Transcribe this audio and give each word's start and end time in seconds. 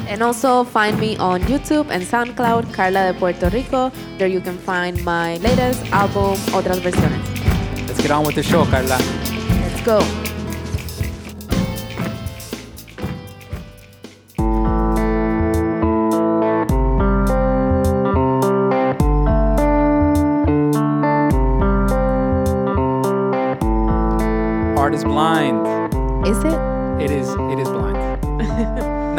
And 0.07 0.21
also 0.23 0.63
find 0.63 0.97
me 0.99 1.17
on 1.17 1.41
YouTube 1.43 1.89
and 1.89 2.03
SoundCloud, 2.03 2.73
Carla 2.73 3.11
de 3.11 3.19
Puerto 3.19 3.49
Rico. 3.49 3.91
There 4.17 4.27
you 4.27 4.41
can 4.41 4.57
find 4.57 5.03
my 5.03 5.37
latest 5.37 5.85
album, 5.91 6.39
Otras 6.53 6.79
Versiones. 6.79 7.87
Let's 7.87 8.01
get 8.01 8.11
on 8.11 8.25
with 8.25 8.35
the 8.35 8.43
show, 8.43 8.65
Carla. 8.65 8.97
Let's 8.97 9.81
go. 9.83 10.26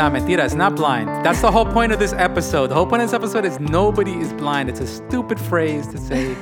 Nah, 0.09 0.19
mentira. 0.19 0.45
It's 0.45 0.55
not 0.55 0.75
blind. 0.77 1.09
That's 1.25 1.41
the 1.41 1.51
whole 1.51 1.67
point 1.67 1.93
of 1.93 1.99
this 1.99 2.13
episode. 2.13 2.69
The 2.69 2.75
whole 2.75 2.87
point 2.87 3.03
of 3.03 3.09
this 3.09 3.15
episode 3.15 3.45
is 3.45 3.59
nobody 3.61 4.15
is 4.19 4.33
blind. 4.33 4.69
It's 4.69 4.81
a 4.81 4.87
stupid 4.87 5.39
phrase 5.39 5.87
to 5.89 5.99
say 5.99 6.35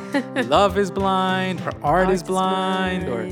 love 0.45 0.78
is 0.78 0.91
blind 0.91 1.61
or 1.61 1.64
art, 1.83 2.06
Art 2.06 2.11
is 2.11 2.22
is 2.22 2.28
blind, 2.28 3.09
or 3.09 3.28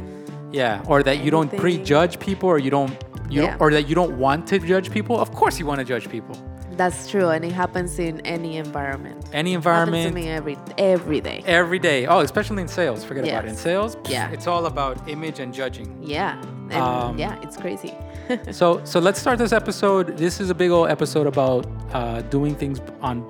yeah, 0.52 0.82
or 0.88 1.02
that 1.02 1.18
you 1.24 1.30
don't 1.30 1.54
prejudge 1.56 2.18
people 2.18 2.48
or 2.48 2.58
you 2.58 2.70
don't 2.70 2.92
you 3.30 3.42
Yeah. 3.42 3.56
or 3.60 3.70
that 3.70 3.88
you 3.88 3.94
don't 3.94 4.18
want 4.18 4.46
to 4.48 4.58
judge 4.58 4.90
people. 4.90 5.18
Of 5.18 5.32
course, 5.32 5.58
you 5.58 5.66
want 5.66 5.78
to 5.80 5.84
judge 5.84 6.08
people. 6.08 6.36
That's 6.76 7.08
true, 7.08 7.28
and 7.28 7.44
it 7.44 7.52
happens 7.52 8.00
in 8.00 8.20
any 8.22 8.56
environment. 8.56 9.24
Any 9.32 9.54
environment. 9.54 10.02
Happens 10.02 10.20
to 10.20 10.28
me 10.28 10.28
every 10.28 10.56
every 10.76 11.20
day. 11.20 11.42
Every 11.46 11.78
day. 11.78 12.06
Oh, 12.06 12.18
especially 12.20 12.62
in 12.62 12.68
sales. 12.68 13.04
Forget 13.04 13.24
about 13.28 13.44
it. 13.44 13.50
In 13.50 13.56
sales, 13.56 13.96
Yeah. 14.08 14.30
it's 14.32 14.48
all 14.48 14.66
about 14.66 15.08
image 15.08 15.38
and 15.38 15.54
judging. 15.54 15.96
Yeah, 16.02 16.40
and 16.70 16.82
Um, 16.82 17.16
yeah, 17.18 17.38
it's 17.42 17.56
crazy. 17.56 17.94
so 18.50 18.84
so 18.84 19.00
let's 19.00 19.20
start 19.20 19.38
this 19.38 19.52
episode. 19.52 20.16
This 20.16 20.40
is 20.40 20.50
a 20.50 20.54
big 20.54 20.70
old 20.70 20.88
episode 20.88 21.26
about 21.26 21.66
uh, 21.92 22.22
doing 22.22 22.54
things 22.54 22.80
on 23.00 23.22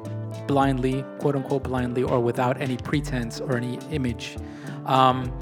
blindly, 0.46 1.04
quote 1.18 1.36
unquote 1.36 1.64
blindly, 1.64 2.02
or 2.02 2.20
without 2.20 2.60
any 2.60 2.76
pretense 2.76 3.40
or 3.40 3.56
any 3.56 3.78
image. 3.90 4.36
Um, 4.86 5.32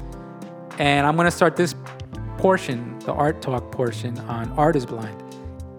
and 0.79 1.05
I'm 1.05 1.15
gonna 1.15 1.31
start 1.31 1.55
this 1.55 1.75
portion, 2.37 2.97
the 2.99 3.13
art 3.13 3.41
talk 3.41 3.71
portion, 3.71 4.17
on 4.19 4.51
art 4.53 4.75
is 4.75 4.85
blind. 4.85 5.21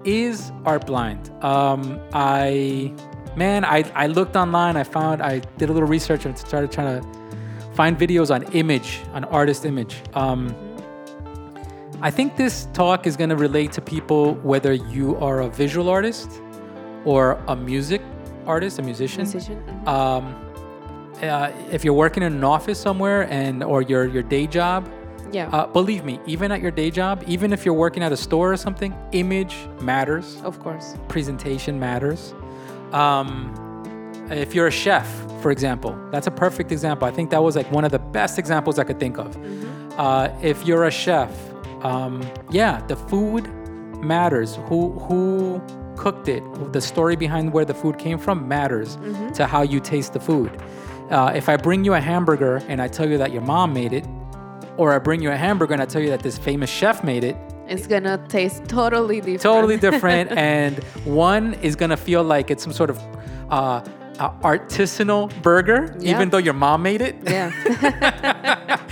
Is 0.04 0.52
art 0.64 0.86
blind? 0.86 1.30
Um, 1.42 2.00
I 2.12 2.92
man, 3.36 3.64
I 3.64 3.90
I 3.94 4.06
looked 4.06 4.36
online. 4.36 4.76
I 4.76 4.84
found 4.84 5.22
I 5.22 5.40
did 5.58 5.70
a 5.70 5.72
little 5.72 5.88
research 5.88 6.26
and 6.26 6.36
started 6.38 6.70
trying 6.70 7.00
to 7.00 7.08
find 7.74 7.98
videos 7.98 8.32
on 8.32 8.44
image, 8.52 9.00
on 9.14 9.24
artist 9.24 9.64
image. 9.64 9.96
Um, 10.14 10.54
I 12.00 12.10
think 12.10 12.36
this 12.36 12.66
talk 12.72 13.06
is 13.06 13.16
going 13.16 13.30
to 13.30 13.36
relate 13.36 13.72
to 13.72 13.80
people 13.80 14.34
whether 14.36 14.72
you 14.72 15.16
are 15.16 15.40
a 15.42 15.48
visual 15.48 15.88
artist 15.88 16.30
or 17.04 17.38
a 17.48 17.56
music 17.56 18.02
artist, 18.46 18.78
a 18.78 18.82
musician. 18.82 19.22
Musician. 19.22 19.62
mhm. 19.66 19.88
Um, 19.88 20.40
uh, 21.22 21.50
if 21.70 21.84
you're 21.84 21.94
working 21.94 22.22
in 22.22 22.32
an 22.32 22.44
office 22.44 22.78
somewhere 22.78 23.22
and 23.30 23.62
or 23.62 23.82
your 23.82 24.06
your 24.06 24.22
day 24.22 24.46
job, 24.46 24.88
yeah, 25.32 25.48
uh, 25.50 25.66
believe 25.66 26.04
me, 26.04 26.20
even 26.26 26.50
at 26.52 26.60
your 26.60 26.70
day 26.72 26.90
job, 26.90 27.22
even 27.26 27.52
if 27.52 27.64
you're 27.64 27.74
working 27.74 28.02
at 28.02 28.12
a 28.12 28.16
store 28.16 28.52
or 28.52 28.56
something, 28.56 28.94
image 29.12 29.54
matters, 29.80 30.40
of 30.42 30.58
course. 30.60 30.96
presentation 31.08 31.78
matters. 31.78 32.34
Um, 32.92 33.54
if 34.30 34.54
you're 34.54 34.66
a 34.66 34.72
chef, 34.72 35.06
for 35.40 35.50
example, 35.50 35.96
that's 36.10 36.26
a 36.26 36.30
perfect 36.30 36.72
example. 36.72 37.06
I 37.06 37.10
think 37.12 37.30
that 37.30 37.42
was 37.42 37.56
like 37.56 37.70
one 37.70 37.84
of 37.84 37.92
the 37.92 37.98
best 37.98 38.38
examples 38.38 38.78
I 38.78 38.84
could 38.84 38.98
think 38.98 39.18
of. 39.18 39.36
Uh, 39.98 40.28
if 40.42 40.66
you're 40.66 40.84
a 40.84 40.90
chef, 40.90 41.30
um, 41.84 42.22
yeah, 42.50 42.80
the 42.86 42.96
food 42.96 43.48
matters. 44.02 44.56
Who 44.68 44.90
who 45.06 45.62
cooked 45.96 46.28
it? 46.28 46.42
The 46.72 46.80
story 46.80 47.16
behind 47.16 47.52
where 47.52 47.64
the 47.64 47.74
food 47.74 47.98
came 47.98 48.18
from 48.18 48.48
matters 48.48 48.96
to 49.34 49.46
how 49.46 49.62
you 49.62 49.80
taste 49.80 50.12
the 50.12 50.20
food. 50.20 50.50
Uh, 51.10 51.32
if 51.36 51.48
I 51.48 51.56
bring 51.56 51.84
you 51.84 51.94
a 51.94 52.00
hamburger 52.00 52.56
and 52.68 52.80
I 52.82 52.88
tell 52.88 53.08
you 53.08 53.18
that 53.18 53.30
your 53.32 53.42
mom 53.42 53.72
made 53.72 53.92
it, 53.92 54.06
or 54.76 54.92
I 54.92 54.98
bring 54.98 55.20
you 55.22 55.30
a 55.30 55.36
hamburger 55.36 55.72
and 55.74 55.82
I 55.82 55.86
tell 55.86 56.02
you 56.02 56.10
that 56.10 56.20
this 56.20 56.38
famous 56.38 56.70
chef 56.70 57.04
made 57.04 57.22
it, 57.24 57.36
It's 57.68 57.86
gonna 57.86 58.18
taste 58.28 58.64
totally 58.66 59.20
different. 59.20 59.42
totally 59.42 59.76
different 59.76 60.30
and 60.36 60.82
one 61.04 61.54
is 61.62 61.76
gonna 61.76 61.96
feel 61.96 62.22
like 62.24 62.50
it's 62.50 62.62
some 62.64 62.72
sort 62.72 62.90
of 62.90 62.98
uh, 63.50 63.80
uh, 64.18 64.30
artisanal 64.42 65.30
burger 65.42 65.94
Yeah. 65.98 66.14
even 66.14 66.30
though 66.30 66.38
your 66.38 66.54
mom 66.54 66.82
made 66.82 67.00
it 67.00 67.16
yeah. 67.24 67.50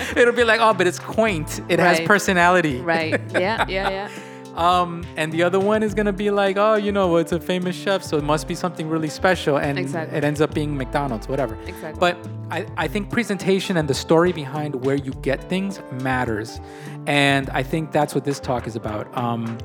it'll 0.16 0.34
be 0.34 0.44
like 0.44 0.60
oh 0.60 0.74
but 0.74 0.86
it's 0.86 0.98
quaint 0.98 1.60
it 1.68 1.78
has 1.78 2.00
personality 2.00 2.80
right. 2.80 3.20
Yeah. 3.32 3.64
Yeah. 3.68 3.90
Yeah. 3.90 4.08
um, 4.56 5.06
and 5.16 5.32
the 5.32 5.42
other 5.42 5.58
one 5.58 5.82
is 5.82 5.94
gonna 5.94 6.12
be 6.12 6.30
like 6.30 6.56
oh 6.58 6.74
you 6.74 6.92
know 6.92 7.16
it's 7.16 7.32
a 7.32 7.40
famous 7.40 7.74
chef 7.74 8.02
so 8.02 8.16
it 8.18 8.24
must 8.24 8.46
be 8.46 8.54
something 8.54 8.88
really 8.88 9.08
special 9.08 9.56
and 9.58 9.78
Exactly. 9.78 10.18
it 10.18 10.24
ends 10.24 10.40
up 10.40 10.52
being 10.54 10.76
mcdonald's 10.76 11.26
whatever 11.28 11.54
Exactly. 11.66 11.98
but 11.98 12.16
I, 12.50 12.66
I 12.76 12.86
think 12.88 13.10
presentation 13.10 13.76
and 13.78 13.88
the 13.88 13.94
story 13.94 14.32
behind 14.32 14.84
where 14.84 14.96
you 14.96 15.12
get 15.22 15.42
things 15.48 15.80
matters 16.02 16.60
and 17.06 17.48
i 17.50 17.62
think 17.62 17.92
that's 17.92 18.14
what 18.14 18.24
this 18.24 18.38
talk 18.40 18.66
is 18.66 18.76
about 18.76 19.06
um, 19.16 19.56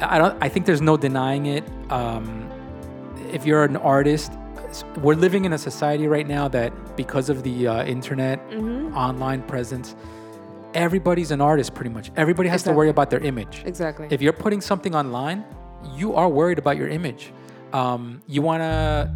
I 0.00 0.18
don't. 0.18 0.36
I 0.42 0.50
think 0.50 0.66
there's 0.66 0.82
no 0.82 0.98
denying 0.98 1.46
it. 1.46 1.64
Um, 1.90 2.50
if 3.32 3.46
you're 3.46 3.64
an 3.64 3.76
artist, 3.78 4.30
we're 5.02 5.14
living 5.14 5.44
in 5.44 5.52
a 5.52 5.58
society 5.58 6.06
right 6.06 6.26
now 6.26 6.48
that 6.48 6.72
because 6.96 7.28
of 7.30 7.42
the 7.42 7.66
uh, 7.68 7.84
internet, 7.84 8.38
Mm-hmm. 8.50 8.96
online 8.96 9.42
presence, 9.42 9.94
everybody's 10.74 11.30
an 11.30 11.40
artist. 11.40 11.74
Pretty 11.74 11.90
much, 11.90 12.10
everybody 12.16 12.48
has 12.48 12.62
to 12.64 12.72
worry 12.72 12.88
about 12.88 13.10
their 13.10 13.20
image. 13.20 13.62
Exactly. 13.64 14.06
If 14.10 14.20
you're 14.22 14.32
putting 14.32 14.60
something 14.60 14.94
online, 14.94 15.44
you 15.94 16.14
are 16.14 16.28
worried 16.28 16.58
about 16.58 16.76
your 16.76 16.88
image. 16.88 17.32
Um, 17.72 18.22
you 18.26 18.42
wanna, 18.42 19.14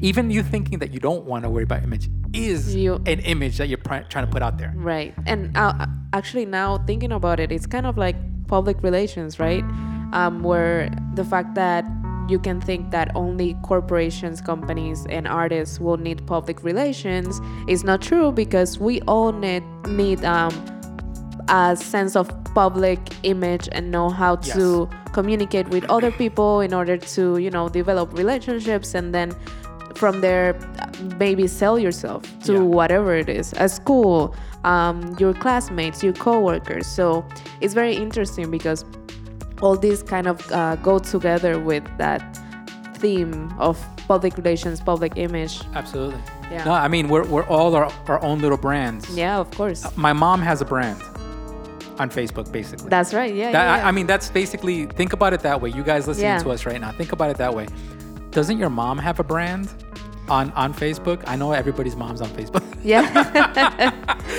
even 0.00 0.30
you 0.30 0.42
thinking 0.42 0.78
that 0.80 0.92
you 0.92 1.00
don't 1.00 1.24
want 1.24 1.44
to 1.44 1.50
worry 1.50 1.64
about 1.64 1.82
image 1.82 2.08
is 2.32 2.74
You- 2.74 2.96
an 3.06 3.20
image 3.20 3.58
that 3.58 3.68
you're 3.68 3.78
pr- 3.78 4.04
trying 4.08 4.26
to 4.26 4.30
put 4.30 4.42
out 4.42 4.58
there. 4.58 4.72
Right. 4.76 5.14
And 5.26 5.56
uh, 5.56 5.86
actually, 6.12 6.46
now 6.46 6.78
thinking 6.86 7.12
about 7.12 7.38
it, 7.40 7.52
it's 7.52 7.66
kind 7.66 7.86
of 7.86 7.96
like 7.96 8.16
public 8.48 8.82
relations, 8.82 9.38
right? 9.38 9.64
Um, 10.12 10.42
where 10.42 10.90
the 11.14 11.24
fact 11.24 11.54
that 11.54 11.84
you 12.28 12.38
can 12.38 12.60
think 12.60 12.90
that 12.90 13.10
only 13.14 13.54
corporations, 13.62 14.40
companies, 14.40 15.06
and 15.10 15.26
artists 15.28 15.78
will 15.80 15.96
need 15.96 16.26
public 16.26 16.62
relations. 16.62 17.40
Is 17.68 17.84
not 17.84 18.02
true 18.02 18.32
because 18.32 18.78
we 18.78 19.00
all 19.02 19.32
need 19.32 19.62
need 19.88 20.24
um, 20.24 20.52
a 21.48 21.76
sense 21.76 22.16
of 22.16 22.30
public 22.54 23.00
image 23.24 23.68
and 23.72 23.90
know 23.90 24.08
how 24.08 24.36
to 24.36 24.88
communicate 25.12 25.68
with 25.68 25.84
other 25.90 26.10
people 26.12 26.60
in 26.60 26.72
order 26.72 26.96
to 26.96 27.38
you 27.38 27.50
know 27.50 27.68
develop 27.68 28.12
relationships 28.16 28.94
and 28.94 29.14
then 29.14 29.34
from 29.94 30.20
there 30.20 30.54
maybe 31.18 31.46
sell 31.46 31.78
yourself 31.78 32.22
to 32.44 32.54
Yeah. 32.54 32.60
whatever 32.60 33.14
it 33.14 33.28
is 33.28 33.52
a 33.58 33.68
school 33.68 34.34
um, 34.64 35.14
your 35.18 35.34
classmates 35.34 36.02
your 36.02 36.14
coworkers. 36.14 36.86
So 36.86 37.24
it's 37.60 37.74
very 37.74 37.94
interesting 37.94 38.50
because 38.50 38.84
all 39.64 39.76
these 39.76 40.02
kind 40.02 40.26
of 40.26 40.36
uh, 40.52 40.76
go 40.88 40.98
together 40.98 41.58
with 41.58 41.84
that 41.98 42.20
theme 43.02 43.52
of 43.58 43.76
public 44.08 44.36
relations 44.36 44.80
public 44.80 45.12
image 45.16 45.54
Absolutely. 45.74 46.20
Yeah. 46.50 46.64
No, 46.64 46.72
I 46.72 46.88
mean 46.88 47.08
we're 47.08 47.24
we're 47.32 47.46
all 47.54 47.74
our, 47.74 47.90
our 48.08 48.20
own 48.22 48.38
little 48.44 48.58
brands. 48.66 49.04
yeah 49.16 49.38
of 49.44 49.48
course 49.58 49.80
My 49.96 50.12
mom 50.12 50.40
has 50.42 50.60
a 50.60 50.64
brand. 50.74 51.00
on 52.02 52.10
Facebook, 52.10 52.50
basically. 52.50 52.88
That's 52.96 53.14
right. 53.14 53.32
Yeah. 53.34 53.52
That, 53.52 53.64
yeah, 53.64 53.74
I- 53.84 53.88
I, 53.88 53.92
mean, 53.96 54.06
that's 54.12 54.28
basically 54.42 54.86
think 54.98 55.12
about 55.12 55.32
it 55.36 55.40
that 55.48 55.58
way. 55.62 55.70
You 55.70 55.84
guys 55.92 56.02
listening 56.08 56.34
Yeah. 56.34 56.42
to 56.44 56.50
us 56.54 56.66
right 56.66 56.80
now, 56.84 56.90
think 57.00 57.12
about 57.12 57.30
it 57.30 57.36
that 57.44 57.54
way. 57.54 57.66
Doesn't 58.36 58.58
your 58.58 58.70
mom 58.82 58.98
have 58.98 59.16
a 59.20 59.26
brand 59.34 59.66
on 60.28 60.50
on 60.62 60.74
Facebook? 60.74 61.22
I 61.32 61.36
know 61.40 61.52
everybody's 61.52 61.94
mom's 62.02 62.20
on 62.26 62.30
Facebook, 62.38 62.64
yeah. 62.82 63.04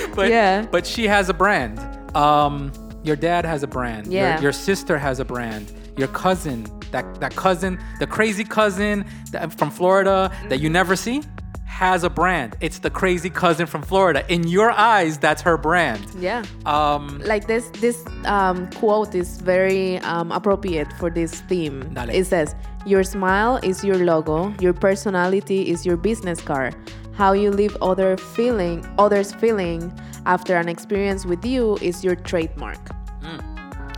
but 0.17 0.27
Yeah. 0.37 0.65
but 0.75 0.83
she 0.85 1.03
has 1.07 1.29
a 1.29 1.33
brand. 1.43 1.79
Um, 2.13 2.71
your 3.05 3.15
dad 3.15 3.45
has 3.45 3.63
a 3.63 3.67
brand. 3.67 4.07
Your- 4.07 4.21
Yeah. 4.23 4.41
Your, 4.41 4.51
sister 4.53 4.97
has 4.97 5.19
a 5.19 5.25
brand. 5.25 5.71
Your 5.97 6.09
cousin, 6.09 6.65
that 6.91 7.05
that 7.21 7.33
cousin, 7.35 7.79
the 7.99 8.07
crazy 8.07 8.43
cousin 8.43 9.05
that, 9.31 9.53
from 9.59 9.69
Florida 9.71 10.29
that 10.49 10.59
you 10.59 10.69
never 10.69 10.95
see, 10.95 11.21
has 11.65 12.03
a 12.03 12.09
brand. 12.09 12.55
It's 12.61 12.79
the 12.79 12.89
crazy 12.89 13.29
cousin 13.29 13.65
from 13.73 13.81
Florida. 13.81 14.23
In 14.35 14.41
your 14.47 14.71
eyes, 14.71 15.17
that's 15.17 15.41
her 15.41 15.57
brand. 15.57 16.01
yeah. 16.19 16.43
Um, 16.65 17.03
like 17.31 17.47
this 17.47 17.65
this 17.85 17.97
um, 18.25 18.57
quote 18.79 19.13
is 19.15 19.29
very 19.41 19.99
um, 19.99 20.31
appropriate 20.31 20.87
for 20.99 21.09
this 21.09 21.31
theme. 21.49 21.77
Dale. 21.93 22.09
It 22.19 22.25
says, 22.33 22.55
"Your 22.85 23.03
smile 23.03 23.59
is 23.63 23.83
your 23.83 23.97
logo. 24.11 24.53
Your 24.65 24.73
personality 24.73 25.59
is 25.73 25.85
your 25.85 25.97
business 25.97 26.39
card. 26.41 26.73
How 27.21 27.31
you 27.33 27.49
leave 27.51 27.75
other 27.81 28.17
feeling 28.35 28.77
others 28.97 29.31
feeling 29.43 29.81
after 30.25 30.55
an 30.57 30.67
experience 30.69 31.25
with 31.25 31.45
you 31.45 31.77
is 31.81 32.03
your 32.03 32.15
trademark." 32.15 32.79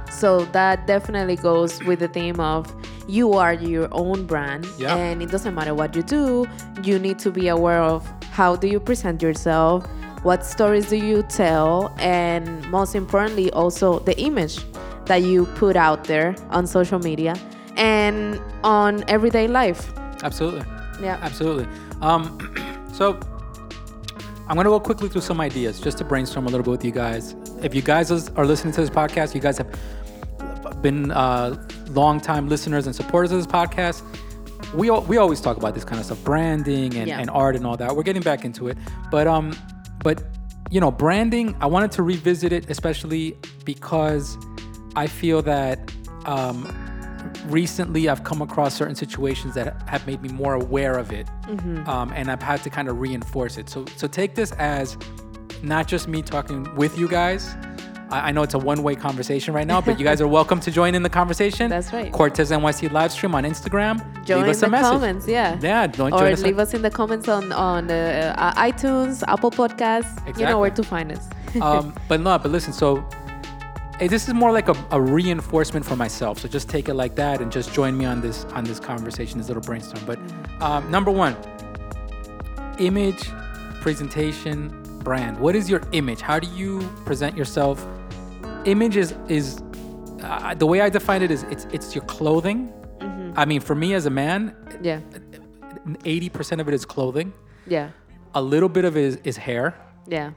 So 0.10 0.46
that 0.52 0.88
definitely 0.88 1.36
goes 1.36 1.84
with 1.84 2.00
the 2.00 2.08
theme 2.08 2.40
of 2.40 2.74
you 3.08 3.34
are 3.34 3.54
your 3.54 3.88
own 3.92 4.26
brand 4.26 4.66
Yeah. 4.80 4.96
and 4.96 5.22
it 5.22 5.30
doesn't 5.30 5.54
matter 5.54 5.76
what 5.76 5.96
you 5.96 6.02
do, 6.02 6.48
you 6.84 6.98
need 6.98 7.20
to 7.20 7.30
be 7.32 7.48
aware 7.50 7.82
of 7.82 8.08
how 8.32 8.56
do 8.56 8.68
you 8.68 8.80
present 8.80 9.22
yourself, 9.22 9.86
what 10.24 10.44
stories 10.46 10.88
do 10.90 10.96
you 10.98 11.22
tell, 11.24 11.94
and 12.00 12.66
most 12.72 12.96
importantly 12.96 13.52
also 13.52 14.00
the 14.00 14.18
image 14.20 14.58
that 15.06 15.22
you 15.22 15.46
put 15.56 15.76
out 15.76 16.06
there 16.06 16.36
on 16.50 16.66
social 16.66 17.00
media 17.00 17.36
and 17.76 18.42
on 18.64 19.04
everyday 19.08 19.48
life. 19.48 19.92
absolutely. 20.24 20.66
Yeah. 21.02 21.20
Absolutely. 21.22 21.68
Um, 22.02 22.40
so 22.92 23.20
I'm 24.50 24.56
gonna 24.56 24.70
go 24.70 24.80
quickly 24.80 25.10
through 25.10 25.22
some 25.22 25.42
ideas 25.42 25.80
just 25.80 25.98
to 26.00 26.06
brainstorm 26.06 26.46
a 26.46 26.50
little 26.50 26.64
bit 26.64 26.72
with 26.72 26.86
you 26.86 26.92
guys. 26.92 27.36
If 27.62 27.76
you 27.76 27.82
guys 27.82 28.12
are 28.12 28.46
listening 28.46 28.74
to 28.76 28.82
this 28.82 28.90
podcast, 28.90 29.36
you 29.36 29.42
guys 29.42 29.58
have 29.58 30.82
been 30.82 31.12
uh, 31.12 31.68
long-time 31.90 32.48
listeners 32.48 32.86
and 32.86 32.96
supporters 32.96 33.32
of 33.32 33.38
this 33.40 33.48
podcast. 33.48 34.04
We 34.74 34.90
we 34.92 35.18
always 35.18 35.42
talk 35.42 35.58
about 35.58 35.74
this 35.76 35.84
kind 35.84 36.00
of 36.00 36.06
stuff, 36.06 36.24
branding 36.24 36.96
and, 36.96 37.08
Yeah. 37.08 37.20
and 37.20 37.30
art 37.30 37.56
and 37.56 37.66
all 37.66 37.78
that. 37.78 37.96
We're 37.96 38.04
getting 38.04 38.22
back 38.22 38.46
into 38.46 38.68
it, 38.70 38.78
but 39.12 39.28
um, 39.28 39.56
but 40.04 40.24
you 40.70 40.80
know, 40.82 40.92
branding. 40.92 41.56
I 41.62 41.66
wanted 41.68 41.92
to 41.94 42.04
revisit 42.04 42.52
it, 42.54 42.70
especially 42.70 43.38
because 43.66 44.38
I 44.96 45.08
feel 45.08 45.42
that 45.44 45.92
um, 46.26 46.66
recently 47.52 48.10
I've 48.10 48.24
come 48.24 48.42
across 48.42 48.76
certain 48.76 48.96
situations 48.96 49.54
that 49.56 49.88
have 49.88 50.06
made 50.08 50.22
me 50.22 50.30
more 50.30 50.54
aware 50.54 50.98
of 50.98 51.12
it, 51.12 51.28
um, 51.88 52.12
and 52.16 52.30
I've 52.30 52.42
had 52.42 52.64
to 52.64 52.70
kind 52.70 52.88
of 52.90 53.00
reinforce 53.00 53.58
it. 53.58 53.70
So, 53.70 53.86
so 53.96 54.08
take 54.08 54.36
this 54.36 54.52
as 54.54 54.98
not 55.64 55.88
just 55.88 56.08
me 56.08 56.22
talking 56.22 56.74
with 56.76 56.98
you 56.98 57.08
guys. 57.08 57.56
I, 58.10 58.30
I 58.30 58.32
know 58.32 58.44
it's 58.44 58.54
a 58.54 58.60
one-way 58.60 58.96
conversation 58.96 59.54
right 59.54 59.68
now, 59.68 59.82
but 59.82 60.00
you 60.00 60.06
guys 60.06 60.22
are 60.26 60.28
welcome 60.28 60.60
to 60.62 60.72
join 60.72 60.96
in 60.96 61.04
the 61.04 61.10
conversation. 61.10 61.70
That's 61.70 61.92
right. 61.92 62.12
Cortez 62.12 62.52
NYC 62.52 62.92
live 62.92 63.12
stream 63.12 63.36
on 63.36 63.44
Instagram. 63.44 64.00
Join 64.26 64.44
leave 64.44 64.52
us 64.52 64.60
the 64.62 64.68
a 64.68 64.70
message. 64.70 64.92
comments, 64.92 65.28
yeah. 65.28 65.60
Yeah, 65.62 65.88
don't 65.88 66.14
or 66.14 66.20
join 66.20 66.34
us. 66.34 66.42
leave 66.42 66.60
us 66.60 66.74
in 66.74 66.82
the 66.82 66.92
comments 66.92 67.28
on 67.28 67.52
on 67.52 67.90
uh, 67.90 68.34
uh, 68.38 68.54
iTunes, 68.54 69.24
Apple 69.28 69.52
Podcasts. 69.52 70.38
You 70.40 70.46
know 70.46 70.60
where 70.60 70.72
to 70.72 70.84
find 70.84 71.12
us. 71.12 71.28
um, 71.62 71.96
but 72.08 72.20
no, 72.20 72.38
but 72.38 72.52
listen, 72.52 72.74
so 72.74 73.08
this 74.00 74.28
is 74.28 74.34
more 74.34 74.52
like 74.52 74.70
a, 74.70 74.76
a 74.92 75.02
reinforcement 75.02 75.86
for 75.86 75.96
myself. 75.96 76.40
So 76.40 76.48
just 76.48 76.70
take 76.70 76.88
it 76.90 76.94
like 76.94 77.16
that 77.16 77.42
and 77.42 77.52
just 77.52 77.74
join 77.74 77.98
me 77.98 78.06
on 78.06 78.22
this 78.22 78.46
on 78.54 78.64
this 78.64 78.80
conversation, 78.80 79.38
this 79.40 79.48
little 79.48 79.64
brainstorm. 79.64 80.04
But 80.06 80.20
um, 80.62 80.90
number 80.92 81.10
one, 81.12 81.36
image, 82.80 83.30
presentation, 83.82 84.70
brand. 85.04 85.40
What 85.40 85.56
is 85.56 85.70
your 85.70 85.82
image? 85.94 86.22
How 86.22 86.40
do 86.40 86.48
you 86.56 86.80
present 87.06 87.36
yourself? 87.38 87.86
Image 88.66 88.98
is 88.98 89.16
is 89.30 89.62
uh, 90.22 90.54
the 90.54 90.66
way 90.66 90.82
I 90.82 90.90
define 90.90 91.22
it 91.24 91.32
is 91.32 91.44
it's 91.44 91.66
it's 91.72 91.96
your 91.96 92.04
clothing. 92.06 92.72
I 93.36 93.46
mean, 93.46 93.62
for 93.62 93.76
me 93.76 93.94
as 93.94 94.06
a 94.08 94.10
man, 94.10 94.56
yeah, 94.82 95.00
eighty 96.06 96.28
percent 96.30 96.60
of 96.62 96.68
it 96.68 96.74
is 96.74 96.86
clothing. 96.86 97.34
yeah, 97.68 97.92
A 98.34 98.42
little 98.42 98.70
bit 98.70 98.84
of 98.86 98.98
it 98.98 99.04
is, 99.04 99.16
is 99.24 99.38
hair. 99.38 99.76
yeah. 100.08 100.32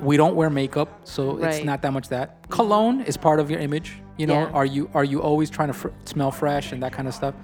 We 0.00 0.16
don't 0.16 0.34
wear 0.36 0.50
makeup, 0.50 1.00
so 1.04 1.38
it's 1.38 1.64
not 1.64 1.82
that 1.82 1.92
much 1.92 2.08
that. 2.08 2.48
Cologne 2.48 3.00
is 3.02 3.16
part 3.16 3.40
of 3.40 3.50
your 3.50 3.60
image. 3.60 4.00
You 4.16 4.26
know, 4.26 4.34
Yeah. 4.40 4.50
are 4.52 4.66
you 4.66 4.90
are 4.94 5.04
you 5.04 5.20
always 5.22 5.48
trying 5.50 5.68
to 5.68 5.74
fr- 5.74 5.88
smell 6.04 6.30
fresh 6.30 6.72
and 6.72 6.82
that 6.82 6.92
kind 6.92 7.06
of 7.08 7.14
stuff? 7.14 7.34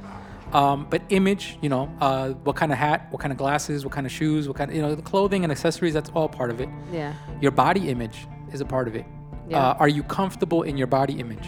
Um, 0.52 0.86
but 0.88 1.02
image, 1.08 1.58
you 1.62 1.68
know, 1.68 1.88
uh, 2.00 2.30
what 2.44 2.54
kind 2.56 2.70
of 2.70 2.78
hat, 2.78 3.08
what 3.10 3.20
kind 3.20 3.32
of 3.32 3.38
glasses, 3.38 3.84
what 3.84 3.92
kind 3.92 4.06
of 4.06 4.12
shoes, 4.12 4.46
what 4.46 4.56
kind 4.56 4.70
of 4.70 4.76
you 4.76 4.82
know, 4.82 4.94
the 4.94 5.02
clothing 5.02 5.42
and 5.44 5.50
accessories. 5.50 5.94
That's 5.94 6.10
all 6.10 6.28
part 6.28 6.50
of 6.50 6.60
it. 6.60 6.68
Yeah. 6.92 7.12
Your 7.40 7.50
body 7.50 7.88
image 7.88 8.26
is 8.52 8.60
a 8.60 8.64
part 8.64 8.86
of 8.88 8.94
it. 8.94 9.04
Yeah. 9.48 9.58
Uh, 9.70 9.74
are 9.80 9.88
you 9.88 10.02
comfortable 10.04 10.62
in 10.62 10.76
your 10.76 10.86
body 10.86 11.14
image? 11.18 11.46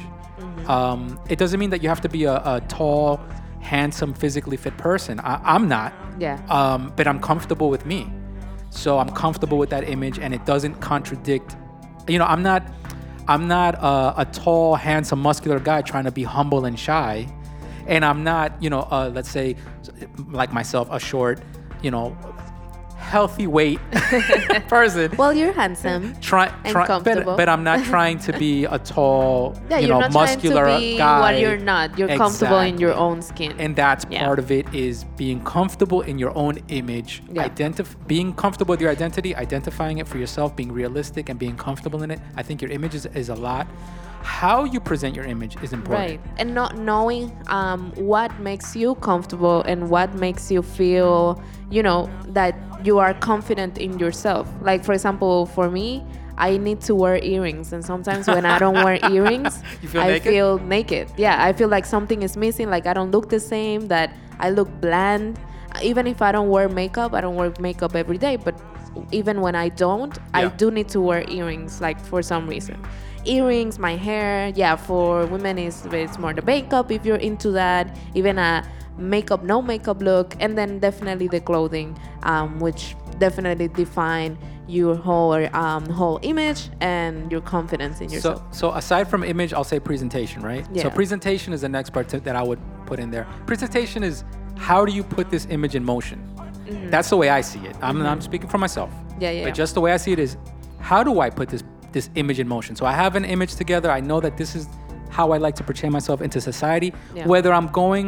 Um, 0.67 1.21
it 1.29 1.39
doesn't 1.39 1.61
mean 1.61 1.71
that 1.71 1.83
you 1.83 1.89
have 1.89 2.01
to 2.01 2.09
be 2.09 2.25
a, 2.25 2.35
a 2.37 2.61
tall, 2.69 3.21
handsome, 3.61 4.13
physically 4.15 4.57
fit 4.57 4.77
person. 4.77 5.21
I, 5.21 5.41
I'm 5.45 5.69
not 5.69 5.93
Yeah. 6.19 6.41
um, 6.49 6.93
but 6.97 7.07
I'm 7.07 7.21
comfortable 7.21 7.69
with 7.71 7.87
me. 7.87 8.11
So 8.71 8.99
I'm 8.99 9.09
comfortable 9.09 9.59
with 9.59 9.71
that 9.71 9.89
image, 9.89 10.19
and 10.19 10.35
it 10.35 10.45
doesn't 10.45 10.81
contradict. 10.81 11.57
You 12.09 12.19
know, 12.19 12.27
I'm 12.27 12.43
not, 12.43 12.67
I'm 13.27 13.49
not 13.49 13.75
a, 13.77 14.23
a 14.23 14.25
tall, 14.31 14.75
handsome, 14.75 15.21
muscular 15.21 15.59
guy 15.59 15.83
trying 15.83 16.05
to 16.05 16.13
be 16.13 16.23
humble 16.23 16.65
and 16.65 16.79
shy, 16.79 17.27
and 17.87 18.05
I'm 18.05 18.23
not, 18.25 18.63
you 18.63 18.71
know, 18.71 18.81
uh, 18.91 19.11
let's 19.15 19.31
say, 19.31 19.57
like 20.29 20.53
myself, 20.53 20.89
a 20.91 20.99
short, 20.99 21.41
you 21.83 21.91
know, 21.91 22.17
healthy 23.07 23.47
weight 23.47 23.79
person. 24.69 25.15
well, 25.17 25.33
you're 25.33 25.53
handsome. 25.53 26.15
Try, 26.21 26.47
and 26.65 26.73
try, 26.73 26.83
but, 26.83 26.87
comfortable. 26.89 27.37
but 27.37 27.49
I'm 27.49 27.63
not 27.65 27.85
trying 27.85 28.19
to 28.21 28.33
be 28.39 28.65
a 28.65 28.79
tall, 28.79 29.57
Yeah, 29.71 29.79
you 29.79 29.87
you're 29.89 29.95
know, 29.97 30.01
not 30.01 30.13
muscular 30.13 30.63
trying 30.65 30.81
to 30.81 30.87
be 30.87 30.97
guy. 30.99 31.21
what 31.21 31.41
you're 31.41 31.57
not. 31.57 31.97
You're 31.99 32.09
comfortable 32.17 32.59
in 32.61 32.79
your 32.79 32.95
own 32.95 33.23
skin. 33.23 33.55
and 33.59 33.75
that's 33.77 34.05
Yeah. 34.11 34.25
part 34.27 34.39
of 34.39 34.51
it 34.51 34.67
is 34.75 35.05
being 35.17 35.43
comfortable 35.45 36.01
in 36.03 36.19
your 36.19 36.37
own 36.37 36.59
image 36.69 37.23
Yeah. 37.33 37.49
identif- 37.49 37.95
being 38.07 38.33
comfortable 38.35 38.73
with 38.73 38.81
your 38.81 38.91
identity 38.91 39.35
identifying 39.37 39.99
it 39.99 40.07
for 40.09 40.19
yourself 40.19 40.55
being 40.57 40.73
realistic 40.73 41.29
and 41.29 41.39
being 41.39 41.57
comfortable 41.57 42.03
in 42.03 42.11
it 42.11 42.21
i 42.37 42.43
think 42.43 42.61
your 42.63 42.71
image 42.71 42.95
is, 42.95 43.07
is 43.07 43.29
a 43.29 43.35
lot 43.35 43.67
how 44.27 44.65
you 44.65 44.81
present 44.81 45.15
your 45.15 45.25
image 45.25 45.57
is 45.63 45.73
important 45.73 46.11
Right. 46.11 46.21
And 46.37 46.53
not 46.53 46.77
knowing 46.77 47.33
um, 47.47 47.93
what 47.95 48.37
makes 48.41 48.75
you 48.75 48.97
comfortable 48.97 49.63
and 49.63 49.89
what 49.89 50.15
makes 50.15 50.51
you 50.51 50.63
feel, 50.63 51.41
you 51.71 51.83
know, 51.83 52.11
that 52.29 52.55
you 52.85 52.99
are 52.99 53.15
confident 53.15 53.79
in 53.79 53.99
yourself. 53.99 54.49
Like, 54.61 54.85
for 54.85 54.93
example, 54.93 55.47
for 55.47 55.71
me, 55.71 56.05
I 56.37 56.59
need 56.59 56.81
to 56.83 56.95
wear 56.95 57.23
earrings. 57.23 57.73
And 57.73 57.85
sometimes 57.85 58.27
when 58.27 58.45
I 58.45 58.59
don't 58.59 58.75
wear 58.75 58.99
earrings, 59.11 59.63
feel 59.81 60.01
I 60.03 60.09
naked? 60.09 60.33
feel 60.33 60.59
naked. 60.59 61.13
Yeah, 61.17 61.43
I 61.43 61.53
feel 61.53 61.69
like 61.69 61.87
something 61.87 62.23
is 62.23 62.37
missing. 62.37 62.69
Like, 62.69 62.87
I 62.87 62.93
don't 62.93 63.13
look 63.13 63.31
the 63.31 63.41
same, 63.41 63.87
that 63.89 64.13
I 64.41 64.51
look 64.51 64.69
bland. 64.81 65.39
Even 65.83 66.07
if 66.07 66.21
I 66.21 66.33
don't 66.33 66.51
wear 66.51 66.69
makeup, 66.69 67.15
I 67.15 67.21
don't 67.21 67.37
wear 67.37 67.53
makeup 67.61 67.95
every 67.95 68.19
day, 68.19 68.37
but 68.37 68.61
even 69.13 69.41
when 69.41 69.55
I 69.55 69.69
don't, 69.69 70.19
I 70.35 70.49
do 70.49 70.71
need 70.71 70.89
to 70.91 71.01
wear 71.01 71.25
earrings, 71.31 71.81
like 71.81 72.01
for 72.05 72.23
some 72.23 72.49
reason 72.49 72.85
earrings, 73.29 73.79
my 73.79 73.97
hair. 73.97 74.53
Yeah, 74.55 74.77
for 74.77 75.27
women 75.27 75.59
is 75.59 75.85
it's 75.87 76.19
more 76.19 76.33
the 76.35 76.43
makeup 76.43 76.91
if 76.91 77.05
you're 77.05 77.17
into 77.17 77.51
that. 77.53 77.97
Even 78.15 78.39
a 78.39 78.63
makeup, 78.99 79.43
no 79.43 79.61
makeup 79.63 80.01
look, 80.03 80.35
and 80.41 80.57
then 80.57 80.79
definitely 80.79 81.29
the 81.29 81.41
clothing, 81.41 81.99
um, 82.23 82.59
which 82.61 82.95
definitely 83.19 83.69
define 83.69 84.37
your 84.69 84.97
whole 84.97 85.33
um, 85.55 85.87
whole 85.89 86.19
image 86.23 86.71
and 86.81 87.31
your 87.31 87.41
confidence 87.41 88.01
in 88.01 88.11
yourself. 88.11 88.43
so 88.53 88.71
so 88.71 88.75
aside 88.77 89.09
from 89.09 89.23
image 89.23 89.53
i'll 89.53 89.63
say 89.63 89.79
presentation 89.79 90.43
right 90.43 90.67
Yeah. 90.73 90.83
so 90.83 90.91
presentation 90.91 91.53
is 91.53 91.61
the 91.61 91.69
next 91.69 91.91
part 91.91 92.09
to, 92.09 92.19
that 92.19 92.35
i 92.35 92.43
would 92.43 92.59
put 92.85 92.99
in 92.99 93.13
there 93.13 93.29
presentation 93.47 94.03
is 94.03 94.25
how 94.57 94.85
do 94.85 94.93
you 94.93 95.05
put 95.05 95.31
this 95.31 95.47
image 95.51 95.77
in 95.77 95.85
motion 95.85 96.19
that's 96.91 97.11
the 97.11 97.17
way 97.17 97.29
i 97.31 97.43
see 97.43 97.61
it 97.61 97.77
i'm, 97.81 98.03
I'm 98.03 98.21
speaking 98.21 98.49
for 98.49 98.59
myself 98.59 98.91
Mm-hmm. 98.91 99.23
Yeah, 99.23 99.31
yeah, 99.31 99.43
but 99.45 99.49
yeah. 99.51 99.53
just 99.55 99.75
the 99.75 99.81
way 99.81 99.93
i 99.93 99.97
see 99.99 100.11
it 100.13 100.19
is 100.19 100.37
how 100.81 101.05
do 101.05 101.21
i 101.21 101.31
put 101.31 101.49
this 101.49 101.63
this 101.97 102.11
image 102.23 102.39
in 102.45 102.49
motion. 102.57 102.73
So 102.81 102.85
i 102.93 102.95
have 103.05 103.13
an 103.21 103.25
image 103.35 103.53
together. 103.63 103.89
I 103.99 104.01
know 104.09 104.19
that 104.27 104.35
this 104.43 104.51
is 104.59 104.65
how 105.19 105.27
i 105.35 105.39
like 105.47 105.55
to 105.61 105.65
portray 105.69 105.91
myself 105.99 106.19
into 106.27 106.39
society. 106.53 106.91
Yeah. 107.15 107.27
whether 107.33 107.51
i'm 107.59 107.69
going 107.83 108.07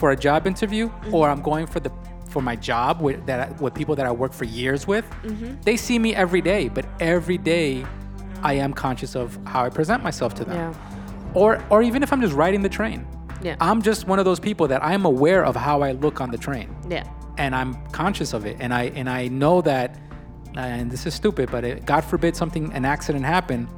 for 0.00 0.08
a 0.16 0.18
job 0.26 0.40
interview 0.52 0.84
or 1.16 1.22
i'm 1.32 1.42
going 1.50 1.66
for 1.72 1.80
the 1.86 1.90
for 2.32 2.42
my 2.50 2.56
job 2.70 2.92
with 3.06 3.18
that 3.28 3.38
I- 3.44 3.52
with 3.64 3.72
people 3.80 3.94
that 4.00 4.06
i 4.10 4.12
work 4.24 4.32
for 4.40 4.46
years 4.60 4.80
with 4.92 5.06
Mm-hmm. 5.10 5.50
they 5.68 5.76
see 5.86 5.98
me 6.06 6.10
every 6.24 6.42
day 6.52 6.62
but 6.76 6.84
every 7.14 7.38
day 7.54 7.68
i 8.50 8.52
am 8.64 8.72
conscious 8.86 9.12
of 9.22 9.26
how 9.52 9.60
i 9.68 9.70
present 9.80 10.00
myself 10.08 10.30
to 10.40 10.44
them. 10.48 10.56
Yeah. 10.62 11.40
or 11.40 11.50
or 11.72 11.78
even 11.88 12.00
if 12.04 12.08
i'm 12.12 12.22
just 12.26 12.36
riding 12.44 12.62
the 12.68 12.74
train. 12.80 12.98
Yeah. 13.48 13.56
i'm 13.68 13.80
just 13.90 14.00
one 14.12 14.18
of 14.22 14.26
those 14.30 14.40
people 14.48 14.66
that 14.72 14.80
i'm 14.92 15.04
aware 15.14 15.42
of 15.50 15.54
how 15.68 15.76
i 15.88 15.90
look 16.04 16.16
on 16.24 16.28
the 16.34 16.40
train. 16.46 16.68
Yeah, 16.96 17.04
and 17.44 17.50
I'm 17.60 17.70
conscious 18.02 18.30
of 18.36 18.42
it, 18.50 18.56
and 18.62 18.70
I 18.80 18.84
and 19.00 19.06
I 19.20 19.22
know 19.42 19.56
that, 19.72 19.88
and 20.56 20.90
this 20.90 21.06
is 21.06 21.14
stupid, 21.14 21.50
but 21.50 21.64
it, 21.64 21.86
God 21.86 22.04
forbid 22.04 22.36
something 22.36 22.72
an 22.74 22.84
accident 22.84 23.24
happen, 23.24 23.68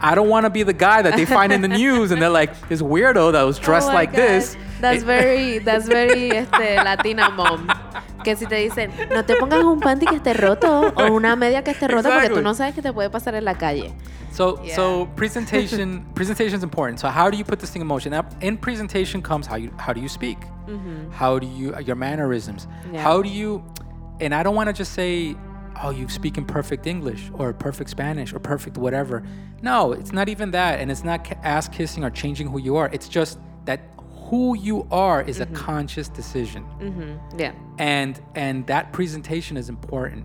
I 0.00 0.14
don't 0.14 0.28
want 0.28 0.46
to 0.46 0.50
be 0.50 0.62
the 0.64 0.72
guy 0.72 1.02
that 1.02 1.14
they 1.16 1.24
find 1.24 1.52
in 1.52 1.60
the 1.62 1.68
news 1.82 2.10
and 2.10 2.20
they're 2.20 2.28
like 2.30 2.68
this 2.68 2.82
weirdo 2.82 3.32
that 3.32 3.42
was 3.42 3.58
dressed 3.58 3.90
Oh 3.90 3.94
like 3.94 4.10
God. 4.12 4.18
this. 4.18 4.56
That's 4.80 5.04
very, 5.04 5.58
that's 5.58 5.86
very 5.86 6.30
este, 6.30 6.76
Latina 6.84 7.30
mom. 7.30 7.68
Que 8.24 8.34
si 8.36 8.46
te 8.46 8.56
dicen, 8.68 8.90
no 9.10 9.22
te 9.24 9.34
pongas 9.36 9.62
un 9.64 9.80
panty 9.80 10.06
que 10.06 10.16
esté 10.16 10.32
roto 10.34 10.92
o 10.96 11.12
una 11.12 11.34
media 11.36 11.62
que 11.62 11.72
esté 11.72 11.88
rota 11.88 12.08
porque 12.10 12.30
tú 12.30 12.42
no 12.42 12.52
sabes 12.54 12.74
qué 12.74 12.82
te 12.82 12.92
puede 12.92 13.10
pasar 13.10 13.34
en 13.36 13.44
la 13.44 13.54
calle. 13.54 13.92
So 14.32 14.60
Yeah. 14.64 14.74
so 14.76 15.06
presentation 15.16 16.04
presentation 16.14 16.56
is 16.56 16.62
important. 16.64 16.98
So 17.00 17.08
how 17.08 17.30
do 17.30 17.36
you 17.36 17.44
put 17.44 17.58
this 17.60 17.70
thing 17.70 17.82
in 17.82 17.86
motion? 17.88 18.10
Now, 18.12 18.24
in 18.40 18.56
presentation 18.56 19.22
comes 19.22 19.46
how 19.46 19.56
you 19.56 19.70
how 19.76 19.92
do 19.92 20.00
you 20.00 20.08
speak? 20.08 20.38
How 21.12 21.38
do 21.38 21.46
you 21.46 21.74
your 21.80 21.96
mannerisms? 21.96 22.66
Mm-hmm. 22.66 22.94
Yeah. 22.94 23.02
How 23.02 23.22
do 23.22 23.28
you 23.28 23.62
and 24.20 24.32
I 24.34 24.42
don't 24.44 24.54
want 24.56 24.68
to 24.68 24.72
just 24.72 24.92
say 24.94 25.34
oh 25.82 25.90
you 25.90 26.08
speak 26.08 26.36
in 26.38 26.44
perfect 26.44 26.86
English 26.86 27.30
or 27.34 27.52
perfect 27.52 27.90
Spanish 27.90 28.32
or 28.32 28.38
perfect 28.38 28.76
whatever. 28.78 29.22
No, 29.62 29.92
it's 29.92 30.12
not 30.12 30.28
even 30.28 30.50
that 30.52 30.80
and 30.80 30.90
it's 30.90 31.04
not 31.04 31.30
ass 31.44 31.68
kissing 31.68 32.04
or 32.04 32.10
changing 32.10 32.48
who 32.48 32.58
you 32.58 32.76
are. 32.76 32.88
It's 32.92 33.08
just 33.08 33.38
that 33.64 33.80
who 34.28 34.56
you 34.56 34.86
are 34.90 35.22
is 35.22 35.38
Mm-hmm. 35.40 35.54
a 35.54 35.58
conscious 35.58 36.08
decision 36.08 36.64
Mhm. 36.80 37.18
Yeah. 37.38 37.52
and 37.78 38.20
and 38.34 38.66
that 38.66 38.92
presentation 38.92 39.56
is 39.56 39.68
important 39.68 40.24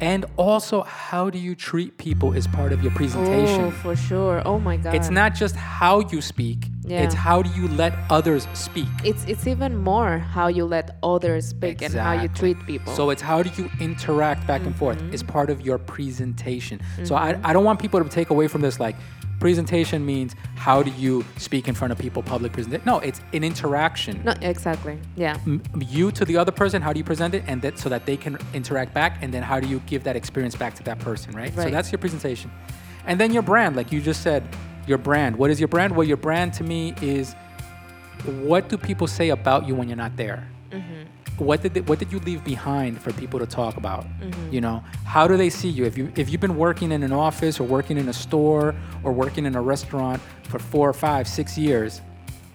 and 0.00 0.24
also 0.36 0.82
how 0.82 1.30
do 1.30 1.38
you 1.38 1.54
treat 1.54 1.96
people 1.98 2.32
is 2.34 2.46
part 2.46 2.72
of 2.72 2.82
your 2.82 2.92
presentation 2.92 3.64
Oh, 3.64 3.70
for 3.70 3.96
sure. 3.96 4.42
Oh 4.44 4.58
my 4.58 4.76
God. 4.76 4.94
it's 4.94 5.10
not 5.10 5.34
just 5.34 5.56
how 5.56 6.00
you 6.12 6.20
speak 6.20 6.66
Yeah. 6.84 7.02
it's 7.04 7.14
how 7.14 7.42
do 7.42 7.50
you 7.60 7.66
let 7.82 7.92
others 8.10 8.46
speak 8.54 8.88
It's 9.04 9.24
it's 9.32 9.46
even 9.46 9.72
more 9.76 10.18
how 10.18 10.46
you 10.48 10.64
let 10.76 10.86
others 11.02 11.48
speak 11.48 11.82
and 11.82 11.92
how 11.94 12.12
you 12.22 12.28
treat 12.28 12.58
people. 12.66 12.92
so 12.94 13.10
it's 13.10 13.22
how 13.22 13.42
do 13.42 13.50
you 13.60 13.68
interact 13.80 14.46
back 14.46 14.62
and 14.68 14.74
forth 14.76 14.98
Mm-hmm. 14.98 15.14
is 15.14 15.22
part 15.22 15.48
of 15.50 15.58
your 15.68 15.78
presentation 15.78 16.80
so 17.04 17.14
I, 17.14 17.28
I 17.48 17.52
don't 17.52 17.64
want 17.64 17.78
people 17.80 18.02
to 18.02 18.08
take 18.08 18.30
away 18.30 18.46
from 18.48 18.60
this 18.66 18.78
like 18.78 18.96
presentation 19.38 20.04
means 20.04 20.34
how 20.54 20.82
do 20.82 20.90
you 20.92 21.24
speak 21.36 21.68
in 21.68 21.74
front 21.74 21.92
of 21.92 21.98
people 21.98 22.22
public 22.22 22.52
presentation 22.52 22.82
no 22.86 22.98
it's 23.00 23.20
an 23.32 23.44
interaction 23.44 24.22
no, 24.24 24.34
exactly. 24.40 24.98
Yeah. 25.14 25.38
m- 25.46 25.62
you 25.78 26.10
to 26.12 26.24
the 26.24 26.36
other 26.36 26.52
person 26.52 26.80
how 26.80 26.92
do 26.92 26.98
you 26.98 27.04
present 27.04 27.34
it 27.34 27.44
and 27.46 27.60
that 27.62 27.78
so 27.78 27.88
that 27.88 28.06
they 28.06 28.16
can 28.16 28.38
interact 28.54 28.94
back 28.94 29.22
and 29.22 29.32
then 29.32 29.42
how 29.42 29.60
do 29.60 29.68
you 29.68 29.80
give 29.86 30.04
that 30.04 30.16
experience 30.16 30.54
back 30.54 30.74
to 30.76 30.82
that 30.84 30.98
person 30.98 31.32
right, 31.32 31.54
right. 31.54 31.64
so 31.64 31.70
that's 31.70 31.92
your 31.92 31.98
presentation 31.98 32.50
and 33.06 33.20
then 33.20 33.32
your 33.32 33.42
brand 33.42 33.76
like 33.76 33.92
you 33.92 34.00
just 34.00 34.22
said 34.22 34.42
your 34.86 34.98
brand 34.98 35.36
what 35.36 35.50
is 35.50 35.60
your 35.60 35.68
brand 35.68 35.94
well 35.94 36.06
your 36.06 36.16
brand 36.16 36.52
to 36.54 36.64
me 36.64 36.94
is 37.02 37.34
what 38.24 38.68
do 38.68 38.78
people 38.78 39.06
say 39.06 39.28
about 39.28 39.66
you 39.68 39.74
when 39.74 39.88
you're 39.88 39.96
not 39.96 40.16
there 40.16 40.48
mm-hmm. 40.70 41.02
What 41.38 41.62
did 41.62 41.74
they, 41.74 41.80
what 41.82 41.98
did 41.98 42.12
you 42.12 42.18
leave 42.20 42.44
behind 42.44 43.00
for 43.00 43.12
people 43.12 43.38
to 43.38 43.46
talk 43.46 43.76
about? 43.76 44.04
Mm-hmm. 44.20 44.52
You 44.52 44.60
know 44.60 44.84
how 45.04 45.28
do 45.28 45.36
they 45.36 45.50
see 45.50 45.68
you? 45.68 45.84
If 45.84 45.98
you 45.98 46.12
if 46.16 46.30
you've 46.30 46.40
been 46.40 46.56
working 46.56 46.92
in 46.92 47.02
an 47.02 47.12
office 47.12 47.60
or 47.60 47.64
working 47.64 47.98
in 47.98 48.08
a 48.08 48.12
store 48.12 48.74
or 49.04 49.12
working 49.12 49.46
in 49.46 49.54
a 49.54 49.62
restaurant 49.62 50.22
for 50.44 50.58
four 50.58 50.92
five 50.92 51.28
six 51.28 51.58
years 51.58 52.00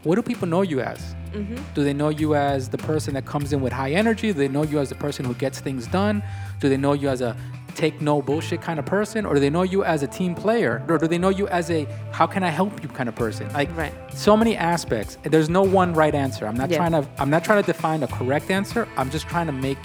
what 0.03 0.15
do 0.15 0.23
people 0.23 0.47
know 0.47 0.63
you 0.63 0.81
as? 0.81 1.15
Mm-hmm. 1.31 1.55
Do 1.75 1.83
they 1.83 1.93
know 1.93 2.09
you 2.09 2.35
as 2.35 2.69
the 2.69 2.77
person 2.77 3.13
that 3.13 3.25
comes 3.25 3.53
in 3.53 3.61
with 3.61 3.71
high 3.71 3.91
energy? 3.91 4.33
Do 4.33 4.39
they 4.39 4.47
know 4.47 4.63
you 4.63 4.79
as 4.79 4.89
the 4.89 4.95
person 4.95 5.25
who 5.25 5.33
gets 5.35 5.59
things 5.59 5.87
done? 5.87 6.23
Do 6.59 6.69
they 6.69 6.77
know 6.77 6.93
you 6.93 7.07
as 7.07 7.21
a 7.21 7.37
take 7.75 8.01
no 8.01 8.21
bullshit 8.21 8.61
kind 8.61 8.79
of 8.79 8.85
person 8.85 9.25
or 9.25 9.33
do 9.33 9.39
they 9.39 9.49
know 9.49 9.63
you 9.63 9.83
as 9.83 10.03
a 10.03 10.07
team 10.07 10.35
player 10.35 10.83
or 10.89 10.97
do 10.97 11.07
they 11.07 11.17
know 11.17 11.29
you 11.29 11.47
as 11.47 11.69
a 11.71 11.85
how 12.11 12.25
can 12.27 12.43
i 12.43 12.49
help 12.49 12.81
you 12.83 12.89
kind 12.89 13.07
of 13.09 13.15
person 13.15 13.51
like 13.53 13.69
Right. 13.77 13.93
so 14.13 14.35
many 14.37 14.55
aspects 14.55 15.17
there's 15.23 15.49
no 15.49 15.61
one 15.63 15.93
right 15.93 16.13
answer 16.13 16.47
i'm 16.47 16.55
not 16.55 16.69
Yeah. 16.69 16.77
trying 16.77 16.91
to 16.91 17.07
i'm 17.17 17.29
not 17.29 17.43
trying 17.43 17.61
to 17.63 17.65
define 17.65 18.03
a 18.03 18.07
correct 18.07 18.51
answer 18.51 18.87
i'm 18.97 19.09
just 19.09 19.27
trying 19.27 19.47
to 19.47 19.51
make 19.53 19.77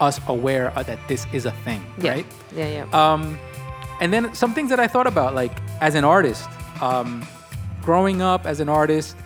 us 0.00 0.20
aware 0.28 0.70
that 0.76 0.98
this 1.08 1.26
is 1.32 1.46
a 1.46 1.52
thing 1.64 1.82
Yeah. 1.98 2.10
right 2.12 2.26
Yeah. 2.56 2.68
Yeah. 2.92 3.12
um, 3.12 3.38
and 4.00 4.12
then 4.12 4.34
some 4.34 4.52
things 4.54 4.70
that 4.70 4.80
I 4.80 4.88
thought 4.88 5.06
about, 5.06 5.36
like 5.36 5.52
as 5.80 5.94
an 5.94 6.02
artist, 6.04 6.48
um, 6.82 7.24
growing 7.80 8.20
up 8.22 8.44
as 8.44 8.58
an 8.58 8.68
artist, 8.68 9.16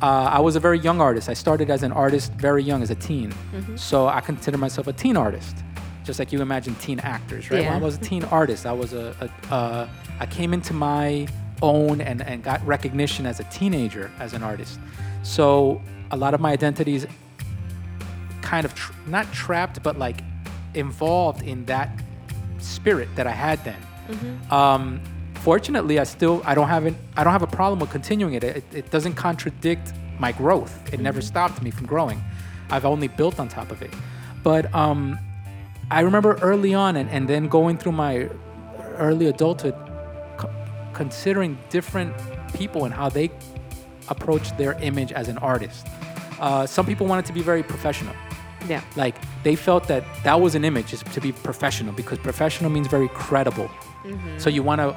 uh, 0.00 0.06
I 0.32 0.38
was 0.38 0.54
a 0.54 0.60
very 0.60 0.78
young 0.78 1.00
artist. 1.00 1.28
I 1.28 1.34
started 1.34 1.70
as 1.70 1.82
an 1.82 1.90
artist 1.90 2.32
very 2.34 2.62
young, 2.62 2.82
as 2.82 2.90
a 2.90 2.94
teen. 2.94 3.30
Mm-hmm. 3.32 3.76
So 3.76 4.06
I 4.06 4.20
consider 4.20 4.58
myself 4.58 4.86
a 4.86 4.92
teen 4.92 5.16
artist, 5.16 5.56
just 6.04 6.18
like 6.18 6.32
you 6.32 6.40
imagine 6.42 6.74
teen 6.76 7.00
actors, 7.00 7.50
right? 7.50 7.60
When 7.70 7.82
I 7.82 7.84
was 7.84 7.96
a 7.96 8.00
teen 8.00 8.24
artist, 8.24 8.66
I 8.66 8.72
was 8.72 8.92
a, 8.92 9.14
a 9.50 9.54
uh, 9.54 9.88
I 10.20 10.26
came 10.26 10.52
into 10.52 10.72
my 10.74 11.28
own 11.62 12.00
and, 12.00 12.22
and 12.22 12.42
got 12.42 12.64
recognition 12.66 13.24
as 13.26 13.38
a 13.40 13.44
teenager 13.44 14.10
as 14.18 14.32
an 14.34 14.42
artist. 14.42 14.78
So 15.22 15.80
a 16.10 16.16
lot 16.16 16.34
of 16.34 16.40
my 16.40 16.50
identities 16.52 17.06
kind 18.42 18.64
of 18.64 18.74
tr- 18.74 18.92
not 19.06 19.32
trapped, 19.32 19.82
but 19.82 19.98
like 19.98 20.18
involved 20.74 21.42
in 21.42 21.64
that 21.66 21.88
spirit 22.58 23.08
that 23.16 23.26
I 23.26 23.30
had 23.32 23.62
then. 23.64 23.76
Um, 24.50 25.00
fortunately, 25.34 25.98
I 25.98 26.04
still 26.04 26.42
I 26.44 26.54
don't 26.54 26.68
have 26.68 26.84
an, 26.86 26.96
I 27.16 27.24
don't 27.24 27.32
have 27.32 27.42
a 27.42 27.46
problem 27.46 27.78
with 27.78 27.90
continuing 27.90 28.34
it. 28.34 28.44
It, 28.44 28.64
it 28.74 28.90
doesn't 28.90 29.14
contradict 29.14 29.92
my 30.18 30.32
growth. 30.32 30.92
It 30.92 31.00
never 31.00 31.20
stopped 31.20 31.62
me 31.62 31.70
from 31.70 31.86
growing. 31.86 32.22
I've 32.70 32.84
only 32.84 33.08
built 33.08 33.38
on 33.40 33.48
top 33.48 33.70
of 33.70 33.82
it. 33.82 33.92
But 34.42 34.72
um, 34.74 35.18
I 35.92 36.00
remember 36.00 36.38
early 36.40 36.72
on, 36.74 36.96
and, 36.96 37.08
and 37.10 37.28
then 37.28 37.48
going 37.48 37.76
through 37.76 37.92
my 37.92 38.28
early 38.96 39.26
adulthood, 39.26 39.74
co- 40.38 40.50
considering 40.94 41.58
different 41.68 42.14
people 42.54 42.84
and 42.86 42.94
how 42.94 43.08
they 43.10 43.30
approach 44.08 44.56
their 44.56 44.72
image 44.80 45.12
as 45.12 45.28
an 45.28 45.38
artist. 45.38 45.86
Uh, 46.40 46.66
some 46.66 46.86
people 46.86 47.06
wanted 47.06 47.26
to 47.26 47.32
be 47.32 47.42
very 47.42 47.62
professional. 47.62 48.14
yeah. 48.68 48.82
Like 48.96 49.16
they 49.42 49.54
felt 49.54 49.86
that 49.88 50.02
that 50.24 50.40
was 50.40 50.54
an 50.54 50.64
image 50.64 50.92
is 50.92 51.02
to 51.02 51.20
be 51.20 51.32
professional 51.32 51.92
because 51.92 52.18
professional 52.18 52.70
means 52.70 52.86
very 52.86 53.08
credible. 53.08 53.70
So 54.38 54.50
you 54.50 54.62
want 54.62 54.80
to 54.80 54.96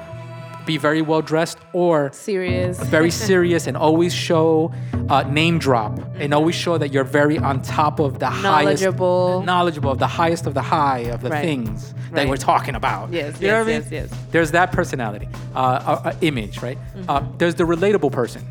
be 0.66 0.76
very 0.76 1.00
well 1.02 1.22
dressed 1.22 1.58
or 1.72 2.10
Serious. 2.12 2.78
very 2.80 3.10
serious 3.30 3.66
and 3.66 3.76
always 3.76 4.12
show 4.12 4.72
uh, 5.08 5.22
name 5.22 5.58
drop 5.58 5.98
and 6.18 6.34
always 6.34 6.54
show 6.54 6.76
that 6.76 6.92
you're 6.92 7.04
very 7.04 7.38
on 7.38 7.62
top 7.62 8.00
of 8.00 8.18
the 8.18 8.28
Knowledgeable. 8.42 9.30
highest 9.34 9.46
knowledgeable 9.46 9.90
of 9.92 9.98
the 9.98 10.06
highest 10.06 10.46
of 10.46 10.54
the 10.54 10.62
high 10.62 11.00
of 11.14 11.22
the 11.22 11.30
Right. 11.30 11.44
things 11.44 11.94
that 12.10 12.12
Right. 12.22 12.28
we're 12.28 12.36
talking 12.36 12.74
about. 12.74 13.12
Yes, 13.12 13.40
You 13.40 13.48
know 13.48 13.58
yes, 13.58 13.66
I 13.66 13.70
yes, 13.70 13.84
mean? 13.90 13.92
yes. 14.02 14.10
There's 14.32 14.50
that 14.50 14.72
personality, 14.72 15.28
uh, 15.54 15.58
uh, 15.58 16.00
uh, 16.08 16.12
image, 16.20 16.60
right? 16.62 16.78
Uh, 17.08 17.20
Mm-hmm. 17.20 17.38
there's 17.38 17.54
the 17.54 17.64
relatable 17.64 18.10
person. 18.12 18.42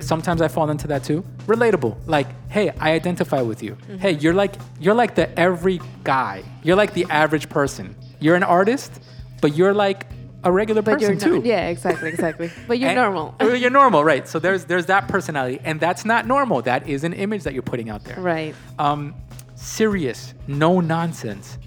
Sometimes 0.00 0.40
I 0.40 0.48
fall 0.48 0.70
into 0.70 0.86
that 0.88 1.04
too. 1.04 1.24
Relatable, 1.46 1.96
like, 2.06 2.26
hey, 2.48 2.70
I 2.80 2.92
identify 2.92 3.42
with 3.42 3.62
you. 3.62 3.72
Mm-hmm. 3.72 3.96
Hey, 3.98 4.12
you're 4.12 4.34
like 4.34 4.54
you're 4.78 4.94
like 4.94 5.14
the 5.14 5.26
every 5.38 5.80
guy. 6.04 6.42
You're 6.62 6.76
like 6.76 6.92
the 6.94 7.06
average 7.10 7.48
person. 7.48 7.94
You're 8.20 8.36
an 8.36 8.42
artist, 8.42 8.92
but 9.40 9.56
you're 9.56 9.74
like 9.74 10.06
a 10.44 10.52
regular 10.52 10.82
but 10.82 10.98
person 10.98 11.14
not. 11.18 11.22
too. 11.24 11.42
Yeah. 11.44 11.68
Exactly. 11.68 12.08
Exactly. 12.08 12.50
But 12.68 12.78
you're 12.78 12.90
And- 12.90 12.96
normal. 12.96 13.34
You're 13.56 13.70
normal, 13.70 14.04
right? 14.04 14.28
So 14.28 14.38
there's 14.38 14.64
there's 14.66 14.86
that 14.86 15.08
personality, 15.08 15.60
and 15.64 15.80
that's 15.80 16.04
not 16.04 16.26
normal. 16.26 16.62
That 16.62 16.88
is 16.88 17.04
an 17.04 17.12
image 17.12 17.42
that 17.44 17.54
you're 17.54 17.62
putting 17.62 17.90
out 17.90 18.04
there. 18.04 18.20
right. 18.20 18.54
Um, 18.78 19.14
serious, 19.54 20.34
no 20.46 20.80
nonsense, 20.80 21.58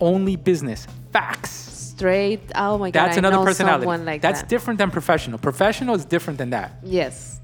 only 0.00 0.36
business, 0.36 0.86
facts. 1.12 1.50
Straight. 1.50 2.40
Oh 2.54 2.78
my 2.78 2.90
God. 2.92 3.06
That's 3.06 3.16
I 3.16 3.18
another 3.18 3.36
know 3.38 3.44
personality. 3.44 3.82
Someone 3.82 4.04
like 4.04 4.22
that's 4.22 4.40
that. 4.42 4.48
different 4.48 4.78
than 4.78 4.90
professional. 4.92 5.38
Professional 5.38 5.94
is 5.96 6.04
different 6.04 6.38
than 6.38 6.50
that. 6.50 6.76
Yes. 6.84 7.40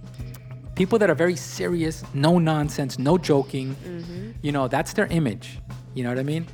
People 0.76 0.98
that 1.00 1.10
are 1.10 1.14
very 1.16 1.34
serious, 1.36 2.04
no 2.14 2.38
nonsense, 2.38 2.98
no 2.98 3.16
joking. 3.18 3.74
Mm-hmm. 3.74 4.30
You 4.42 4.52
know, 4.52 4.68
that's 4.68 4.92
their 4.92 5.06
image. 5.06 5.58
You 5.94 6.04
know 6.04 6.10
what 6.10 6.18
I 6.18 6.24
mean? 6.24 6.46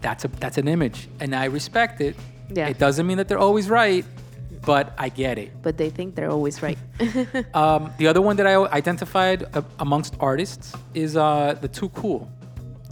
That's 0.00 0.24
a 0.24 0.28
that's 0.28 0.58
an 0.58 0.68
image, 0.68 1.08
and 1.20 1.34
I 1.34 1.46
respect 1.46 2.00
it. 2.00 2.14
Yeah. 2.52 2.68
It 2.68 2.78
doesn't 2.78 3.06
mean 3.06 3.16
that 3.18 3.28
they're 3.28 3.38
always 3.38 3.68
right, 3.68 4.04
but 4.64 4.92
I 4.98 5.08
get 5.08 5.38
it. 5.38 5.50
But 5.62 5.76
they 5.76 5.90
think 5.90 6.14
they're 6.14 6.30
always 6.30 6.62
right. 6.62 6.78
Um, 7.54 7.92
the 7.98 8.06
other 8.06 8.20
one 8.22 8.36
that 8.36 8.46
I 8.46 8.56
identified 8.66 9.44
uh, 9.54 9.62
amongst 9.78 10.16
artists 10.20 10.72
is 10.94 11.16
uh, 11.16 11.56
the 11.60 11.68
too 11.68 11.88
cool. 11.90 12.30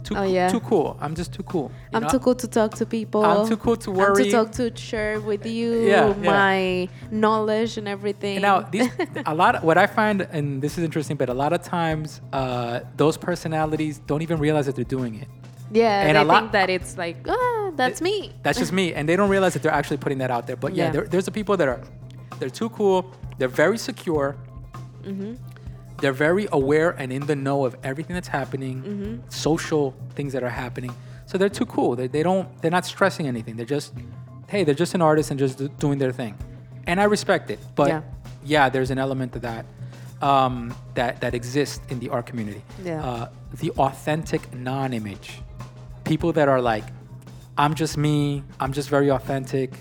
Too, 0.03 0.15
Oh, 0.17 0.23
yeah. 0.23 0.49
too 0.49 0.59
cool. 0.59 0.97
I'm 0.99 1.15
just 1.15 1.33
too 1.33 1.43
cool. 1.43 1.71
I'm 1.93 2.03
know? 2.03 2.09
too 2.09 2.19
cool 2.19 2.35
to 2.35 2.47
talk 2.47 2.73
to 2.75 2.85
people. 2.85 3.23
I'm 3.23 3.47
too 3.47 3.55
cool 3.55 3.77
to 3.77 3.91
worry. 3.91 4.07
I'm 4.09 4.15
too 4.15 4.23
to 4.25 4.31
talk 4.31 4.51
to 4.53 4.75
share 4.75 5.21
with 5.21 5.45
you 5.45 5.83
Yeah, 5.83 6.07
yeah. 6.07 6.29
my 6.29 6.89
knowledge 7.09 7.77
and 7.77 7.87
everything. 7.87 8.35
And 8.35 8.41
now 8.43 8.61
these 8.61 8.89
a 9.25 9.33
lot. 9.33 9.55
Of, 9.55 9.63
What 9.63 9.77
I 9.77 9.87
find, 9.87 10.21
and 10.21 10.61
this 10.61 10.77
is 10.77 10.83
interesting, 10.83 11.15
but 11.15 11.29
a 11.29 11.33
lot 11.33 11.53
of 11.53 11.61
times 11.63 12.19
uh, 12.33 12.81
those 12.97 13.15
personalities 13.17 13.99
don't 13.99 14.21
even 14.21 14.39
realize 14.39 14.65
that 14.65 14.75
they're 14.75 14.83
doing 14.83 15.15
it. 15.21 15.27
Yeah, 15.73 16.01
and 16.07 16.15
they 16.17 16.33
think 16.39 16.51
that 16.51 16.69
it's 16.69 16.97
like, 16.97 17.17
ah, 17.27 17.71
that's 17.75 18.01
me. 18.01 18.31
That's 18.43 18.59
just 18.59 18.71
me, 18.71 18.93
and 18.93 19.07
they 19.07 19.15
don't 19.15 19.29
realize 19.29 19.53
that 19.53 19.63
they're 19.63 19.71
actually 19.81 19.97
putting 19.97 20.19
that 20.19 20.31
out 20.31 20.47
there. 20.47 20.55
But 20.55 20.75
yeah, 20.75 20.85
Yeah. 20.85 20.91
There, 20.91 21.05
there's 21.07 21.25
the 21.25 21.31
people 21.31 21.57
that 21.57 21.67
are 21.67 21.81
they're 22.39 22.49
too 22.61 22.69
cool. 22.69 23.11
They're 23.37 23.47
very 23.65 23.77
secure. 23.77 24.35
Mm-hmm. 25.03 25.33
They're 26.01 26.13
very 26.27 26.47
aware 26.51 26.91
and 26.91 27.11
in 27.13 27.25
the 27.27 27.35
know 27.35 27.65
of 27.65 27.75
everything 27.83 28.13
that's 28.15 28.27
happening, 28.27 28.81
Mm-hmm. 28.83 29.29
social 29.29 29.93
things 30.15 30.33
that 30.33 30.43
are 30.43 30.49
happening. 30.49 30.93
So 31.25 31.37
they're 31.37 31.49
too 31.61 31.65
cool. 31.65 31.95
They, 31.95 32.07
they 32.07 32.23
don't. 32.23 32.47
They're 32.61 32.71
not 32.79 32.85
stressing 32.85 33.27
anything. 33.27 33.55
They're 33.57 33.65
just, 33.77 33.93
hey, 34.47 34.63
they're 34.65 34.75
just 34.85 34.93
an 34.95 35.01
artist 35.01 35.31
and 35.31 35.39
just 35.39 35.57
do- 35.57 35.69
doing 35.79 35.97
their 35.99 36.11
thing, 36.11 36.35
and 36.87 36.99
I 36.99 37.05
respect 37.05 37.49
it. 37.49 37.59
But 37.75 37.87
Yeah. 37.87 38.01
yeah, 38.43 38.69
there's 38.69 38.91
an 38.91 38.97
element 38.99 39.35
of 39.35 39.41
that 39.43 39.65
um, 40.21 40.75
that 40.95 41.21
that 41.21 41.33
exists 41.33 41.79
in 41.89 41.99
the 41.99 42.09
art 42.09 42.25
community. 42.25 42.61
Yeah. 42.83 43.03
Uh, 43.03 43.29
the 43.61 43.71
authentic 43.71 44.53
non-image, 44.53 45.39
people 46.03 46.33
that 46.33 46.47
are 46.47 46.61
like, 46.61 46.83
I'm 47.57 47.75
just 47.75 47.97
me. 47.97 48.43
I'm 48.59 48.73
just 48.73 48.89
very 48.89 49.09
authentic. 49.09 49.71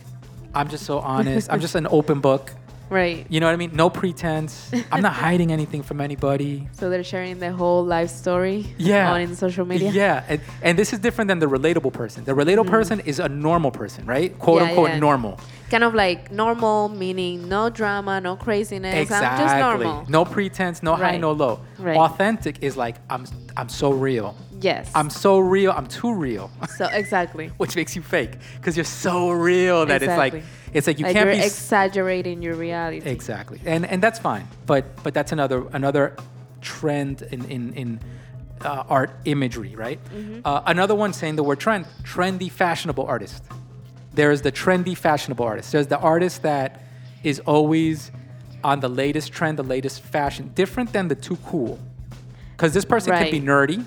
I'm 0.55 0.69
just 0.69 0.85
so 0.85 0.99
honest. 0.99 1.51
I'm 1.51 1.61
just 1.61 1.75
an 1.75 1.87
open 1.91 2.21
book. 2.21 2.53
Right. 2.91 3.27
You 3.31 3.41
know 3.41 3.47
what 3.47 3.55
I 3.55 3.57
mean? 3.57 3.75
No 3.75 3.89
pretense. 3.89 4.71
I'm 4.93 5.01
not 5.01 5.15
hiding 5.27 5.51
anything 5.51 5.83
from 5.83 5.99
anybody. 5.99 6.69
So 6.73 6.91
they're 6.91 7.03
sharing 7.03 7.39
their 7.39 7.53
whole 7.53 7.83
life 7.83 8.11
story 8.11 8.67
Yeah. 8.77 9.11
on 9.11 9.23
in 9.23 9.35
social 9.35 9.65
media. 9.65 9.91
Yeah, 9.91 10.25
and, 10.29 10.43
and 10.61 10.79
this 10.79 10.93
is 10.93 10.99
different 10.99 11.29
than 11.29 11.39
the 11.39 11.47
relatable 11.47 11.95
person. 11.95 12.25
The 12.25 12.33
relatable 12.33 12.67
mm. 12.67 12.71
person 12.71 13.01
is 13.01 13.19
a 13.19 13.31
normal 13.31 13.71
person, 13.71 14.05
right? 14.05 14.39
Quote. 14.39 14.61
Yeah, 14.61 14.69
unquote 14.69 14.91
yeah. 14.91 14.99
normal. 14.99 15.41
Kind 15.73 15.85
of 15.85 15.95
like 15.95 16.31
normal, 16.31 16.91
meaning 16.91 17.49
no 17.49 17.71
drama, 17.71 18.21
no 18.21 18.37
craziness. 18.37 18.95
Exactly. 18.95 19.27
I'm 19.27 19.39
just 19.41 19.57
normal. 19.59 20.05
No 20.07 20.27
pretense, 20.27 20.83
no 20.83 20.95
high, 20.95 21.17
no 21.17 21.33
low. 21.33 21.61
Right. 21.79 21.97
Authentic 21.97 22.63
is 22.63 22.77
like 22.77 22.97
I'm 23.09 23.25
I'm 23.57 23.71
so 23.71 23.91
real. 23.91 24.37
Yes. 24.61 24.91
I'm 24.95 25.09
so 25.09 25.39
real. 25.39 25.73
I'm 25.73 25.87
too 25.87 26.13
real. 26.13 26.51
so 26.77 26.85
exactly. 26.89 27.49
Which 27.57 27.75
makes 27.75 27.97
you 27.97 28.03
fake 28.03 28.33
because 28.57 28.77
you're 28.77 28.85
so 28.85 29.31
real 29.31 29.87
that 29.87 30.03
it's 30.03 30.19
like 30.19 30.43
it's 30.75 30.87
like 30.87 30.99
you 30.99 31.07
like 31.07 31.15
can't 31.15 31.29
you're 31.29 31.37
be 31.37 31.43
exaggerating 31.43 32.43
your 32.43 32.55
reality. 32.55 33.09
exactly, 33.09 33.59
and 33.65 33.87
and 33.87 34.03
that's 34.03 34.19
fine. 34.19 34.47
But 34.67 35.03
but 35.03 35.15
that's 35.15 35.33
another 35.33 35.67
another 35.73 36.17
trend 36.61 37.23
in 37.23 37.47
in 37.47 37.73
in 37.73 38.01
uh, 38.61 38.85
art 38.91 39.11
imagery, 39.25 39.75
right? 39.75 39.99
Mm-hmm. 40.05 40.41
Uh, 40.45 40.63
another 40.67 40.95
one 40.95 41.15
saying 41.15 41.37
the 41.37 41.43
word 41.43 41.61
trend, 41.61 41.87
trendy, 42.03 42.51
fashionable 42.51 43.07
artist. 43.07 43.43
There's 44.15 44.43
the 44.43 44.53
trendy, 44.53 44.97
fashionable 44.97 45.45
artist. 45.45 45.73
There's 45.73 45.87
the 45.87 45.99
artist 45.99 46.43
that 46.43 46.83
is 47.23 47.41
always 47.41 48.11
on 48.65 48.81
the 48.81 48.89
latest 48.89 49.33
trend, 49.33 49.59
the 49.59 49.63
latest 49.63 50.03
fashion, 50.03 50.51
different 50.55 50.93
than 50.93 51.09
the 51.09 51.15
too 51.15 51.37
cool. 51.47 51.79
Because 52.53 52.75
this 52.75 52.85
person 52.85 53.13
can 53.13 53.31
be 53.31 53.41
nerdy, 53.41 53.85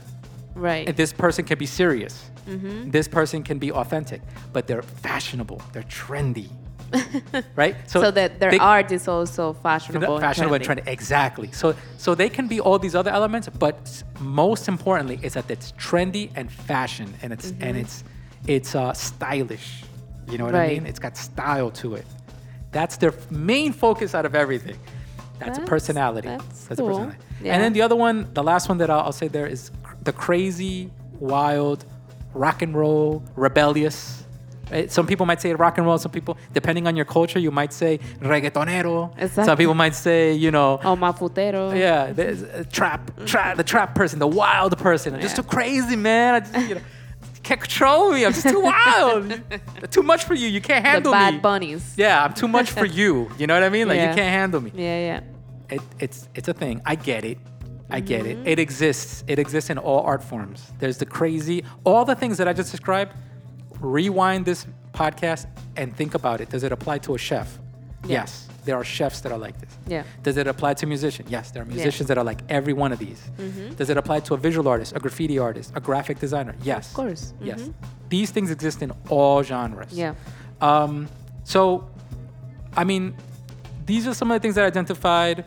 right. 0.54 0.88
and 0.88 0.98
this 0.98 1.14
person 1.14 1.46
can 1.46 1.58
be 1.58 1.66
serious. 1.66 2.30
Mm-hmm. 2.48 2.92
This 2.92 3.08
person 3.08 3.44
can 3.44 3.58
be 3.58 3.72
authentic, 3.72 4.22
but 4.52 4.68
they're 4.68 4.82
fashionable, 4.82 5.62
they're 5.72 5.84
trendy, 5.84 6.50
right? 7.56 7.76
so, 7.90 8.02
so 8.02 8.12
that 8.12 8.40
their 8.40 8.52
they- 8.52 8.60
art 8.60 8.92
is 8.92 9.08
also 9.08 9.54
fashionable. 9.54 10.20
fashionable 10.20 10.56
and 10.56 10.64
trendy. 10.64 10.84
trendy. 10.84 10.88
Exactly. 10.88 11.52
So 11.52 11.76
so 11.98 12.16
they 12.16 12.30
can 12.30 12.48
be 12.48 12.60
all 12.60 12.78
these 12.78 12.96
other 12.96 13.12
elements, 13.12 13.50
but 13.50 14.04
most 14.20 14.68
importantly 14.68 15.20
is 15.24 15.34
that 15.34 15.50
it's 15.50 15.72
trendy 15.74 16.30
and 16.36 16.52
fashion, 16.52 17.14
and 17.22 17.34
it's 17.34 17.54
and 17.60 17.78
it's 17.78 18.04
it's 18.48 18.76
uh, 18.76 18.94
stylish. 18.94 19.84
You 20.30 20.38
know 20.38 20.46
what 20.46 20.56
I 20.56 20.68
Mm-hmm. 20.70 20.84
Mean? 20.84 20.86
It's 20.88 21.00
got 21.00 21.18
style 21.18 21.72
to 21.72 21.96
it. 21.96 22.06
That's 22.72 22.98
their 22.98 23.14
main 23.30 23.72
focus 23.74 24.14
out 24.16 24.26
of 24.26 24.36
everything. 24.36 24.78
That's, 25.40 25.58
a 25.58 25.62
personality. 25.62 26.28
that's 26.30 26.72
a 26.72 26.76
cool. 26.78 26.88
personality. 26.88 27.18
Yeah. 27.44 27.54
And 27.54 27.64
then 27.64 27.74
the 27.74 27.82
other 27.82 27.96
one, 27.96 28.28
the 28.34 28.44
last 28.44 28.70
one 28.70 28.78
that 28.80 28.90
I'll, 28.90 29.02
I'll 29.02 29.12
say 29.12 29.28
there 29.28 29.46
is 29.48 29.70
cr- 29.84 29.96
the 30.04 30.14
crazy, 30.14 30.92
wild, 31.20 31.86
rock 32.34 32.62
and 32.62 32.74
roll, 32.76 33.24
rebellious. 33.36 34.24
Right? 34.72 34.92
Some 34.92 35.06
people 35.08 35.26
might 35.26 35.42
say 35.42 35.54
rock 35.54 35.78
and 35.78 35.86
roll. 35.86 35.98
Some 35.98 36.12
people, 36.12 36.38
depending 36.54 36.88
on 36.88 36.96
your 36.96 37.06
culture, 37.06 37.38
you 37.38 37.52
might 37.52 37.72
say 37.74 38.00
reggaetonero. 38.20 39.30
Some 39.46 39.58
people 39.58 39.74
might 39.76 39.94
say, 39.96 40.34
you 40.34 40.52
know, 40.52 40.80
Oh, 40.84 40.96
mafutero. 40.96 41.78
yeah, 41.78 42.14
a 42.60 42.64
trap, 42.66 43.12
trap, 43.26 43.58
the 43.58 43.64
trap 43.64 43.94
person, 43.96 44.20
the 44.20 44.28
wild 44.28 44.78
person. 44.78 45.14
I'm 45.16 45.22
just 45.22 45.36
too 45.36 45.44
crazy, 45.44 45.96
man. 45.96 46.36
I 46.36 46.40
just, 46.42 46.70
you 46.70 46.76
know, 46.76 46.82
can't 47.46 47.62
control 47.62 48.12
me. 48.12 48.26
I'm 48.26 48.34
just 48.34 48.48
too 48.48 48.60
wild. 48.62 49.42
too 49.92 50.04
much 50.04 50.24
for 50.26 50.34
you. 50.34 50.48
You 50.48 50.62
can't 50.62 50.84
handle 50.86 51.12
me. 51.14 51.18
The 51.18 51.24
bad 51.26 51.34
me. 51.36 51.40
bunnies. 51.40 51.94
Yeah, 51.98 52.24
I'm 52.24 52.34
too 52.34 52.48
much 52.48 52.72
for 52.72 52.86
you. 52.86 53.30
You 53.38 53.48
know 53.48 53.54
what 53.54 53.64
I 53.64 53.70
mean? 53.70 53.88
Like 53.88 53.98
Yeah. 53.98 54.10
you 54.10 54.16
can't 54.16 54.34
handle 54.40 54.62
me. 54.62 54.72
Yeah, 54.76 55.00
yeah. 55.10 55.20
It, 55.76 55.82
it's 56.00 56.28
it's 56.36 56.48
a 56.48 56.54
thing. 56.54 56.82
I 56.86 56.96
get 56.96 57.24
it. 57.24 57.38
I 57.90 58.00
get 58.00 58.24
Mm-hmm. 58.26 58.42
it. 58.48 58.52
It 58.54 58.60
exists. 58.60 59.24
It 59.28 59.38
exists 59.40 59.70
in 59.70 59.78
all 59.78 60.02
art 60.02 60.24
forms. 60.24 60.72
There's 60.80 60.98
the 60.98 61.06
crazy, 61.06 61.64
all 61.84 62.04
the 62.06 62.16
things 62.16 62.38
that 62.40 62.48
I 62.48 62.54
just 62.54 62.72
described. 62.72 63.12
Rewind 63.80 64.46
this 64.46 64.66
podcast 64.94 65.46
and 65.76 65.96
think 65.96 66.16
about 66.16 66.42
it. 66.42 66.50
Does 66.50 66.64
it 66.64 66.72
apply 66.72 66.98
to 67.00 67.16
a 67.16 67.18
chef? 67.18 67.60
Yeah. 68.06 68.22
Yes, 68.22 68.48
there 68.66 68.76
are 68.76 68.84
chefs 68.84 69.22
that 69.22 69.32
are 69.32 69.38
like 69.38 69.60
this. 69.62 69.70
Yeah. 69.88 70.04
Does 70.24 70.38
it 70.38 70.48
apply 70.48 70.74
to 70.76 70.86
musician? 70.86 71.26
Yes, 71.30 71.52
there 71.52 71.62
are 71.64 71.66
musicians 71.66 72.08
that 72.10 72.18
are 72.18 72.24
like 72.24 72.42
every 72.50 72.74
one 72.74 72.92
of 72.92 73.00
these. 73.00 73.22
Does 73.78 73.90
it 73.90 73.98
apply 73.98 74.20
to 74.22 74.34
a 74.34 74.38
visual 74.38 74.68
artist, 74.68 74.94
a 74.96 75.00
graffiti 75.00 75.40
artist, 75.40 75.72
a 75.76 75.80
graphic 75.80 76.20
designer? 76.20 76.56
Yes. 76.64 76.90
Of 76.90 76.96
course. 76.96 77.34
Yes. 77.42 77.62
Mhm. 77.62 77.74
These 78.10 78.32
things 78.32 78.52
exist 78.52 78.82
in 78.82 78.92
all 79.10 79.44
genres. 79.44 79.94
Yeah. 79.94 80.16
Um, 80.62 81.08
so, 81.44 81.88
I 82.76 82.84
mean, 82.84 83.16
these 83.86 84.08
are 84.08 84.14
some 84.14 84.32
of 84.32 84.36
the 84.36 84.40
things 84.44 84.56
that 84.56 84.64
I 84.64 84.68
identified. 84.68 85.46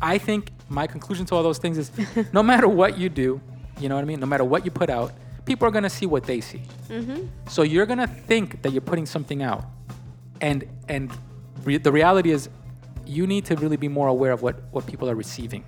I 0.00 0.18
think 0.18 0.50
my 0.68 0.86
conclusion 0.86 1.24
to 1.26 1.34
all 1.34 1.42
those 1.42 1.58
things 1.58 1.78
is 1.78 1.90
no 2.32 2.42
matter 2.42 2.68
what 2.68 2.98
you 2.98 3.08
do, 3.08 3.40
you 3.80 3.88
know 3.88 3.94
what 3.94 4.02
I 4.02 4.04
mean? 4.04 4.20
No 4.20 4.26
matter 4.26 4.44
what 4.44 4.64
you 4.64 4.70
put 4.70 4.90
out, 4.90 5.12
people 5.44 5.66
are 5.68 5.70
going 5.70 5.84
to 5.84 5.90
see 5.90 6.06
what 6.06 6.24
they 6.24 6.40
see. 6.40 6.62
Mm-hmm. 6.88 7.26
So 7.48 7.62
you're 7.62 7.86
going 7.86 7.98
to 7.98 8.06
think 8.06 8.62
that 8.62 8.72
you're 8.72 8.80
putting 8.92 9.06
something 9.06 9.42
out. 9.42 9.64
And 10.40 10.64
and 10.88 11.10
re- 11.66 11.76
the 11.78 11.92
reality 11.92 12.30
is 12.30 12.48
you 13.04 13.26
need 13.26 13.44
to 13.46 13.56
really 13.56 13.76
be 13.76 13.88
more 13.88 14.08
aware 14.08 14.32
of 14.32 14.42
what 14.42 14.56
what 14.72 14.86
people 14.86 15.08
are 15.10 15.14
receiving 15.14 15.62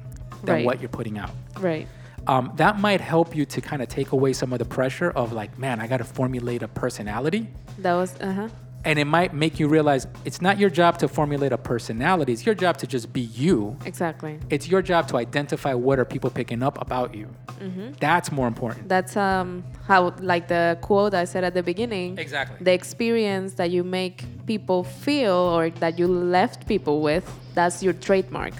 than 0.44 0.54
Right. 0.56 0.64
what 0.64 0.80
you're 0.80 0.88
putting 1.00 1.18
out. 1.18 1.30
Right. 1.60 1.86
Um, 2.26 2.52
that 2.56 2.78
might 2.78 3.00
help 3.00 3.34
you 3.34 3.44
to 3.46 3.60
kind 3.60 3.80
of 3.82 3.88
take 3.88 4.12
away 4.12 4.32
some 4.32 4.52
of 4.52 4.58
the 4.58 4.64
pressure 4.64 5.10
of 5.10 5.32
like, 5.32 5.58
man, 5.58 5.80
I 5.80 5.86
got 5.86 5.98
to 5.98 6.04
formulate 6.04 6.62
a 6.62 6.68
personality 6.68 7.48
That 7.78 7.94
was 7.94 8.14
uh 8.20 8.32
huh. 8.32 8.48
And 8.84 8.98
it 8.98 9.04
might 9.04 9.34
make 9.34 9.58
you 9.58 9.66
realize 9.68 10.06
it's 10.24 10.40
not 10.40 10.58
your 10.58 10.70
job 10.70 10.98
to 10.98 11.08
formulate 11.08 11.52
a 11.52 11.58
personality 11.58 12.32
it's 12.32 12.46
your 12.46 12.54
job 12.54 12.76
to 12.78 12.86
just 12.86 13.12
be 13.12 13.20
you 13.22 13.76
Exactly. 13.84 14.38
it's 14.50 14.68
your 14.68 14.82
job 14.82 15.08
to 15.08 15.16
identify 15.16 15.74
what 15.74 15.98
are 15.98 16.04
people 16.04 16.30
picking 16.30 16.62
up 16.62 16.80
about 16.80 17.14
you 17.14 17.28
Mm-hmm. 17.58 17.94
that's 17.98 18.30
more 18.30 18.46
important 18.46 18.88
That's 18.88 19.16
um 19.16 19.64
how 19.88 20.14
like 20.20 20.46
the 20.46 20.78
quote 20.80 21.12
I 21.12 21.24
said 21.24 21.42
at 21.42 21.54
the 21.54 21.62
beginning. 21.62 22.16
Exactly. 22.16 22.56
The 22.60 22.72
experience 22.72 23.54
that 23.54 23.70
you 23.72 23.82
make 23.82 24.24
people 24.46 24.84
feel 24.84 25.32
or 25.34 25.70
that 25.82 25.98
you 25.98 26.06
left 26.06 26.68
people 26.68 27.00
with, 27.02 27.24
that's 27.54 27.82
your 27.82 27.94
trademark. 27.94 28.52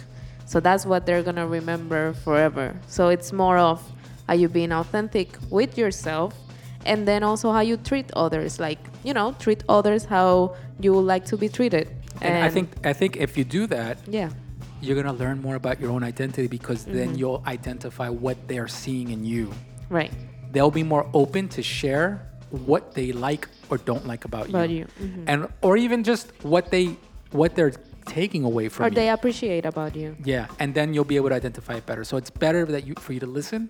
So 0.47 0.59
that's 0.59 0.85
what 0.85 1.07
they're 1.07 1.23
gonna 1.23 1.47
remember 1.47 2.13
forever. 2.25 2.75
So 2.89 3.07
it's 3.09 3.33
more 3.33 3.57
of 3.59 3.79
are 4.29 4.35
you 4.35 4.49
being 4.49 4.73
authentic 4.73 5.29
with 5.49 5.79
yourself 5.79 6.35
and 6.89 7.07
then 7.07 7.23
also 7.23 7.47
how 7.53 7.61
you 7.71 7.77
treat 7.91 8.09
others. 8.25 8.59
Like, 8.59 8.79
you 9.05 9.13
know, 9.19 9.29
treat 9.45 9.63
others 9.69 10.05
how 10.05 10.57
you 10.81 10.91
would 10.95 11.07
like 11.15 11.25
to 11.33 11.37
be 11.45 11.49
treated. 11.59 11.87
and, 12.21 12.35
i 12.49 12.51
think 12.57 12.67
i 12.93 12.93
think 13.01 13.13
if 13.27 13.31
you 13.39 13.45
do 13.59 13.63
that 13.77 13.95
yeah. 14.19 14.29
you're 14.85 14.99
going 15.01 15.11
to 15.15 15.19
learn 15.25 15.37
more 15.47 15.55
about 15.63 15.77
your 15.83 15.91
own 15.97 16.03
identity 16.13 16.49
because 16.59 16.81
then 16.85 17.09
Mm-hmm. 17.09 17.21
you'll 17.21 17.43
identify 17.57 18.09
what 18.25 18.37
they're 18.51 18.71
seeing 18.83 19.09
in 19.17 19.21
you 19.33 19.45
Right. 19.99 20.11
they'll 20.53 20.77
be 20.83 20.87
more 20.95 21.05
open 21.23 21.43
to 21.57 21.63
share 21.79 22.09
what 22.71 22.83
they 22.99 23.09
like 23.29 23.45
or 23.71 23.77
don't 23.91 24.05
like 24.13 24.23
about, 24.31 24.45
About 24.51 24.71
you, 24.71 24.79
you. 24.81 24.87
Mhm. 25.07 25.25
and 25.31 25.39
or 25.67 25.73
even 25.85 25.99
just 26.13 26.27
what 26.55 26.65
they 26.75 26.87
what 27.41 27.51
they're 27.57 27.75
taking 28.21 28.43
away 28.51 28.67
from 28.73 28.83
Or 28.87 28.89
you. 28.91 28.95
they 29.01 29.09
appreciate 29.17 29.65
about 29.73 29.93
you. 30.03 30.09
Yeah, 30.33 30.45
and 30.61 30.69
then 30.79 30.87
you'll 30.95 31.11
be 31.15 31.19
able 31.21 31.31
to 31.35 31.39
identify 31.43 31.75
it 31.81 31.85
better. 31.91 32.05
So 32.11 32.15
it's 32.21 32.33
better 32.47 32.63
that 32.75 32.83
you 32.89 32.95
for 33.05 33.13
you 33.17 33.21
to 33.27 33.31
listen 33.41 33.61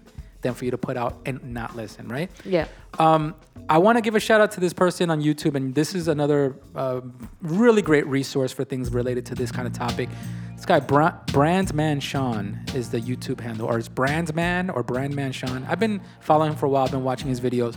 than 0.42 0.54
for 0.54 0.64
you 0.64 0.70
to 0.70 0.78
put 0.78 0.96
out 0.96 1.18
and 1.26 1.42
not 1.52 1.74
listen, 1.76 2.08
right? 2.08 2.30
Yeah. 2.44 2.66
Um, 2.98 3.34
I 3.68 3.78
want 3.78 3.98
to 3.98 4.02
give 4.02 4.14
a 4.14 4.20
shout 4.20 4.40
out 4.40 4.52
to 4.52 4.60
this 4.60 4.72
person 4.72 5.10
on 5.10 5.20
YouTube, 5.20 5.54
and 5.56 5.74
this 5.74 5.94
is 5.94 6.06
another 6.08 6.54
uh, 6.74 7.00
really 7.42 7.82
great 7.82 8.06
resource 8.06 8.52
for 8.52 8.64
things 8.64 8.92
related 8.92 9.26
to 9.26 9.34
this 9.34 9.50
kind 9.50 9.66
of 9.66 9.72
topic. 9.72 10.08
This 10.54 10.64
guy, 10.64 10.80
Bra- 10.80 11.18
Brandman 11.26 12.00
Sean, 12.00 12.58
is 12.74 12.90
the 12.90 13.00
YouTube 13.00 13.40
handle, 13.40 13.66
or 13.66 13.78
it's 13.78 13.88
Brandman 13.88 14.74
or 14.74 14.82
Brandman 14.84 15.32
Sean. 15.34 15.64
I've 15.68 15.80
been 15.80 16.00
following 16.20 16.52
him 16.52 16.56
for 16.56 16.66
a 16.66 16.68
while. 16.68 16.84
I've 16.84 16.90
been 16.92 17.04
watching 17.04 17.28
his 17.28 17.40
videos. 17.40 17.76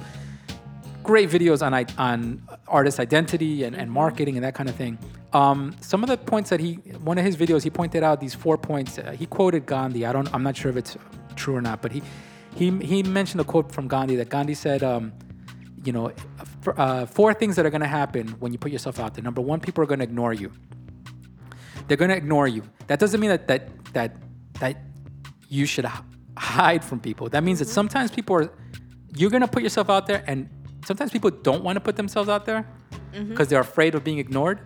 Great 1.03 1.29
videos 1.29 1.65
on 1.65 1.73
i- 1.73 1.85
on 1.97 2.43
artist 2.67 2.99
identity 2.99 3.63
and, 3.63 3.75
and 3.75 3.91
marketing 3.91 4.35
and 4.37 4.43
that 4.45 4.53
kind 4.53 4.69
of 4.69 4.75
thing. 4.75 4.99
Um, 5.33 5.75
some 5.81 6.03
of 6.03 6.09
the 6.09 6.17
points 6.17 6.51
that 6.51 6.59
he, 6.59 6.73
one 7.03 7.17
of 7.17 7.25
his 7.25 7.35
videos, 7.37 7.63
he 7.63 7.69
pointed 7.71 8.03
out 8.03 8.19
these 8.19 8.35
four 8.35 8.57
points. 8.57 8.99
Uh, 8.99 9.11
he 9.17 9.25
quoted 9.25 9.65
Gandhi. 9.65 10.05
I 10.05 10.13
don't, 10.13 10.31
I'm 10.33 10.43
not 10.43 10.55
sure 10.55 10.69
if 10.69 10.77
it's 10.77 10.97
true 11.35 11.55
or 11.55 11.61
not, 11.61 11.81
but 11.81 11.91
he 11.91 12.03
he 12.55 12.71
he 12.79 13.03
mentioned 13.03 13.41
a 13.41 13.43
quote 13.43 13.71
from 13.71 13.87
Gandhi 13.87 14.15
that 14.17 14.29
Gandhi 14.29 14.53
said. 14.53 14.83
Um, 14.83 15.13
you 15.83 15.91
know, 15.91 16.11
uh, 16.77 17.07
four 17.07 17.33
things 17.33 17.55
that 17.55 17.65
are 17.65 17.71
going 17.71 17.81
to 17.81 17.87
happen 17.87 18.27
when 18.39 18.51
you 18.51 18.59
put 18.59 18.71
yourself 18.71 18.99
out 18.99 19.15
there. 19.15 19.23
Number 19.23 19.41
one, 19.41 19.59
people 19.59 19.83
are 19.83 19.87
going 19.87 19.97
to 19.97 20.03
ignore 20.03 20.31
you. 20.31 20.51
They're 21.87 21.97
going 21.97 22.11
to 22.11 22.15
ignore 22.15 22.47
you. 22.47 22.63
That 22.87 22.99
doesn't 22.99 23.19
mean 23.19 23.31
that 23.31 23.47
that 23.47 23.69
that 23.93 24.15
that 24.59 24.77
you 25.49 25.65
should 25.65 25.87
hide 26.37 26.83
from 26.83 26.99
people. 26.99 27.29
That 27.29 27.43
means 27.43 27.59
that 27.59 27.67
sometimes 27.67 28.11
people 28.11 28.35
are. 28.35 28.51
You're 29.15 29.31
going 29.31 29.41
to 29.41 29.47
put 29.47 29.63
yourself 29.63 29.89
out 29.89 30.05
there, 30.05 30.23
and 30.27 30.49
sometimes 30.85 31.11
people 31.11 31.31
don't 31.31 31.63
want 31.63 31.77
to 31.77 31.81
put 31.81 31.95
themselves 31.95 32.29
out 32.29 32.45
there 32.45 32.67
because 33.11 33.47
they're 33.47 33.59
afraid 33.59 33.95
of 33.95 34.03
being 34.03 34.19
ignored. 34.19 34.61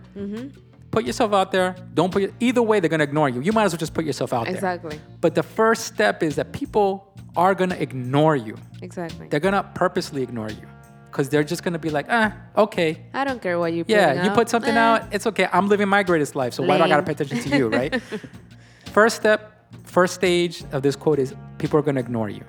Put 0.90 1.04
yourself 1.04 1.32
out 1.32 1.50
there. 1.50 1.74
Don't 1.94 2.12
put. 2.12 2.22
Your, 2.22 2.30
either 2.40 2.62
way, 2.62 2.78
they're 2.80 2.88
going 2.90 3.00
to 3.00 3.04
ignore 3.04 3.28
you. 3.28 3.40
You 3.40 3.52
might 3.52 3.64
as 3.64 3.72
well 3.72 3.78
just 3.78 3.94
put 3.94 4.04
yourself 4.04 4.32
out 4.32 4.44
there. 4.44 4.54
Exactly. 4.54 5.00
But 5.20 5.34
the 5.34 5.42
first 5.42 5.86
step 5.86 6.22
is 6.22 6.36
that 6.36 6.52
people 6.52 7.15
are 7.36 7.54
going 7.54 7.70
to 7.70 7.80
ignore 7.80 8.36
you. 8.36 8.56
Exactly. 8.82 9.28
They're 9.28 9.40
going 9.40 9.54
to 9.54 9.62
purposely 9.74 10.22
ignore 10.22 10.48
you 10.50 10.66
because 11.06 11.28
they're 11.28 11.44
just 11.44 11.62
going 11.62 11.72
to 11.72 11.78
be 11.78 11.90
like, 11.90 12.06
ah, 12.10 12.34
okay. 12.56 13.06
I 13.14 13.24
don't 13.24 13.40
care 13.40 13.58
what 13.58 13.72
you 13.72 13.84
put 13.84 13.90
Yeah, 13.90 14.24
you 14.24 14.30
out. 14.30 14.34
put 14.36 14.48
something 14.48 14.74
Eh. 14.74 14.78
out, 14.78 15.14
it's 15.14 15.26
okay. 15.26 15.48
I'm 15.52 15.68
living 15.68 15.88
my 15.88 16.02
greatest 16.02 16.34
life, 16.36 16.52
so 16.54 16.62
why 16.62 16.76
do 16.78 16.84
I 16.84 16.88
got 16.88 16.96
to 16.98 17.02
pay 17.02 17.12
attention 17.12 17.38
to 17.50 17.56
you, 17.56 17.68
right? 17.68 18.00
first 18.92 19.16
step, 19.16 19.66
first 19.84 20.14
stage 20.14 20.62
of 20.72 20.82
this 20.82 20.96
quote 20.96 21.18
is 21.18 21.34
people 21.58 21.78
are 21.78 21.82
going 21.82 21.94
to 21.96 22.00
ignore 22.00 22.28
you. 22.30 22.44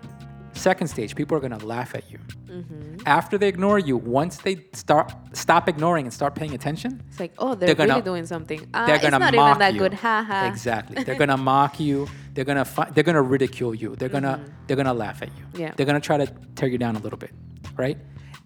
Second 0.54 0.88
stage, 0.88 1.13
people 1.15 1.38
are 1.38 1.39
gonna 1.39 1.63
laugh 1.63 1.93
at 1.93 2.10
you. 2.10 2.17
Mm-hmm. 2.47 2.97
After 3.06 3.38
they 3.38 3.47
ignore 3.47 3.78
you, 3.78 3.95
once 3.95 4.38
they 4.38 4.65
start 4.73 5.13
stop 5.34 5.69
ignoring 5.69 6.06
and 6.08 6.13
start 6.13 6.34
paying 6.34 6.56
attention, 6.56 7.04
It's 7.10 7.19
like, 7.19 7.32
oh, 7.38 7.54
they're, 7.54 7.67
They're 7.67 7.76
gonna- 7.76 7.89
really 7.93 8.02
doing 8.02 8.26
something. 8.26 8.67
Uh, 8.73 8.88
they're 8.88 8.95
it's 8.95 9.04
gonna 9.04 9.19
not 9.19 9.36
mock 9.36 9.50
even 9.52 9.60
that 9.60 9.73
you. 9.76 9.80
good. 9.82 9.93
Ha 9.93 10.26
ha. 10.28 10.47
Exactly. 10.47 11.04
They're 11.04 11.13
gonna 11.23 11.38
mock 11.38 11.80
you. 11.80 12.08
They're 12.38 12.45
gonna 12.45 12.65
fi- 12.65 12.88
they're 12.91 13.04
gonna 13.04 13.23
ridicule 13.23 13.73
you. 13.73 13.95
They're 13.95 14.10
gonna 14.10 14.45
they're 14.67 14.78
gonna 14.78 14.93
laugh 14.93 15.23
at 15.23 15.30
you. 15.36 15.43
Mm-hmm. 15.45 15.60
Yeah. 15.62 15.71
They're 15.76 15.88
gonna 15.88 16.00
try 16.00 16.17
to 16.23 16.28
tear 16.56 16.69
you 16.69 16.78
down 16.78 16.95
a 16.95 17.00
little 17.00 17.17
bit, 17.17 17.32
right? 17.76 17.97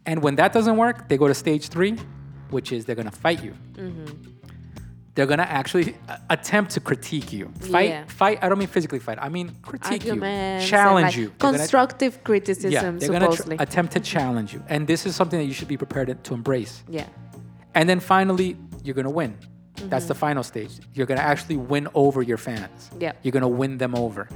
And 0.05 0.23
when 0.23 0.35
that 0.37 0.53
doesn't 0.53 0.77
work, 0.77 1.09
they 1.09 1.17
go 1.17 1.27
to 1.27 1.33
stage 1.33 1.67
three, 1.67 1.97
which 2.51 2.71
is 2.71 2.85
they're 2.85 2.95
gonna 2.95 3.11
fight 3.11 3.43
you. 3.43 3.53
Mm-hmm. 3.73 4.05
They're 5.15 5.25
gonna 5.25 5.43
actually 5.43 5.97
uh, 6.07 6.15
attempt 6.29 6.71
to 6.71 6.79
critique 6.79 7.33
you. 7.33 7.51
Fight, 7.69 7.89
Yeah. 7.89 8.05
fight. 8.07 8.39
I 8.41 8.47
don't 8.47 8.57
mean 8.59 8.69
physically 8.69 8.99
fight. 8.99 9.17
I 9.21 9.27
mean 9.27 9.51
critique 9.61 10.05
you, 10.05 10.11
Arguments. 10.11 10.63
and, 10.63 10.69
challenge 10.69 11.05
like, 11.07 11.17
you. 11.17 11.27
They're 11.27 11.37
gonna- 11.39 11.57
Constructive 11.57 12.13
yeah, 12.13 12.23
criticism, 12.23 12.97
they're 12.99 13.09
gonna 13.09 13.35
tr- 13.35 13.55
attempt 13.59 13.91
to 13.91 13.99
challenge 14.13 14.53
you, 14.53 14.63
and 14.69 14.87
this 14.87 15.05
is 15.05 15.17
something 15.17 15.37
that 15.37 15.45
you 15.47 15.53
should 15.53 15.67
be 15.67 15.75
prepared 15.75 16.07
to- 16.07 16.15
to 16.15 16.33
embrace. 16.33 16.81
yeah. 16.87 17.07
And 17.75 17.89
then 17.89 17.99
finally, 17.99 18.55
you're 18.85 18.95
gonna 18.95 19.09
win. 19.21 19.35
That's 19.75 20.03
Mm-hmm. 20.03 20.07
the 20.09 20.15
final 20.15 20.43
stage. 20.43 20.71
You're 20.93 21.05
gonna 21.07 21.21
actually 21.21 21.57
win 21.57 21.87
over 21.93 22.21
your 22.21 22.37
fans. 22.37 22.89
Yeah. 22.99 23.13
You're 23.23 23.31
gonna 23.31 23.47
win 23.47 23.77
them 23.77 23.95
over. 23.95 24.27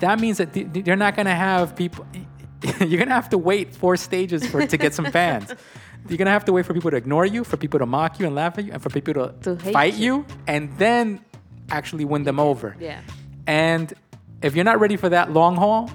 That 0.00 0.18
means 0.20 0.38
that 0.38 0.52
th- 0.52 0.72
th- 0.72 0.86
you're 0.86 0.96
not 0.96 1.16
gonna 1.16 1.34
have 1.34 1.74
people. 1.76 2.06
You're 2.80 2.98
gonna 2.98 3.14
have 3.14 3.28
to 3.30 3.36
wait 3.38 3.74
four 3.74 3.96
stages 3.98 4.46
for 4.46 4.66
to 4.66 4.76
get 4.78 4.94
some 4.94 5.04
fans. 5.10 5.52
You're 6.08 6.16
gonna 6.18 6.30
have 6.30 6.46
to 6.46 6.52
wait 6.52 6.64
for 6.64 6.72
people 6.72 6.90
to 6.90 6.96
ignore 6.96 7.26
you, 7.26 7.44
for 7.44 7.56
people 7.58 7.78
to 7.80 7.86
mock 7.86 8.18
you 8.18 8.26
and 8.26 8.34
laugh 8.34 8.56
at 8.58 8.64
you, 8.64 8.72
and 8.72 8.82
for 8.82 8.88
people 8.90 9.12
to, 9.14 9.34
To 9.42 9.56
fight 9.72 9.94
you. 9.94 10.16
you, 10.18 10.26
and 10.46 10.74
then 10.78 11.20
actually 11.70 12.04
win 12.06 12.22
them 12.24 12.40
over. 12.40 12.74
Yeah. 12.80 13.00
And 13.46 13.92
if 14.42 14.54
you're 14.56 14.64
not 14.64 14.80
ready 14.80 14.96
for 14.96 15.10
that 15.10 15.30
long 15.32 15.56
haul, 15.56 15.90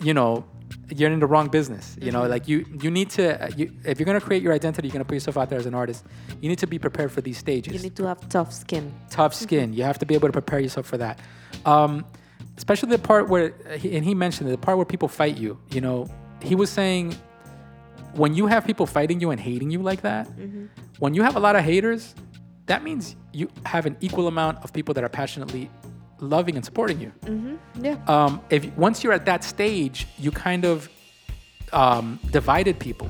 you 0.00 0.14
know, 0.14 0.44
you're 0.90 1.10
in 1.10 1.20
the 1.20 1.26
wrong 1.26 1.48
business. 1.48 1.96
You 2.00 2.10
Mm-hmm. 2.12 2.12
know, 2.22 2.26
like 2.28 2.48
you 2.48 2.64
you 2.82 2.90
need 2.90 3.10
to 3.10 3.44
uh, 3.44 3.48
you, 3.56 3.72
if 3.84 3.98
you're 3.98 4.06
gonna 4.06 4.20
create 4.20 4.42
your 4.42 4.52
identity, 4.52 4.88
you're 4.88 4.92
gonna 4.92 5.04
put 5.04 5.14
yourself 5.14 5.36
out 5.36 5.48
there 5.50 5.58
as 5.58 5.66
an 5.66 5.74
artist. 5.74 6.04
You 6.40 6.48
need 6.48 6.58
to 6.60 6.66
be 6.66 6.78
prepared 6.78 7.10
for 7.12 7.20
these 7.20 7.38
stages. 7.38 7.72
You 7.74 7.80
need 7.80 7.96
to 7.96 8.04
have 8.06 8.26
tough 8.28 8.52
skin. 8.52 8.92
Tough 9.10 9.34
skin. 9.34 9.72
You 9.72 9.84
have 9.84 9.98
to 9.98 10.06
be 10.06 10.14
able 10.14 10.28
to 10.28 10.32
prepare 10.32 10.60
yourself 10.60 10.86
for 10.86 10.96
that. 10.98 11.18
Um, 11.66 12.04
especially 12.56 12.90
the 12.90 12.98
part 12.98 13.28
where 13.28 13.52
he, 13.76 13.96
and 13.96 14.04
he 14.04 14.14
mentioned 14.14 14.48
it, 14.48 14.52
the 14.52 14.58
part 14.58 14.76
where 14.78 14.86
people 14.86 15.08
fight 15.08 15.36
you. 15.36 15.58
You 15.70 15.80
know, 15.80 16.08
he 16.42 16.54
was 16.54 16.70
saying 16.70 17.14
when 18.14 18.34
you 18.34 18.46
have 18.46 18.64
people 18.66 18.86
fighting 18.86 19.20
you 19.20 19.30
and 19.30 19.40
hating 19.40 19.70
you 19.70 19.80
like 19.82 20.02
that, 20.02 20.26
Mm-hmm. 20.28 20.66
when 20.98 21.14
you 21.14 21.22
have 21.22 21.36
a 21.36 21.40
lot 21.40 21.54
of 21.56 21.64
haters, 21.64 22.14
that 22.66 22.82
means 22.82 23.14
you 23.32 23.48
have 23.66 23.86
an 23.86 23.96
equal 24.00 24.26
amount 24.28 24.58
of 24.64 24.72
people 24.72 24.94
that 24.94 25.04
are 25.04 25.08
passionately 25.08 25.70
loving 26.20 26.56
and 26.56 26.64
supporting 26.64 27.00
you 27.00 27.12
Mm-hmm. 27.24 27.84
Yeah. 27.84 27.96
um, 28.06 28.40
if 28.50 28.64
once 28.76 29.02
you're 29.04 29.12
at 29.12 29.24
that 29.26 29.44
stage, 29.44 30.06
you 30.18 30.30
kind 30.30 30.64
of 30.64 30.88
um, 31.72 32.18
divided 32.30 32.78
people. 32.78 33.08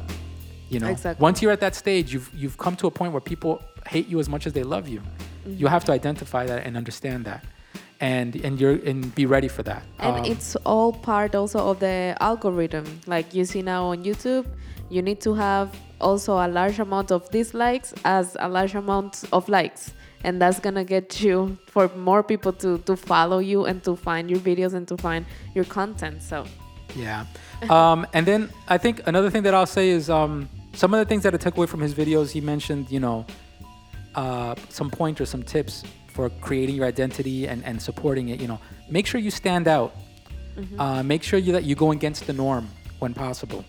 You 0.68 0.80
know, 0.80 0.88
Exactly. 0.88 1.22
once 1.22 1.40
you're 1.40 1.52
at 1.52 1.60
that 1.60 1.74
stage, 1.74 2.12
you've 2.12 2.30
you've 2.34 2.58
come 2.58 2.76
to 2.76 2.86
a 2.86 2.90
point 2.90 3.12
where 3.12 3.20
people 3.22 3.62
hate 3.86 4.06
you 4.08 4.18
as 4.20 4.28
much 4.28 4.46
as 4.46 4.52
they 4.52 4.62
love 4.64 4.86
you. 4.88 5.00
Mm-hmm. 5.00 5.54
You 5.60 5.66
have 5.68 5.84
to 5.86 5.92
identify 5.92 6.44
that 6.46 6.66
and 6.66 6.76
understand 6.76 7.24
that, 7.24 7.44
and 8.00 8.36
and 8.36 8.60
you're 8.60 8.78
and 8.86 9.14
be 9.14 9.26
ready 9.26 9.48
for 9.48 9.62
that. 9.64 9.82
And 9.98 10.16
Um, 10.18 10.24
it's 10.24 10.56
all 10.64 10.92
part 10.92 11.34
also 11.34 11.70
of 11.70 11.80
the 11.80 12.16
algorithm. 12.20 12.84
Like 13.06 13.34
you 13.34 13.44
see 13.44 13.62
now 13.62 13.86
on 13.86 14.04
YouTube, 14.04 14.46
you 14.88 15.02
need 15.02 15.20
to 15.22 15.34
have 15.34 15.74
also 16.00 16.34
a 16.34 16.48
large 16.48 16.78
amount 16.78 17.10
of 17.10 17.28
dislikes 17.30 17.92
as 18.04 18.36
a 18.38 18.48
large 18.48 18.74
amount 18.74 19.24
of 19.32 19.48
likes. 19.48 19.92
And 20.24 20.40
that's 20.40 20.60
gonna 20.60 20.84
get 20.84 21.20
you 21.20 21.58
for 21.66 21.88
more 21.96 22.22
people 22.22 22.52
to, 22.54 22.78
to 22.78 22.96
follow 22.96 23.38
you 23.38 23.66
and 23.66 23.82
to 23.84 23.96
find 23.96 24.30
your 24.30 24.40
videos 24.40 24.74
and 24.74 24.86
to 24.88 24.96
find 24.96 25.26
your 25.54 25.64
content. 25.64 26.22
So 26.22 26.44
Yeah. 26.96 27.26
Um, 27.68 28.06
and 28.14 28.26
then 28.26 28.50
I 28.68 28.78
think 28.78 29.02
another 29.06 29.30
thing 29.30 29.42
that 29.42 29.54
I'll 29.54 29.66
say 29.66 29.90
is 29.90 30.08
um, 30.08 30.48
some 30.72 30.94
of 30.94 31.00
the 31.00 31.04
things 31.04 31.22
that 31.24 31.34
I 31.34 31.36
took 31.36 31.56
away 31.56 31.66
from 31.66 31.80
his 31.80 31.94
videos, 31.94 32.30
he 32.30 32.40
mentioned, 32.40 32.90
you 32.90 33.00
know, 33.00 33.26
uh, 34.14 34.54
some 34.68 34.90
pointers, 34.90 35.28
some 35.28 35.42
tips 35.42 35.84
for 36.18 36.30
creating 36.40 36.74
your 36.74 36.84
identity 36.84 37.46
and, 37.46 37.64
and 37.64 37.80
supporting 37.80 38.30
it. 38.30 38.40
You 38.40 38.48
know, 38.48 38.58
make 38.90 39.06
sure 39.06 39.20
you 39.20 39.30
stand 39.30 39.68
out. 39.68 39.94
Uh, 40.80 41.00
make 41.04 41.22
sure 41.22 41.38
you, 41.38 41.52
that 41.52 41.62
you 41.62 41.76
go 41.76 41.92
against 41.92 42.26
the 42.26 42.32
norm 42.32 42.66
when 42.98 43.14
possible. 43.14 43.64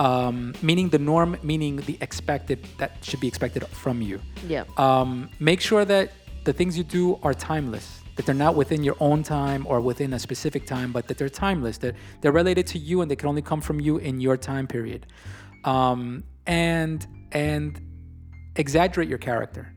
Um, 0.00 0.56
meaning 0.60 0.88
the 0.88 0.98
norm, 0.98 1.36
meaning 1.44 1.76
the 1.90 1.96
expected, 2.00 2.58
that 2.78 2.90
should 3.06 3.20
be 3.20 3.28
expected 3.28 3.64
from 3.68 4.02
you. 4.02 4.20
yeah. 4.48 4.64
Um, 4.76 5.30
make 5.38 5.60
sure 5.60 5.84
that 5.84 6.10
the 6.42 6.52
things 6.52 6.76
you 6.76 6.82
do 6.82 7.20
are 7.22 7.32
timeless, 7.32 7.86
that 8.16 8.26
they're 8.26 8.42
not 8.46 8.56
within 8.56 8.82
your 8.82 8.96
own 8.98 9.22
time 9.22 9.64
or 9.70 9.80
within 9.80 10.12
a 10.14 10.18
specific 10.18 10.66
time, 10.66 10.90
but 10.90 11.06
that 11.06 11.16
they're 11.18 11.28
timeless, 11.28 11.78
that 11.78 11.94
they're 12.20 12.38
related 12.42 12.66
to 12.74 12.78
you 12.80 13.02
and 13.02 13.06
they 13.08 13.18
can 13.22 13.28
only 13.28 13.42
come 13.42 13.60
from 13.60 13.78
you 13.78 13.98
in 13.98 14.20
your 14.20 14.36
time 14.36 14.66
period. 14.66 15.06
Um, 15.62 16.24
and 16.44 17.06
and 17.30 17.80
exaggerate 18.56 19.08
your 19.08 19.18
character. 19.30 19.73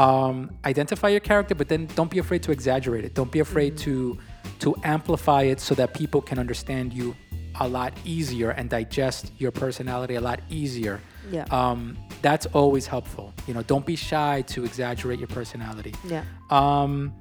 Um, 0.00 0.50
identify 0.64 1.08
your 1.08 1.20
character, 1.20 1.54
but 1.54 1.68
then 1.68 1.86
don't 1.94 2.10
be 2.10 2.18
afraid 2.18 2.42
to 2.44 2.52
exaggerate 2.52 3.04
it. 3.04 3.12
Don't 3.14 3.30
be 3.30 3.40
afraid 3.40 3.76
to 3.78 4.18
to 4.60 4.74
amplify 4.82 5.42
it 5.42 5.60
so 5.60 5.74
that 5.74 5.92
people 5.92 6.22
can 6.22 6.38
understand 6.38 6.94
you 6.94 7.14
a 7.60 7.68
lot 7.68 7.92
easier 8.04 8.50
and 8.50 8.70
digest 8.70 9.32
your 9.38 9.50
personality 9.50 10.14
a 10.14 10.20
lot 10.20 10.40
easier. 10.48 11.00
Yeah. 11.30 11.44
Um, 11.50 11.98
that's 12.22 12.46
always 12.46 12.86
helpful. 12.86 13.34
You 13.46 13.52
know, 13.52 13.62
don't 13.62 13.84
be 13.84 13.96
shy 13.96 14.42
to 14.48 14.64
exaggerate 14.64 15.18
your 15.18 15.28
personality. 15.28 15.94
Yeah. 16.06 16.24
Um, 16.48 17.12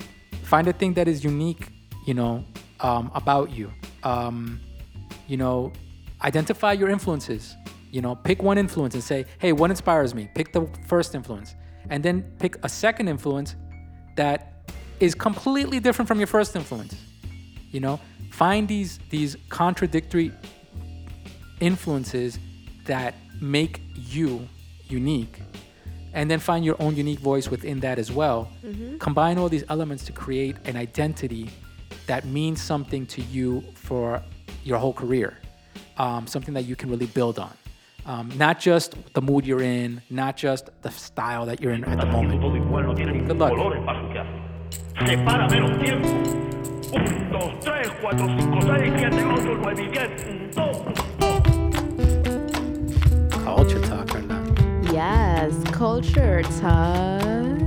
find 0.43 0.65
a 0.67 0.73
thing 0.73 0.93
that 0.93 1.07
is 1.09 1.23
unique, 1.23 1.67
you 2.05 2.13
know, 2.13 2.45
um, 2.79 3.11
about 3.13 3.51
you. 3.51 3.71
Um, 4.03 4.61
you 5.27 5.35
know, 5.35 5.73
identify 6.23 6.73
your 6.73 6.89
influences. 6.89 7.55
You 7.91 8.01
know, 8.01 8.15
pick 8.15 8.41
one 8.41 8.57
influence 8.57 8.93
and 8.93 9.03
say, 9.03 9.25
hey, 9.39 9.51
what 9.51 9.69
inspires 9.69 10.15
me? 10.15 10.29
Pick 10.33 10.53
the 10.53 10.67
first 10.87 11.15
influence. 11.15 11.55
And 11.89 12.03
then 12.03 12.23
pick 12.39 12.57
a 12.63 12.69
second 12.69 13.07
influence 13.07 13.55
that 14.15 14.53
is 14.99 15.15
completely 15.15 15.79
different 15.79 16.07
from 16.07 16.17
your 16.19 16.27
first 16.27 16.55
influence. 16.55 16.95
You 17.71 17.79
know, 17.79 17.99
find 18.31 18.67
these 18.67 18.99
these 19.09 19.37
contradictory 19.49 20.31
influences 21.59 22.39
that 22.85 23.15
make 23.41 23.81
you 23.95 24.47
unique 24.87 25.39
and 26.13 26.29
then 26.29 26.39
find 26.39 26.65
your 26.65 26.75
own 26.81 26.95
unique 26.95 27.19
voice 27.19 27.49
within 27.49 27.79
that 27.81 27.99
as 27.99 28.11
well. 28.11 28.49
Combine 28.99 29.37
all 29.37 29.49
these 29.49 29.63
elements 29.69 30.03
to 30.05 30.11
create 30.11 30.57
an 30.65 30.75
identity 30.75 31.49
that 32.07 32.25
means 32.25 32.59
something 32.59 33.05
to 33.05 33.21
you 33.21 33.63
for 33.75 34.21
your 34.63 34.79
whole 34.79 34.93
career 34.93 35.37
um, 35.99 36.25
something 36.25 36.53
that 36.53 36.63
you 36.63 36.75
can 36.75 36.89
really 36.89 37.05
build 37.07 37.37
on 37.37 37.51
um, 38.09 38.31
not 38.37 38.59
just 38.59 38.95
the 39.13 39.21
mood 39.21 39.45
you're 39.45 39.61
in 39.61 40.01
not 40.09 40.35
just 40.35 40.69
the 40.81 40.89
style 40.89 41.45
that 41.45 41.61
you're 41.61 41.73
in 41.73 41.83
at 41.85 41.99
the 41.99 42.07
moment 42.07 42.41
Todo 42.41 42.55
igual, 42.55 42.83
no 42.83 42.93
tiene 42.95 43.25
Good 43.27 43.37
luck. 43.37 43.51
color 43.55 43.77
el 43.77 43.85
paso 43.85 44.09
que 44.11 44.19
hace. 44.19 44.29
Separa 45.05 45.47
menos 45.47 45.77
tiempo. 45.79 46.07
Un, 46.91 47.31
dos, 47.31 47.59
tres, 47.61 47.87
cuatro, 48.01 48.27
cinco, 48.27 48.61
seis, 48.61 48.91
siete, 48.97 49.23
ocho, 49.25 49.57
nueve 49.61 49.83
y 49.83 49.87
diez. 49.89 50.25
Un, 50.25 50.51
dos, 50.55 50.77
culture 53.45 53.81
talk 53.81 54.07
Carla. 54.07 54.41
Yes. 54.91 55.53
Culture 55.71 56.41
talk. 56.59 57.59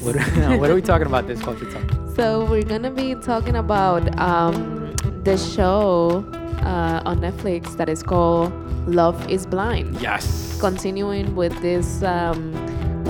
what, 0.00 0.16
are, 0.16 0.58
what 0.60 0.70
are 0.70 0.74
we 0.74 0.80
talking 0.82 1.06
about 1.06 1.26
this 1.26 1.42
culture 1.42 1.68
talk 1.70 1.82
So 2.14 2.46
we're 2.48 2.62
gonna 2.62 2.90
be 2.90 3.16
talking 3.16 3.56
about 3.56 4.16
um, 4.18 4.94
the 5.24 5.36
show 5.36 6.24
uh, 6.62 7.02
on 7.04 7.18
Netflix 7.20 7.76
that 7.76 7.88
is 7.88 8.02
called 8.02 8.52
Love 8.86 9.28
Is 9.30 9.46
Blind. 9.46 10.00
yes 10.00 10.58
Continuing 10.60 11.36
with 11.36 11.54
this 11.62 12.02
um, 12.02 12.52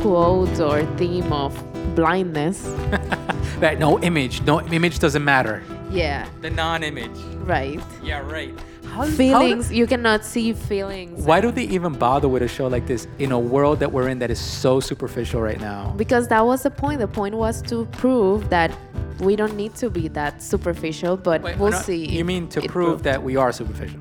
quote 0.02 0.60
or 0.60 0.84
theme 0.96 1.32
of 1.32 1.52
blindness. 1.94 2.62
that 3.60 3.78
no 3.78 3.98
image 4.00 4.42
no 4.42 4.60
image 4.60 4.98
doesn't 4.98 5.24
matter 5.24 5.62
Yeah, 5.90 6.28
the 6.42 6.50
non-image 6.50 7.18
right. 7.46 7.80
yeah 8.02 8.20
right 8.20 8.54
how, 8.98 9.04
how 9.04 9.16
Feelings, 9.16 9.72
you 9.72 9.86
cannot 9.86 10.24
see 10.24 10.52
feelings. 10.52 11.24
Why 11.24 11.40
do 11.40 11.50
they 11.50 11.64
even 11.64 11.92
bother 11.92 12.28
with 12.28 12.42
a 12.42 12.48
show 12.48 12.66
like 12.66 12.86
this 12.86 13.06
in 13.18 13.32
a 13.32 13.38
world 13.38 13.78
that 13.80 13.92
we're 13.92 14.08
in 14.08 14.18
that 14.18 14.30
is 14.30 14.40
so 14.40 14.80
superficial 14.80 15.40
right 15.40 15.60
now? 15.60 15.94
Because 15.96 16.28
that 16.28 16.44
was 16.44 16.62
the 16.64 16.70
point. 16.70 16.98
The 17.00 17.08
point 17.08 17.34
was 17.34 17.62
to 17.62 17.86
prove 17.86 18.50
that 18.50 18.76
we 19.20 19.36
don't 19.36 19.56
need 19.56 19.74
to 19.76 19.90
be 19.90 20.08
that 20.08 20.42
superficial, 20.42 21.16
but 21.16 21.42
Wait, 21.42 21.58
we'll 21.58 21.70
no, 21.70 21.78
see. 21.78 22.06
You 22.06 22.24
mean 22.24 22.48
to 22.48 22.60
prove 22.60 22.70
proved. 22.70 23.04
that 23.04 23.22
we 23.22 23.36
are 23.36 23.52
superficial? 23.52 24.00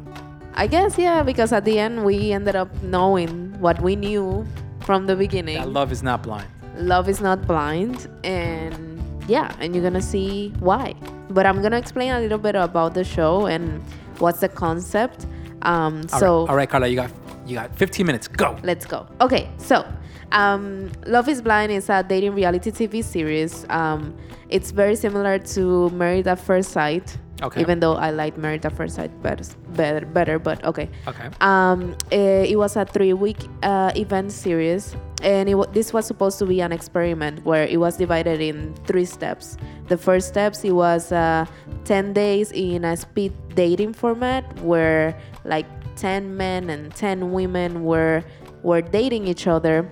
I 0.55 0.65
guess, 0.65 0.97
yeah, 0.97 1.21
because 1.21 1.53
at 1.53 1.65
the 1.65 1.77
end 1.77 2.03
we 2.03 2.31
ended 2.31 2.55
up 2.55 2.69
knowing 2.81 3.59
what 3.59 3.79
we 3.81 3.95
knew 3.95 4.45
from 4.81 5.05
the 5.05 5.15
beginning. 5.15 5.57
That 5.57 5.69
love 5.69 5.91
is 5.91 6.01
not 6.01 6.23
blind. 6.23 6.47
Love 6.75 7.09
is 7.09 7.21
not 7.21 7.45
blind, 7.45 8.07
and 8.23 9.03
yeah, 9.27 9.55
and 9.59 9.75
you're 9.75 9.83
gonna 9.83 10.01
see 10.01 10.53
why. 10.59 10.95
But 11.29 11.45
I'm 11.45 11.61
gonna 11.61 11.77
explain 11.77 12.11
a 12.11 12.19
little 12.19 12.37
bit 12.37 12.55
about 12.55 12.93
the 12.93 13.03
show 13.03 13.45
and 13.45 13.83
what's 14.19 14.39
the 14.39 14.49
concept. 14.49 15.25
Um, 15.63 16.03
All 16.13 16.19
so 16.19 16.39
right, 16.41 16.49
all 16.49 16.55
right, 16.55 16.69
Carla, 16.69 16.87
you 16.87 16.95
got 16.95 17.11
you 17.45 17.55
got 17.55 17.75
15 17.77 18.05
minutes. 18.05 18.27
Go. 18.27 18.57
let's 18.63 18.85
go. 18.85 19.07
Okay, 19.21 19.49
so 19.57 19.85
um, 20.31 20.91
Love 21.05 21.29
is 21.29 21.41
Blind 21.41 21.71
is 21.71 21.89
a 21.89 22.03
dating 22.03 22.33
reality 22.35 22.71
TV 22.71 23.03
series. 23.03 23.65
Um, 23.69 24.15
it's 24.49 24.71
very 24.71 24.95
similar 24.95 25.39
to 25.39 25.89
Married 25.91 26.27
at 26.27 26.39
First 26.39 26.71
Sight. 26.71 27.17
Okay. 27.41 27.61
Even 27.61 27.79
though 27.79 27.93
I 27.93 28.09
like 28.09 28.35
Married 28.37 28.65
at 28.65 28.73
First 28.75 28.95
Sight 28.95 29.11
better, 29.21 29.43
better, 29.69 30.05
better 30.05 30.39
but 30.39 30.63
okay. 30.65 30.89
Okay. 31.07 31.29
Um, 31.39 31.95
eh, 32.11 32.45
it 32.49 32.57
was 32.57 32.75
a 32.75 32.83
three-week 32.85 33.37
uh, 33.61 33.91
event 33.95 34.31
series, 34.31 34.95
and 35.21 35.49
it 35.49 35.73
this 35.73 35.93
was 35.93 36.05
supposed 36.05 36.37
to 36.39 36.45
be 36.45 36.61
an 36.61 36.71
experiment 36.71 37.43
where 37.45 37.65
it 37.65 37.79
was 37.79 37.97
divided 37.97 38.39
in 38.41 38.75
three 38.85 39.05
steps. 39.05 39.57
The 39.87 39.97
first 39.97 40.27
steps 40.27 40.63
it 40.63 40.71
was 40.71 41.11
uh, 41.11 41.45
ten 41.85 42.13
days 42.13 42.51
in 42.51 42.85
a 42.85 42.95
speed 42.95 43.33
dating 43.55 43.93
format 43.93 44.43
where 44.59 45.17
like 45.43 45.65
ten 45.95 46.37
men 46.37 46.69
and 46.69 46.93
ten 46.95 47.31
women 47.31 47.83
were 47.83 48.23
were 48.63 48.81
dating 48.81 49.27
each 49.27 49.47
other, 49.47 49.89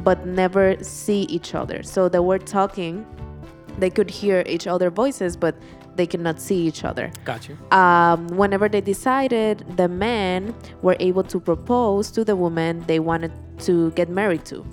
but 0.00 0.26
never 0.26 0.76
see 0.82 1.22
each 1.22 1.54
other. 1.54 1.82
So 1.82 2.08
they 2.08 2.20
were 2.20 2.38
talking, 2.38 3.04
they 3.78 3.90
could 3.90 4.10
hear 4.10 4.42
each 4.46 4.66
other 4.66 4.90
voices, 4.90 5.36
but 5.36 5.54
they 5.96 6.06
cannot 6.06 6.40
see 6.40 6.60
each 6.66 6.84
other 6.84 7.10
Got 7.24 7.48
you. 7.48 7.56
um, 7.76 8.26
whenever 8.28 8.68
they 8.68 8.80
decided, 8.80 9.64
the 9.76 9.88
men 9.88 10.54
were 10.82 10.96
able 11.00 11.22
to 11.24 11.38
propose 11.40 12.10
to 12.12 12.24
the 12.24 12.34
woman 12.36 12.82
they 12.86 12.98
wanted 12.98 13.32
to 13.60 13.90
get 13.92 14.08
married 14.08 14.44
to. 14.46 14.64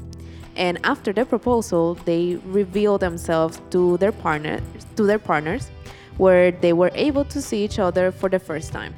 And 0.55 0.77
after 0.83 1.13
the 1.13 1.25
proposal, 1.25 1.95
they 2.05 2.35
revealed 2.45 3.01
themselves 3.01 3.61
to 3.71 3.97
their 3.97 4.11
partner, 4.11 4.59
to 4.97 5.03
their 5.03 5.19
partners, 5.19 5.69
where 6.17 6.51
they 6.51 6.73
were 6.73 6.91
able 6.95 7.23
to 7.25 7.41
see 7.41 7.63
each 7.63 7.79
other 7.79 8.11
for 8.11 8.27
the 8.29 8.39
first 8.39 8.73
time. 8.73 8.93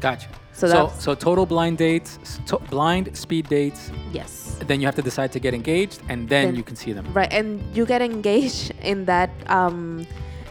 Gotcha. 0.00 0.28
So 0.52 0.66
So 0.68 0.92
so 0.98 1.14
total 1.14 1.46
blind 1.46 1.78
dates, 1.78 2.18
to, 2.46 2.58
blind 2.70 3.16
speed 3.16 3.48
dates. 3.48 3.90
Yes. 4.12 4.56
Then 4.66 4.80
you 4.80 4.86
have 4.86 4.94
to 4.96 5.02
decide 5.02 5.30
to 5.32 5.40
get 5.40 5.52
engaged, 5.54 6.00
and 6.08 6.28
then, 6.28 6.46
Then- 6.46 6.56
you 6.56 6.62
can 6.62 6.76
see 6.76 6.92
them. 6.92 7.06
Right, 7.12 7.32
and 7.32 7.60
you 7.76 7.84
get 7.86 8.02
engaged 8.02 8.72
in 8.82 9.04
that 9.06 9.30
um, 9.46 10.06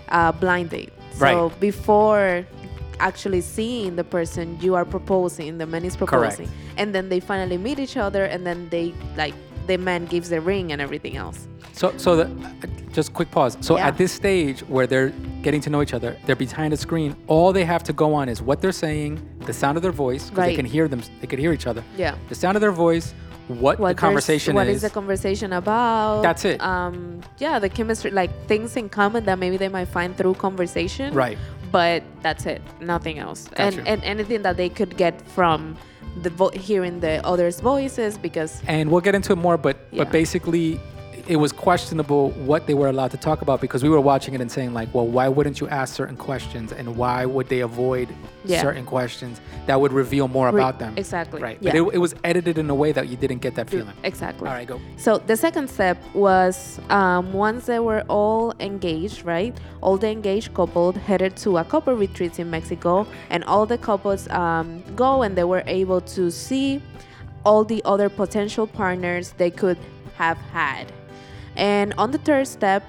uh, 0.09 0.31
blind 0.33 0.69
date. 0.69 0.91
So 1.17 1.25
Right. 1.47 1.59
before 1.59 2.45
actually 2.99 3.41
seeing 3.41 3.95
the 3.95 4.03
person, 4.03 4.57
you 4.61 4.75
are 4.75 4.85
proposing. 4.85 5.57
The 5.57 5.65
man 5.65 5.83
is 5.85 5.95
proposing, 5.95 6.49
and 6.77 6.93
then 6.95 7.09
they 7.09 7.19
finally 7.19 7.57
meet 7.57 7.79
each 7.79 7.97
other, 7.97 8.25
and 8.25 8.45
then 8.45 8.67
they 8.69 8.93
like 9.17 9.33
the 9.67 9.77
man 9.77 10.05
gives 10.05 10.29
the 10.29 10.41
ring 10.41 10.71
and 10.71 10.81
everything 10.81 11.15
else. 11.17 11.47
So 11.73 11.93
so 11.97 12.15
the, 12.15 12.25
just 12.91 13.13
quick 13.13 13.31
pause. 13.31 13.57
So 13.61 13.77
Yeah. 13.77 13.87
at 13.87 13.97
this 13.97 14.11
stage 14.11 14.59
where 14.67 14.85
they're 14.87 15.11
getting 15.41 15.61
to 15.61 15.69
know 15.69 15.81
each 15.81 15.93
other, 15.93 16.15
they're 16.25 16.35
behind 16.35 16.73
a 16.73 16.77
screen. 16.77 17.15
All 17.27 17.51
they 17.51 17.65
have 17.65 17.83
to 17.83 17.93
go 17.93 18.13
on 18.13 18.29
is 18.29 18.41
what 18.41 18.61
they're 18.61 18.71
saying, 18.87 19.19
the 19.45 19.53
sound 19.53 19.77
of 19.77 19.83
their 19.83 19.91
voice, 19.91 20.29
because 20.29 20.45
they 20.45 20.55
can 20.55 20.65
hear 20.65 20.87
them. 20.87 21.01
They 21.21 21.27
could 21.27 21.39
hear 21.39 21.51
each 21.53 21.67
other. 21.67 21.83
Yeah. 21.97 22.15
The 22.29 22.35
sound 22.35 22.55
of 22.57 22.61
their 22.61 22.71
voice, 22.71 23.13
what, 23.47 23.77
the 23.77 23.83
there's- 23.83 23.97
conversation 23.99 24.55
what 24.55 24.67
is. 24.67 24.77
is 24.77 24.81
the 24.83 24.89
conversation 24.89 25.53
about? 25.53 26.21
That's 26.21 26.45
it. 26.45 26.61
Um, 26.61 27.21
yeah, 27.39 27.59
the 27.59 27.69
chemistry, 27.69 28.11
like 28.11 28.31
things 28.47 28.75
in 28.77 28.89
common 28.89 29.25
that 29.25 29.37
maybe 29.39 29.57
they 29.57 29.69
might 29.69 29.87
find 29.89 30.15
through 30.15 30.35
conversation. 30.35 31.13
Right. 31.13 31.37
But 31.71 32.03
that's 32.21 32.45
it, 32.45 32.61
nothing 32.79 33.17
else. 33.19 33.49
And 33.57 33.75
Gotcha. 33.77 33.89
and 33.89 34.03
anything 34.03 34.43
that 34.43 34.57
they 34.57 34.69
could 34.69 34.95
get 34.95 35.19
from 35.29 35.75
the 36.21 36.29
vo- 36.29 36.49
hearing 36.51 36.99
the 36.99 37.25
others' 37.25 37.59
voices 37.59 38.17
because 38.19 38.61
and 38.67 38.91
we'll 38.91 39.01
get 39.01 39.15
into 39.15 39.33
it 39.33 39.37
more 39.37 39.57
but 39.57 39.77
Yeah. 39.91 40.03
but 40.03 40.11
basically 40.11 40.79
it 41.27 41.37
was 41.37 41.51
questionable 41.53 42.31
what 42.31 42.67
they 42.67 42.73
were 42.73 42.89
allowed 42.89 43.11
to 43.11 43.17
talk 43.17 43.41
about 43.41 43.61
because 43.61 43.81
we 43.81 43.89
were 43.89 44.01
watching 44.01 44.33
it 44.33 44.41
and 44.41 44.51
saying 44.51 44.73
like 44.73 44.93
well 44.93 45.07
why 45.07 45.27
wouldn't 45.27 45.61
you 45.61 45.67
ask 45.69 45.95
certain 45.95 46.17
questions 46.17 46.71
and 46.73 46.97
why 46.97 47.25
would 47.25 47.47
they 47.47 47.61
avoid 47.61 48.09
Yeah. 48.45 48.61
certain 48.61 48.85
questions 48.85 49.39
that 49.67 49.79
would 49.79 49.93
reveal 49.93 50.27
more 50.27 50.47
Re- 50.51 50.59
about 50.61 50.79
them 50.79 50.93
exactly, 50.97 51.41
right 51.41 51.57
yeah. 51.61 51.71
but 51.71 51.75
it, 51.79 51.93
it 51.95 51.97
was 51.99 52.13
edited 52.25 52.57
in 52.57 52.69
a 52.69 52.75
way 52.75 52.91
that 52.91 53.07
you 53.07 53.15
didn't 53.15 53.39
get 53.39 53.55
that 53.55 53.69
feeling 53.69 53.93
exactly. 54.03 54.47
all 54.49 54.53
right 54.53 54.67
go 54.67 54.81
So 54.97 55.17
the 55.17 55.37
second 55.37 55.69
step 55.69 55.97
was 56.13 56.79
um, 56.89 57.31
once 57.31 57.65
they 57.67 57.79
were 57.79 58.03
all 58.09 58.53
engaged, 58.59 59.23
right? 59.25 59.53
All 59.81 59.97
the 59.97 60.09
engaged 60.09 60.53
couple 60.53 60.91
headed 60.91 61.35
to 61.43 61.57
a 61.57 61.63
couple 61.63 61.93
retreats 61.93 62.37
in 62.39 62.49
Mexico, 62.49 63.05
and 63.29 63.43
all 63.45 63.65
the 63.65 63.77
couples 63.77 64.29
um, 64.29 64.83
go 64.95 65.21
and 65.23 65.35
they 65.37 65.43
were 65.45 65.63
able 65.67 66.01
to 66.17 66.29
see 66.31 66.81
all 67.45 67.63
the 67.63 67.81
other 67.85 68.09
potential 68.09 68.65
partners 68.67 69.33
they 69.37 69.51
could 69.51 69.77
have 70.17 70.37
had. 70.53 70.85
And 71.55 71.93
on 71.97 72.11
the 72.11 72.17
third 72.17 72.47
step, 72.47 72.83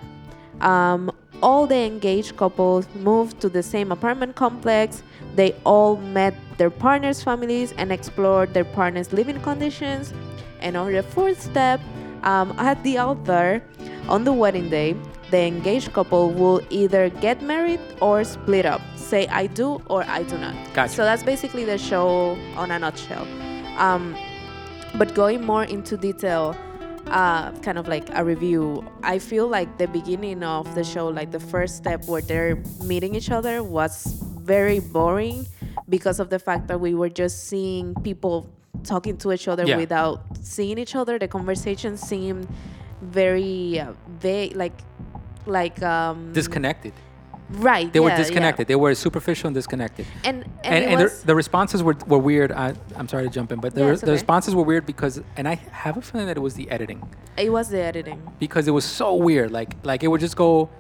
um, 0.60 1.10
all 1.42 1.66
the 1.66 1.76
engaged 1.76 2.36
couples 2.36 2.86
moved 2.94 3.40
to 3.40 3.48
the 3.48 3.62
same 3.62 3.92
apartment 3.92 4.34
complex. 4.34 5.02
They 5.34 5.54
all 5.64 5.96
met 5.96 6.34
their 6.56 6.70
partners' 6.70 7.22
families 7.22 7.72
and 7.76 7.92
explored 7.92 8.54
their 8.54 8.64
partners' 8.64 9.12
living 9.12 9.40
conditions. 9.42 10.14
And 10.60 10.76
on 10.76 10.92
the 10.92 11.02
fourth 11.02 11.42
step, 11.42 11.80
um, 12.22 12.54
at 12.58 12.82
the 12.82 12.98
altar, 12.98 13.62
on 14.08 14.24
the 14.24 14.32
wedding 14.32 14.70
day, 14.70 14.96
the 15.30 15.40
engaged 15.40 15.92
couple 15.92 16.30
will 16.30 16.60
either 16.70 17.10
get 17.10 17.42
married 17.42 17.80
or 18.00 18.24
split 18.24 18.64
up. 18.64 18.80
Say 18.96 19.26
I 19.26 19.46
do 19.46 19.82
or 19.86 20.04
I 20.04 20.22
do 20.22 20.38
not. 20.38 20.54
Gotcha. 20.72 20.92
So 20.92 21.04
that's 21.04 21.22
basically 21.22 21.64
the 21.64 21.76
show 21.76 22.38
on 22.56 22.70
a 22.70 22.78
nutshell. 22.78 23.26
Um, 23.78 24.16
but 24.96 25.14
going 25.14 25.44
more 25.44 25.64
into 25.64 25.96
detail, 25.96 26.56
uh, 27.08 27.52
kind 27.60 27.78
of 27.78 27.86
like 27.88 28.08
a 28.14 28.24
review, 28.24 28.84
I 29.02 29.18
feel 29.18 29.46
like 29.48 29.78
the 29.78 29.86
beginning 29.86 30.42
of 30.42 30.74
the 30.74 30.84
show, 30.84 31.08
like 31.08 31.30
the 31.30 31.40
first 31.40 31.76
step 31.76 32.06
where 32.06 32.22
they're 32.22 32.56
meeting 32.84 33.14
each 33.14 33.30
other, 33.30 33.62
was 33.62 34.16
very 34.40 34.80
boring 34.80 35.46
because 35.88 36.18
of 36.20 36.30
the 36.30 36.38
fact 36.38 36.66
that 36.68 36.80
we 36.80 36.94
were 36.94 37.08
just 37.10 37.44
seeing 37.48 37.94
people 38.02 38.46
talking 38.84 39.16
to 39.18 39.32
each 39.32 39.48
other 39.48 39.64
Yeah. 39.64 39.76
without 39.76 40.22
seeing 40.42 40.78
each 40.78 40.94
other. 40.96 41.18
The 41.18 41.28
conversation 41.28 41.96
seemed 41.96 42.48
very 43.00 43.80
uh, 43.80 43.92
vague, 44.20 44.56
like, 44.56 44.76
like 45.46 45.82
um, 45.82 46.32
disconnected 46.32 46.92
Right. 47.50 47.92
they 47.92 48.00
were 48.00 48.08
yeah, 48.08 48.14
yeah. 48.16 48.22
disconnected 48.22 48.66
they 48.68 48.74
were 48.74 48.94
superficial 48.94 49.48
and 49.48 49.54
disconnected 49.54 50.06
And 50.24 50.44
and, 50.64 50.84
and, 50.84 50.84
and 50.92 51.00
the, 51.02 51.26
the 51.26 51.34
responses 51.34 51.82
were, 51.82 51.94
were 52.06 52.18
weird 52.18 52.50
I, 52.52 52.72
i'm 52.96 53.06
sorry 53.06 53.24
to 53.24 53.30
jump 53.30 53.52
in 53.52 53.60
but 53.60 53.74
the, 53.74 53.82
Yeah, 53.82 53.92
it's 53.92 54.00
the 54.00 54.12
responses 54.12 54.54
were 54.54 54.62
weird 54.62 54.86
because 54.86 55.20
and 55.36 55.46
i 55.46 55.54
have 55.84 55.96
a 55.98 56.02
feeling 56.02 56.26
that 56.28 56.36
it 56.38 56.40
was 56.40 56.54
the 56.54 56.70
editing 56.70 57.06
it 57.36 57.50
was 57.52 57.68
the 57.68 57.82
editing. 57.82 58.22
because 58.38 58.66
it 58.66 58.70
was 58.70 58.84
so 58.84 59.14
weird. 59.14 59.50
Like 59.50 59.74
like 59.82 60.02
it 60.04 60.08
would 60.08 60.20
just 60.20 60.36
go, 60.36 60.70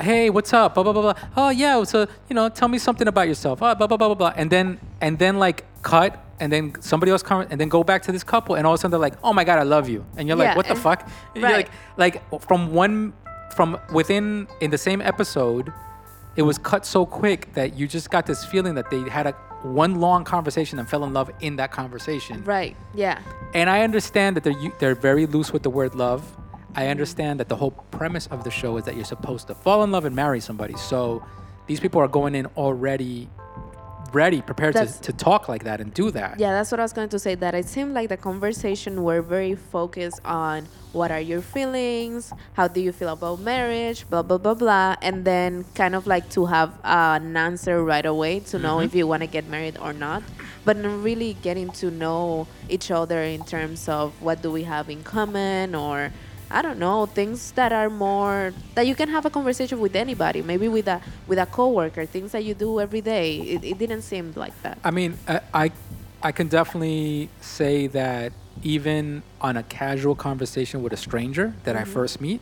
"Hey, 0.00 0.30
what's 0.30 0.52
up?" 0.54 0.72
Blah 0.74 0.82
blah 0.84 0.92
blah 0.94 1.02
blah. 1.12 1.14
Oh 1.36 1.50
yeah, 1.50 1.84
so 1.84 2.06
you 2.28 2.34
know, 2.34 2.48
tell 2.48 2.66
me 2.68 2.78
something 2.78 3.06
about 3.06 3.28
yourself. 3.28 3.58
Oh, 3.62 3.74
blah 3.74 3.86
blah 3.86 3.98
blah 3.98 4.08
blah 4.08 4.14
blah. 4.14 4.32
And 4.34 4.48
then 4.50 4.80
and 5.02 5.18
then 5.18 5.38
like 5.38 5.58
cut, 5.82 6.12
and 6.40 6.50
then 6.50 6.72
somebody 6.80 7.12
else 7.12 7.22
come, 7.22 7.46
and 7.50 7.60
then 7.60 7.68
go 7.68 7.84
back 7.84 8.00
to 8.04 8.12
this 8.12 8.24
couple, 8.24 8.54
and 8.56 8.66
all 8.66 8.72
of 8.72 8.78
a 8.78 8.80
sudden 8.80 8.92
they're 8.92 9.06
like, 9.08 9.16
"Oh 9.22 9.34
my 9.34 9.44
god, 9.44 9.58
I 9.58 9.64
love 9.64 9.86
you," 9.90 10.00
and 10.16 10.26
you're 10.26 10.38
Yeah, 10.38 10.44
like, 10.48 10.56
"What 10.56 10.66
the 10.68 10.76
fuck?" 10.76 11.06
You're 11.34 11.44
right. 11.44 11.68
like 11.98 12.22
like 12.24 12.40
from 12.48 12.72
one 12.72 13.12
from 13.54 13.76
within 13.92 14.48
in 14.62 14.70
the 14.70 14.78
same 14.78 15.02
episode. 15.02 15.70
It 16.34 16.42
was 16.42 16.58
cut 16.58 16.86
so 16.86 17.04
quick 17.04 17.52
that 17.54 17.76
you 17.76 17.86
just 17.86 18.10
got 18.10 18.26
this 18.26 18.44
feeling 18.44 18.74
that 18.76 18.90
they 18.90 19.00
had 19.08 19.26
a 19.26 19.32
one 19.62 20.00
long 20.00 20.24
conversation 20.24 20.78
and 20.78 20.88
fell 20.88 21.04
in 21.04 21.12
love 21.12 21.30
in 21.40 21.56
that 21.56 21.70
conversation. 21.70 22.42
Right. 22.44 22.76
Yeah. 22.94 23.20
And 23.54 23.68
I 23.68 23.82
understand 23.82 24.36
that 24.36 24.44
they're 24.44 24.72
they're 24.78 24.94
very 24.94 25.26
loose 25.26 25.52
with 25.52 25.62
the 25.62 25.70
word 25.70 25.94
love. 25.94 26.36
I 26.74 26.88
understand 26.88 27.38
that 27.40 27.48
the 27.48 27.56
whole 27.56 27.70
premise 27.70 28.26
of 28.28 28.44
the 28.44 28.50
show 28.50 28.76
is 28.78 28.84
that 28.84 28.96
you're 28.96 29.04
supposed 29.04 29.46
to 29.48 29.54
fall 29.54 29.84
in 29.84 29.90
love 29.90 30.06
and 30.06 30.16
marry 30.16 30.40
somebody. 30.40 30.74
So 30.76 31.22
these 31.66 31.80
people 31.80 32.00
are 32.00 32.08
going 32.08 32.34
in 32.34 32.46
already 32.56 33.28
ready, 34.14 34.42
prepared 34.42 34.74
to, 34.74 34.86
to 34.86 35.12
talk 35.12 35.48
like 35.48 35.64
that 35.64 35.80
and 35.80 35.92
do 35.94 36.10
that. 36.10 36.38
Yeah, 36.38 36.52
that's 36.52 36.70
what 36.70 36.80
I 36.80 36.82
was 36.82 36.92
going 36.92 37.08
to 37.10 37.18
say. 37.18 37.34
That 37.34 37.54
it 37.54 37.66
seemed 37.66 37.94
like 37.94 38.08
the 38.08 38.16
conversation 38.16 39.02
were 39.04 39.22
very 39.22 39.54
focused 39.54 40.20
on 40.24 40.66
what 40.92 41.10
are 41.10 41.20
your 41.20 41.40
feelings, 41.40 42.32
how 42.52 42.68
do 42.68 42.80
you 42.80 42.92
feel 42.92 43.08
about 43.08 43.40
marriage, 43.40 44.08
blah 44.10 44.22
blah 44.22 44.38
blah 44.38 44.54
blah, 44.54 44.96
and 45.02 45.24
then 45.24 45.64
kind 45.74 45.94
of 45.94 46.06
like 46.06 46.28
to 46.30 46.46
have 46.46 46.78
an 46.84 47.36
answer 47.36 47.82
right 47.82 48.04
away 48.06 48.40
to 48.40 48.58
know 48.58 48.76
Mm-hmm. 48.76 48.86
if 48.86 48.94
you 48.94 49.06
want 49.06 49.22
to 49.22 49.26
get 49.26 49.48
married 49.48 49.76
or 49.78 49.92
not, 49.92 50.22
but 50.64 50.76
really 50.76 51.34
getting 51.42 51.70
to 51.72 51.90
know 51.90 52.46
each 52.68 52.90
other 52.90 53.22
in 53.22 53.44
terms 53.44 53.88
of 53.88 54.12
what 54.20 54.42
do 54.42 54.50
we 54.50 54.64
have 54.64 54.88
in 54.90 55.02
common 55.02 55.74
or. 55.74 56.12
I 56.52 56.62
don't 56.62 56.78
know 56.78 57.06
things 57.06 57.52
that 57.52 57.72
are 57.72 57.88
more 57.90 58.52
that 58.74 58.86
you 58.86 58.94
can 58.94 59.08
have 59.08 59.24
a 59.26 59.30
conversation 59.30 59.80
with 59.80 59.96
anybody, 59.96 60.42
maybe 60.42 60.68
with 60.68 60.86
a 60.88 61.00
with 61.26 61.38
a 61.38 61.46
coworker, 61.46 62.04
things 62.06 62.32
that 62.32 62.44
you 62.44 62.54
do 62.54 62.78
every 62.80 63.00
day. 63.00 63.36
It, 63.40 63.64
it 63.64 63.78
didn't 63.78 64.02
seem 64.02 64.32
like 64.36 64.54
that. 64.62 64.78
I 64.84 64.90
mean, 64.90 65.16
I, 65.26 65.40
I 65.54 65.70
I 66.22 66.32
can 66.32 66.48
definitely 66.48 67.28
say 67.40 67.86
that 67.88 68.32
even 68.62 69.22
on 69.40 69.56
a 69.56 69.62
casual 69.64 70.14
conversation 70.14 70.82
with 70.82 70.92
a 70.92 70.96
stranger 70.96 71.54
that 71.64 71.74
Mm-hmm. 71.74 71.90
I 71.90 71.94
first 71.94 72.20
meet, 72.20 72.40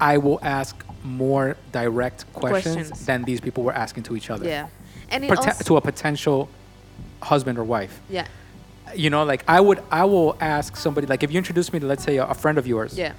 I 0.00 0.18
will 0.18 0.40
ask 0.42 0.74
more 1.04 1.56
direct 1.72 2.30
questions, 2.32 2.74
Questions. 2.88 3.06
than 3.06 3.24
these 3.24 3.40
people 3.40 3.62
were 3.64 3.72
asking 3.84 4.02
to 4.04 4.16
each 4.16 4.28
other. 4.30 4.46
Yeah, 4.46 4.68
and 5.10 5.24
also, 5.30 5.64
to 5.64 5.76
a 5.76 5.80
potential 5.80 6.48
husband 7.22 7.56
or 7.58 7.64
wife. 7.64 8.00
yeah, 8.10 8.26
you 8.94 9.10
know 9.10 9.22
like 9.32 9.42
i 9.48 9.60
would 9.60 9.80
i 9.90 10.02
will 10.12 10.34
ask 10.40 10.74
somebody 10.76 11.06
like 11.06 11.22
if 11.22 11.30
you 11.32 11.36
introduce 11.36 11.68
me 11.74 11.78
to 11.78 11.86
let's 11.86 12.02
say 12.08 12.16
a, 12.16 12.24
a 12.24 12.32
friend 12.42 12.56
of 12.58 12.66
yours 12.66 12.96
yeah, 12.96 13.12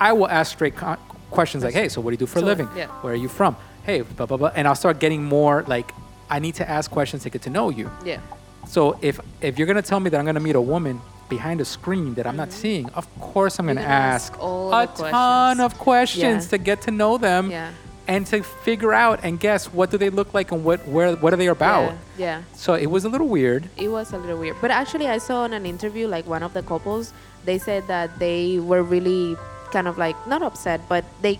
i 0.00 0.12
will 0.12 0.28
ask 0.28 0.52
straight 0.52 0.76
con- 0.76 0.98
questions 1.30 1.64
like 1.64 1.74
hey 1.74 1.88
so 1.88 2.00
what 2.00 2.10
do 2.10 2.14
you 2.14 2.18
do 2.18 2.26
for 2.26 2.38
a 2.38 2.42
living 2.42 2.68
yeah. 2.76 2.86
where 3.02 3.12
are 3.12 3.16
you 3.16 3.28
from 3.28 3.56
hey 3.84 4.00
blah 4.02 4.26
blah 4.26 4.36
blah 4.36 4.52
and 4.54 4.66
i'll 4.68 4.74
start 4.74 4.98
getting 5.00 5.22
more 5.24 5.62
like 5.66 5.92
i 6.30 6.38
need 6.38 6.54
to 6.54 6.68
ask 6.68 6.90
questions 6.90 7.22
to 7.22 7.30
get 7.30 7.42
to 7.42 7.50
know 7.50 7.68
you 7.70 7.90
yeah, 8.04 8.20
so 8.66 8.98
if 9.02 9.20
if 9.40 9.58
you're 9.58 9.66
gonna 9.66 9.82
tell 9.82 10.00
me 10.00 10.08
that 10.10 10.18
i'm 10.18 10.24
gonna 10.26 10.40
meet 10.40 10.56
a 10.56 10.60
woman 10.60 11.00
behind 11.28 11.60
a 11.60 11.64
screen 11.64 12.14
that 12.14 12.26
i'm 12.26 12.36
not 12.36 12.52
seeing 12.52 12.88
of 12.90 13.06
course 13.20 13.58
i'm 13.58 13.66
Mm-hmm. 13.66 13.76
Gonna 13.78 13.86
gonna 13.86 13.94
ask 14.14 14.32
ask 14.32 14.40
all 14.42 14.72
a 14.72 14.86
the 14.86 15.10
ton 15.10 15.60
of 15.60 15.76
questions 15.78 16.44
Yeah. 16.44 16.50
to 16.50 16.58
get 16.58 16.82
to 16.82 16.90
know 16.92 17.18
them 17.18 17.50
yeah. 17.50 17.72
and 18.06 18.24
to 18.28 18.42
figure 18.42 18.92
out 18.94 19.20
and 19.24 19.40
guess 19.40 19.66
what 19.72 19.90
do 19.90 19.98
they 19.98 20.10
look 20.10 20.32
like 20.34 20.52
and 20.52 20.64
what 20.64 20.86
where 20.86 21.16
what 21.16 21.32
are 21.34 21.36
they 21.36 21.48
about. 21.48 21.90
Yeah. 21.90 21.98
yeah. 22.26 22.42
So 22.54 22.74
it 22.74 22.86
was 22.86 23.04
a 23.04 23.08
little 23.08 23.26
weird. 23.26 23.68
It 23.76 23.88
was 23.88 24.12
a 24.12 24.18
little 24.18 24.38
weird. 24.38 24.56
But 24.60 24.70
actually, 24.70 25.08
I 25.08 25.18
saw 25.18 25.44
in 25.44 25.52
an 25.52 25.66
interview, 25.66 26.06
like 26.06 26.24
one 26.28 26.44
of 26.44 26.52
the 26.54 26.62
couples, 26.62 27.12
they 27.44 27.58
said 27.58 27.82
that 27.88 28.08
they 28.20 28.60
were 28.60 28.84
really 28.84 29.36
kind 29.76 29.88
of 29.92 29.98
like 29.98 30.16
not 30.26 30.42
upset, 30.48 30.80
but 30.88 31.04
they 31.20 31.38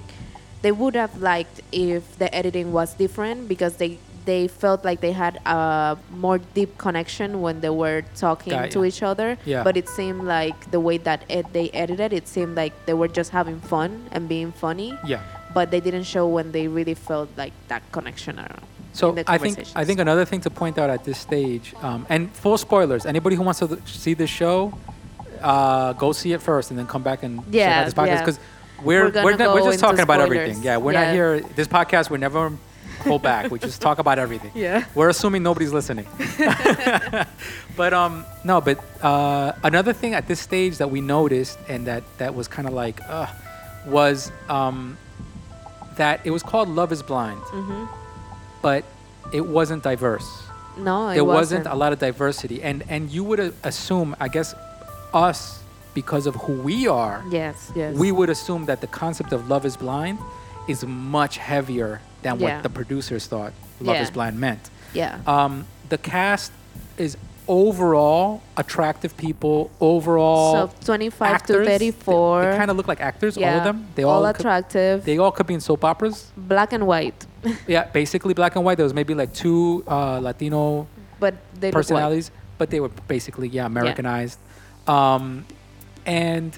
they 0.65 0.73
would 0.81 0.95
have 1.03 1.15
liked 1.33 1.57
if 1.73 2.03
the 2.23 2.29
editing 2.41 2.69
was 2.79 2.89
different 3.03 3.49
because 3.49 3.75
they 3.83 3.93
they 4.27 4.43
felt 4.49 4.85
like 4.89 4.99
they 5.07 5.15
had 5.25 5.35
a 5.47 5.97
more 6.11 6.39
deep 6.59 6.77
connection 6.85 7.41
when 7.45 7.61
they 7.65 7.71
were 7.83 8.03
talking 8.17 8.53
Got 8.53 8.73
to 8.73 8.85
each 8.85 9.03
other. 9.11 9.39
Yeah. 9.47 9.63
But 9.63 9.77
it 9.81 9.89
seemed 9.89 10.23
like 10.25 10.59
the 10.75 10.81
way 10.81 10.99
that 11.09 11.21
ed- 11.31 11.53
they 11.53 11.71
edited, 11.71 12.13
it 12.13 12.27
seemed 12.27 12.55
like 12.63 12.75
they 12.87 12.97
were 13.01 13.13
just 13.21 13.31
having 13.31 13.59
fun 13.61 13.91
and 14.11 14.29
being 14.29 14.51
funny. 14.51 14.91
Yeah. 15.07 15.23
But 15.55 15.71
they 15.71 15.81
didn't 15.87 16.09
show 16.15 16.27
when 16.27 16.51
they 16.51 16.67
really 16.79 16.97
felt 17.09 17.29
like 17.43 17.55
that 17.69 17.83
connection. 17.93 18.39
I. 18.39 18.49
So 18.93 19.15
I 19.27 19.39
think 19.39 19.55
I 19.81 19.85
think 19.85 19.99
another 20.01 20.25
thing 20.31 20.41
to 20.47 20.51
point 20.51 20.77
out 20.83 20.91
at 20.97 21.03
this 21.09 21.19
stage, 21.29 21.67
um, 21.87 22.01
and 22.09 22.23
full 22.43 22.59
spoilers. 22.67 23.03
Anybody 23.15 23.37
who 23.37 23.45
wants 23.49 23.61
to 23.61 23.69
see 24.05 24.15
this 24.23 24.33
show, 24.43 24.73
uh, 25.43 25.93
go 25.95 26.13
see 26.13 26.33
it 26.33 26.41
first 26.43 26.71
and 26.71 26.79
then 26.79 26.87
come 26.87 27.03
back 27.03 27.23
and 27.23 27.39
check 27.45 27.55
Yeah, 27.55 27.81
out 27.81 27.85
this 27.85 27.95
podcast 27.95 28.07
yeah. 28.07 28.21
because 28.21 28.39
we're 28.83 29.11
We're 29.11 29.25
we're, 29.25 29.37
not- 29.37 29.55
we're 29.55 29.63
just 29.71 29.81
talking 29.81 30.01
about 30.01 30.21
everything. 30.21 30.63
Yeah, 30.63 30.77
we're 30.79 30.93
not 30.93 31.13
here. 31.13 31.41
This 31.41 31.69
podcast 31.69 32.11
we 32.11 32.19
never 32.19 32.53
pull 33.01 33.19
back. 33.19 33.51
we 33.51 33.59
just 33.59 33.81
talk 33.81 33.99
about 33.99 34.19
everything. 34.19 34.51
Yeah. 34.55 34.85
We're 34.95 35.09
assuming 35.11 35.43
nobody's 35.43 35.73
listening. 35.73 36.07
but 37.77 37.93
um 37.95 38.25
no, 38.45 38.61
but 38.61 38.79
uh, 39.03 39.53
another 39.63 39.93
thing 39.93 40.15
at 40.15 40.27
this 40.29 40.41
stage 40.41 40.79
that 40.79 40.91
we 40.91 41.01
noticed 41.01 41.59
and 41.69 41.87
that 41.87 42.03
that 42.19 42.35
was 42.35 42.49
kind 42.49 42.67
of 42.69 42.75
like 42.75 43.01
uh, 43.09 43.27
was 43.87 44.31
um 44.49 44.97
that 45.97 46.21
it 46.25 46.31
was 46.31 46.43
called 46.43 46.69
Love 46.69 46.93
Is 46.93 47.03
Blind, 47.03 47.41
Mm-hmm. 47.41 47.85
but 48.63 48.85
it 49.33 49.45
wasn't 49.45 49.83
diverse 49.83 50.29
No, 50.79 51.09
it 51.09 51.15
there 51.15 51.25
wasn't. 51.25 51.65
wasn't 51.65 51.75
a 51.75 51.79
lot 51.79 51.93
of 51.93 51.99
diversity 51.99 52.63
and 52.63 52.83
and 52.89 53.11
you 53.11 53.25
would 53.25 53.41
uh, 53.41 53.51
assume 53.65 54.15
i 54.21 54.29
guess 54.29 54.55
us 55.17 55.61
because 55.95 56.27
of 56.27 56.35
who 56.45 56.53
we 56.71 56.87
are 56.87 57.25
Yes, 57.31 57.73
yes. 57.75 57.95
we 57.97 58.13
would 58.13 58.29
assume 58.37 58.67
that 58.67 58.81
the 58.83 58.87
concept 59.03 59.33
of 59.33 59.49
love 59.49 59.65
is 59.65 59.77
blind 59.77 60.19
is 60.69 60.85
much 60.85 61.39
heavier 61.39 62.01
than 62.23 62.39
Yeah. 62.39 62.45
what 62.47 62.63
the 62.63 62.69
producers 62.71 63.27
thought 63.27 63.53
love 63.81 63.97
Yeah. 63.97 64.03
is 64.03 64.11
blind 64.11 64.39
meant 64.39 64.65
yeah. 64.93 65.19
um, 65.27 65.53
the 65.89 65.99
cast 65.99 66.53
is 66.99 67.17
overall 67.49 68.43
attractive 68.57 69.17
people 69.17 69.71
overall 69.81 70.69
so 70.69 70.75
25 70.85 71.33
actors, 71.33 71.65
to 71.67 71.73
34. 71.79 72.43
they, 72.51 72.57
kind 72.59 72.71
of 72.73 72.77
look 72.77 72.89
like 72.89 73.01
actors 73.01 73.37
yeah. 73.37 73.53
all 73.53 73.59
of 73.59 73.65
them 73.65 73.87
they 73.95 74.03
all 74.03 74.25
all 74.25 74.33
could, 74.33 74.41
attractive. 74.41 75.05
they 75.05 75.17
all 75.19 75.31
could 75.31 75.47
be 75.47 75.55
in 75.55 75.61
soap 75.61 75.85
operas 75.85 76.31
black 76.37 76.73
and 76.73 76.87
white. 76.87 77.25
yeah 77.69 77.85
basically 77.85 78.35
black 78.35 78.57
and 78.57 78.65
white 78.65 78.77
there 78.77 78.85
was 78.85 78.93
maybe 79.01 79.15
like 79.15 79.33
two 79.33 79.83
uh, 79.89 80.19
latino 80.19 80.87
but 81.21 81.35
they 81.61 81.71
personalities, 81.71 82.31
but 82.59 82.69
they 82.71 82.81
were 82.81 82.91
basically 83.09 83.49
yeah 83.49 83.65
Americanized. 83.65 84.39
Um, 84.89 85.45
and 86.05 86.57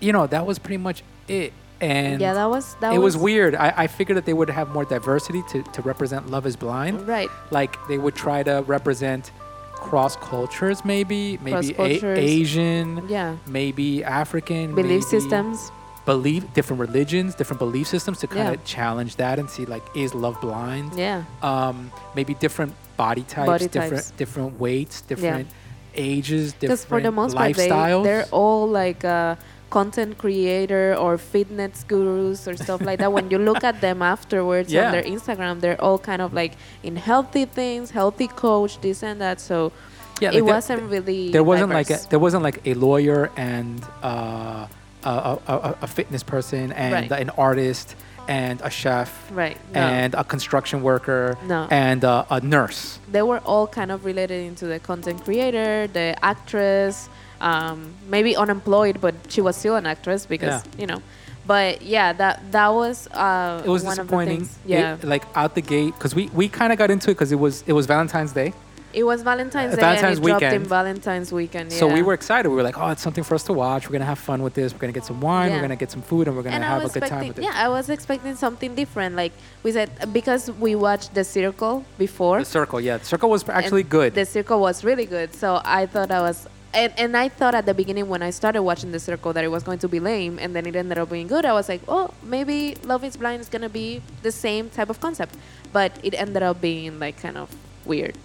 you 0.00 0.12
know 0.12 0.26
that 0.26 0.46
was 0.46 0.58
pretty 0.58 0.78
much 0.78 1.02
it. 1.28 1.52
And 1.80 2.20
Yeah, 2.20 2.34
that 2.34 2.48
was 2.48 2.76
that 2.80 2.94
it 2.94 2.98
was, 2.98 3.16
weird. 3.16 3.56
I, 3.56 3.74
I 3.76 3.86
figured 3.88 4.16
that 4.16 4.24
they 4.24 4.32
would 4.32 4.48
have 4.50 4.68
more 4.68 4.84
diversity 4.84 5.42
to, 5.50 5.64
to 5.64 5.82
represent 5.82 6.30
Love 6.30 6.46
Is 6.46 6.54
Blind. 6.54 7.08
Right. 7.08 7.28
Like 7.50 7.76
they 7.88 7.98
would 7.98 8.14
try 8.14 8.44
to 8.44 8.62
represent 8.68 9.32
cross 9.74 10.14
cultures, 10.14 10.84
maybe 10.84 11.38
maybe 11.42 11.74
a- 11.76 12.16
Asian, 12.16 13.04
Yeah. 13.08 13.34
maybe 13.48 14.04
African, 14.04 14.76
Belief 14.76 14.86
maybe 14.90 15.00
systems. 15.02 15.72
belief 16.06 16.44
different 16.54 16.78
religions, 16.80 17.34
different 17.34 17.58
belief 17.58 17.88
systems 17.88 18.20
to 18.20 18.28
kind 18.28 18.46
Yeah. 18.46 18.52
of 18.54 18.64
challenge 18.64 19.16
that 19.16 19.40
and 19.40 19.50
see 19.50 19.64
like 19.66 19.82
is 19.96 20.14
love 20.14 20.40
blind? 20.40 20.92
Yeah. 20.96 21.24
um, 21.42 21.90
maybe 22.14 22.34
different 22.34 22.74
body 22.96 23.22
types, 23.22 23.46
Body 23.48 23.66
different 23.66 23.94
types. 24.04 24.10
different 24.12 24.60
weights, 24.60 25.00
different 25.00 25.48
ages, 25.94 26.52
different 26.52 26.60
Because 26.60 26.84
for 26.84 27.00
the 27.00 27.10
most 27.12 27.36
part, 27.36 27.54
they, 27.56 27.68
lifestyles. 27.68 28.04
they're 28.04 28.26
all 28.30 28.66
like 28.68 29.04
uh, 29.04 29.36
content 29.70 30.18
creator 30.18 30.94
or 30.98 31.16
fitness 31.18 31.84
gurus 31.88 32.46
or 32.48 32.56
stuff 32.56 32.80
like 32.82 32.98
that. 32.98 33.12
When 33.12 33.30
you 33.30 33.38
look 33.38 33.64
at 33.64 33.80
them 33.80 34.02
afterwards 34.02 34.72
Yeah. 34.72 34.86
on 34.86 34.92
their 34.92 35.02
Instagram, 35.02 35.60
they're 35.60 35.80
all 35.80 35.98
kind 35.98 36.20
of 36.22 36.32
like 36.34 36.52
in 36.82 36.96
healthy 36.96 37.44
things, 37.46 37.90
healthy 37.90 38.28
coach, 38.28 38.80
this 38.80 39.02
and 39.02 39.20
that. 39.20 39.40
So 39.40 39.72
Yeah, 40.20 40.28
it 40.28 40.34
like 40.34 40.44
there- 40.44 40.54
wasn't 40.54 40.82
really. 40.90 41.30
there 41.32 41.42
wasn't 41.44 41.72
like 41.72 41.90
a, 41.90 41.98
there 42.10 42.18
wasn't 42.18 42.42
like 42.42 42.60
a 42.66 42.74
lawyer 42.74 43.30
and 43.36 43.82
uh, 44.02 44.66
a, 45.04 45.08
a, 45.08 45.38
a, 45.48 45.76
a 45.82 45.86
fitness 45.86 46.22
person 46.22 46.70
and 46.72 46.92
Right. 47.10 47.20
an 47.20 47.30
artist 47.30 47.96
and 48.28 48.60
a 48.62 48.70
chef 48.70 49.10
right. 49.32 49.56
No. 49.74 49.80
and 49.80 50.14
a 50.14 50.24
construction 50.24 50.82
worker 50.82 51.36
No. 51.46 51.66
and 51.70 52.04
uh, 52.04 52.24
a 52.30 52.40
nurse. 52.40 52.98
they 53.10 53.22
were 53.22 53.38
all 53.40 53.66
kind 53.66 53.90
of 53.90 54.04
related 54.04 54.46
into 54.46 54.66
the 54.66 54.78
content 54.78 55.24
creator, 55.24 55.86
the 55.88 56.16
actress, 56.24 57.08
um, 57.40 57.94
maybe 58.08 58.36
unemployed, 58.36 59.00
but 59.00 59.14
she 59.28 59.40
was 59.40 59.56
still 59.56 59.76
an 59.76 59.86
actress 59.86 60.26
because 60.26 60.62
Yeah. 60.64 60.80
you 60.80 60.86
know. 60.86 61.02
But 61.44 61.82
yeah, 61.82 62.12
that 62.12 62.52
that 62.52 62.68
was 62.72 63.08
uh, 63.08 63.62
It 63.64 63.68
was 63.68 63.82
one 63.82 63.96
disappointing. 63.96 64.42
Of 64.42 64.42
the 64.42 64.46
things. 64.54 64.58
Yeah, 64.64 64.94
It- 64.94 65.04
like 65.04 65.24
out 65.34 65.54
the 65.56 65.60
gate 65.60 65.92
because 65.94 66.14
we, 66.14 66.28
we 66.28 66.48
kind 66.48 66.72
of 66.72 66.78
got 66.78 66.90
into 66.90 67.10
it 67.10 67.14
because 67.14 67.32
it 67.32 67.38
was 67.40 67.64
it 67.66 67.72
was 67.72 67.86
Valentine's 67.86 68.32
Day. 68.32 68.52
It 68.94 69.04
was 69.04 69.22
Valentine's 69.22 69.72
Uh, 69.72 69.76
Day 69.76 69.82
Valentine's 69.82 70.18
and 70.18 70.26
it 70.26 70.28
dropped 70.28 70.42
in 70.42 70.48
weekend. 70.50 70.66
Valentine's 70.68 71.32
weekend. 71.32 71.72
So 71.72 71.86
we 71.86 72.02
were 72.02 72.14
excited. 72.14 72.48
We 72.48 72.56
were 72.56 72.62
like, 72.62 72.78
oh, 72.78 72.88
it's 72.88 73.02
something 73.02 73.24
for 73.24 73.34
us 73.34 73.42
to 73.44 73.52
watch. 73.52 73.88
We're 73.88 73.92
gonna 73.94 74.04
have 74.04 74.18
fun 74.18 74.42
with 74.42 74.54
this. 74.54 74.72
We're 74.72 74.80
gonna 74.80 74.92
get 74.92 75.04
some 75.04 75.20
wine. 75.20 75.50
Yeah. 75.50 75.56
We're 75.56 75.62
gonna 75.62 75.76
get 75.76 75.90
some 75.90 76.02
food, 76.02 76.26
and 76.28 76.36
we're 76.36 76.42
gonna 76.42 76.56
and 76.56 76.64
have 76.64 76.84
a 76.84 76.88
good 76.88 77.06
time 77.08 77.28
with 77.28 77.38
it. 77.38 77.44
yeah, 77.44 77.52
I 77.54 77.68
was 77.68 77.88
expecting 77.88 78.34
something 78.36 78.74
different. 78.74 79.16
Like 79.16 79.32
we 79.62 79.72
said, 79.72 79.90
because 80.12 80.50
we 80.52 80.74
watched 80.74 81.14
The 81.14 81.24
Circle 81.24 81.84
before. 81.98 82.38
The 82.40 82.44
circle, 82.44 82.80
yeah, 82.80 82.98
the 82.98 83.04
circle 83.04 83.30
was 83.30 83.48
actually 83.48 83.82
good. 83.84 84.14
The 84.14 84.26
Circle 84.26 84.60
was 84.60 84.84
really 84.84 85.06
good. 85.06 85.34
So 85.34 85.60
I 85.64 85.86
thought 85.86 86.10
I 86.10 86.20
was, 86.20 86.46
and, 86.74 86.92
and 86.98 87.16
I 87.16 87.28
thought 87.28 87.54
at 87.54 87.66
the 87.66 87.74
beginning 87.74 88.08
when 88.08 88.22
I 88.22 88.30
started 88.30 88.62
watching 88.62 88.92
The 88.92 88.98
Circle 89.00 89.32
that 89.34 89.44
it 89.44 89.48
was 89.48 89.62
going 89.62 89.78
to 89.80 89.88
be 89.88 90.00
lame, 90.00 90.38
and 90.38 90.54
then 90.56 90.66
it 90.66 90.74
ended 90.76 90.98
up 90.98 91.10
being 91.10 91.26
good. 91.28 91.44
I 91.44 91.52
was 91.52 91.68
like, 91.68 91.80
oh, 91.88 92.10
maybe 92.22 92.76
Love 92.84 93.04
Is 93.04 93.16
Blind 93.16 93.40
is 93.40 93.48
gonna 93.48 93.68
be 93.68 94.00
the 94.22 94.32
same 94.32 94.70
type 94.70 94.90
of 94.90 95.00
concept, 95.00 95.34
but 95.72 95.92
it 96.02 96.14
ended 96.14 96.42
up 96.42 96.60
being 96.60 96.98
like 96.98 97.20
kind 97.20 97.36
of 97.36 97.54
weird. 97.84 98.16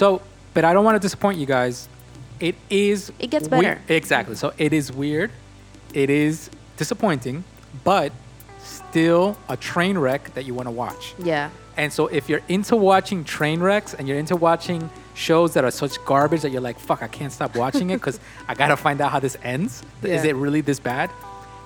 So, 0.00 0.22
but 0.54 0.64
I 0.64 0.72
don't 0.72 0.86
want 0.86 0.94
to 0.94 0.98
disappoint 0.98 1.38
you 1.38 1.44
guys. 1.44 1.86
It 2.40 2.54
is. 2.70 3.12
It 3.18 3.28
gets 3.28 3.48
better. 3.48 3.82
exactly. 3.86 4.34
So 4.34 4.54
it 4.56 4.72
is 4.72 4.90
weird. 4.90 5.30
It 5.92 6.08
is 6.08 6.48
disappointing, 6.78 7.44
but 7.84 8.10
still 8.60 9.36
a 9.50 9.58
train 9.58 9.98
wreck 9.98 10.32
that 10.32 10.46
you 10.46 10.54
want 10.54 10.68
to 10.68 10.70
watch. 10.70 11.12
Yeah, 11.18 11.50
And 11.76 11.92
so 11.92 12.06
if 12.06 12.30
you're 12.30 12.40
into 12.48 12.76
watching 12.76 13.24
train 13.24 13.60
wrecks 13.60 13.92
and 13.92 14.08
you're 14.08 14.18
into 14.18 14.36
watching 14.36 14.88
shows 15.12 15.52
that 15.52 15.64
are 15.64 15.70
such 15.70 16.02
garbage 16.06 16.40
that 16.40 16.50
you're 16.50 16.62
like, 16.62 16.78
fuck, 16.78 17.02
I 17.02 17.08
can't 17.08 17.30
stop 17.30 17.54
watching 17.54 17.90
it 17.90 17.96
because 17.96 18.18
I 18.48 18.54
gotta 18.54 18.78
find 18.78 19.02
out 19.02 19.12
how 19.12 19.20
this 19.20 19.36
ends. 19.42 19.82
Is 20.02 20.24
it 20.24 20.34
really 20.34 20.62
this 20.62 20.80
bad? 20.80 21.10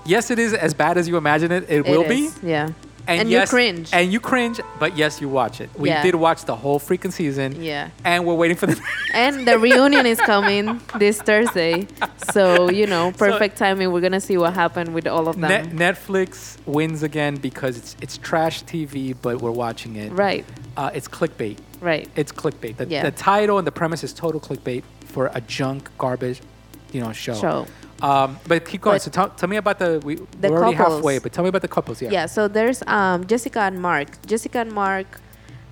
Yes, 0.04 0.32
it 0.32 0.40
is 0.40 0.54
as 0.54 0.74
bad 0.74 0.98
as 0.98 1.06
you 1.06 1.16
imagine 1.16 1.52
it. 1.52 1.70
It, 1.70 1.84
will 1.86 2.02
It 2.02 2.08
be. 2.08 2.30
Yeah, 2.42 2.70
And, 3.06 3.20
And 3.20 3.30
you 3.30 3.44
cringe. 3.46 3.90
And 3.92 4.10
you 4.12 4.18
cringe, 4.18 4.60
but 4.78 4.96
yes, 4.96 5.20
you 5.20 5.28
watch 5.28 5.60
it. 5.60 5.68
We 5.76 5.90
Yeah. 5.90 6.02
did 6.02 6.14
watch 6.14 6.44
the 6.46 6.56
whole 6.56 6.80
freaking 6.80 7.12
season. 7.12 7.62
Yeah. 7.62 7.90
And 8.04 8.24
we're 8.26 8.34
waiting 8.34 8.56
for 8.56 8.66
the. 8.66 8.80
and 9.14 9.46
the 9.46 9.58
reunion 9.58 10.06
is 10.06 10.18
coming 10.20 10.80
this 10.98 11.20
Thursday, 11.20 11.86
so 12.32 12.70
you 12.70 12.86
know, 12.86 13.12
perfect 13.12 13.58
timing. 13.58 13.92
We're 13.92 14.00
gonna 14.00 14.20
see 14.20 14.38
what 14.38 14.54
happened 14.54 14.94
with 14.94 15.06
all 15.06 15.28
of 15.28 15.38
them. 15.38 15.50
Net- 15.50 15.96
Netflix 15.96 16.56
wins 16.66 17.02
again 17.02 17.36
because 17.36 17.76
it's 17.76 17.96
it's 18.00 18.16
trash 18.18 18.64
TV, 18.64 19.14
but 19.20 19.42
we're 19.42 19.50
watching 19.50 19.96
it. 19.96 20.10
right, 20.12 20.44
Uh, 20.76 20.90
it's 20.94 21.06
clickbait. 21.08 21.58
right. 21.80 22.08
It's 22.16 22.32
clickbait. 22.32 22.78
The, 22.78 22.86
Yeah. 22.86 23.02
the 23.02 23.10
title 23.10 23.58
and 23.58 23.66
the 23.66 23.72
premise 23.72 24.02
is 24.02 24.12
total 24.14 24.40
clickbait 24.40 24.82
for 25.04 25.30
a 25.34 25.40
junk 25.42 25.90
garbage, 25.98 26.40
you 26.92 27.00
know, 27.02 27.12
show. 27.12 27.34
Show. 27.34 27.66
Um, 28.04 28.38
but 28.46 28.64
keep 28.70 28.82
going. 28.82 28.96
But 28.96 29.02
so 29.02 29.10
tell, 29.10 29.30
tell 29.30 29.48
me 29.48 29.56
about 29.56 29.78
the 29.78 29.90
we, 30.04 30.16
The 30.16 30.50
we're 30.50 30.58
already 30.58 30.76
couples. 30.76 30.96
halfway, 30.96 31.18
but 31.18 31.32
tell 31.32 31.44
me 31.44 31.48
about 31.48 31.62
the 31.62 31.68
couples. 31.76 32.02
Yeah. 32.02 32.10
Yeah, 32.10 32.26
so 32.26 32.48
there's 32.48 32.82
um, 32.86 33.26
Jessica 33.26 33.60
and 33.60 33.80
Mark. 33.80 34.08
Jessica 34.26 34.58
and 34.60 34.72
Mark 34.72 35.08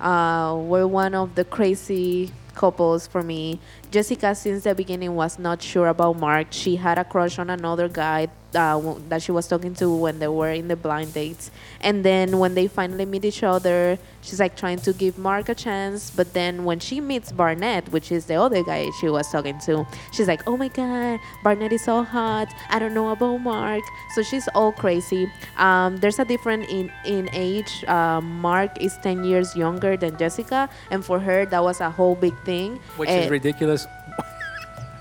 uh, 0.01 0.57
were 0.71 0.87
one 0.87 1.13
of 1.13 1.35
the 1.35 1.45
crazy 1.45 2.31
couples 2.55 3.05
for 3.05 3.21
me. 3.21 3.59
Jessica, 3.97 4.33
since 4.33 4.63
the 4.63 4.73
beginning, 4.73 5.13
was 5.15 5.37
not 5.37 5.61
sure 5.61 5.87
about 5.87 6.17
Mark. 6.17 6.47
She 6.49 6.77
had 6.77 6.97
a 6.97 7.03
crush 7.03 7.37
on 7.37 7.51
another 7.51 7.87
guy 7.87 8.27
uh, 8.55 8.95
that 9.09 9.21
she 9.21 9.31
was 9.31 9.47
talking 9.47 9.73
to 9.75 9.89
when 9.95 10.17
they 10.17 10.27
were 10.27 10.49
in 10.49 10.67
the 10.67 10.75
blind 10.75 11.13
dates. 11.13 11.51
And 11.79 12.03
then 12.03 12.39
when 12.39 12.55
they 12.55 12.67
finally 12.67 13.05
meet 13.05 13.23
each 13.23 13.43
other, 13.43 13.99
she's 14.21 14.39
like 14.39 14.55
trying 14.55 14.79
to 14.79 14.93
give 14.93 15.19
Mark 15.19 15.47
a 15.49 15.53
chance. 15.55 16.09
But 16.09 16.33
then 16.33 16.63
when 16.65 16.79
she 16.79 17.01
meets 17.01 17.31
Barnett, 17.31 17.87
which 17.89 18.11
is 18.11 18.25
the 18.25 18.33
other 18.35 18.63
guy 18.63 18.89
she 18.99 19.09
was 19.09 19.31
talking 19.31 19.59
to, 19.65 19.85
she's 20.11 20.27
like, 20.27 20.41
oh 20.47 20.57
my 20.57 20.69
God, 20.69 21.19
Barnett 21.43 21.71
is 21.73 21.83
so 21.83 22.01
hot. 22.03 22.47
I 22.69 22.79
don't 22.79 22.93
know 22.95 23.09
about 23.11 23.37
Mark. 23.37 23.83
So 24.15 24.23
she's 24.23 24.47
all 24.55 24.71
crazy. 24.71 25.31
Um, 25.57 25.97
there's 25.97 26.17
a 26.17 26.25
difference 26.25 26.65
in, 26.69 26.91
in 27.05 27.29
age. 27.33 27.83
Uh, 27.87 28.21
Mark 28.21 28.81
is 28.81 28.97
10 29.03 29.23
years 29.23 29.55
younger 29.55 29.97
than 29.97 30.17
Jessica. 30.17 30.67
And 30.89 31.05
for 31.05 31.19
her, 31.19 31.45
that 31.47 31.63
was 31.63 31.79
a 31.81 31.91
whole 31.91 32.15
big 32.15 32.33
thing. 32.43 32.79
Which 32.97 33.09
Eh, 33.09 33.21
is 33.25 33.29
ridiculous. 33.31 33.82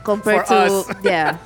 Compared 0.04 0.46
For 0.46 0.54
to 0.54 0.56
us. 0.56 0.88
yeah 1.02 1.38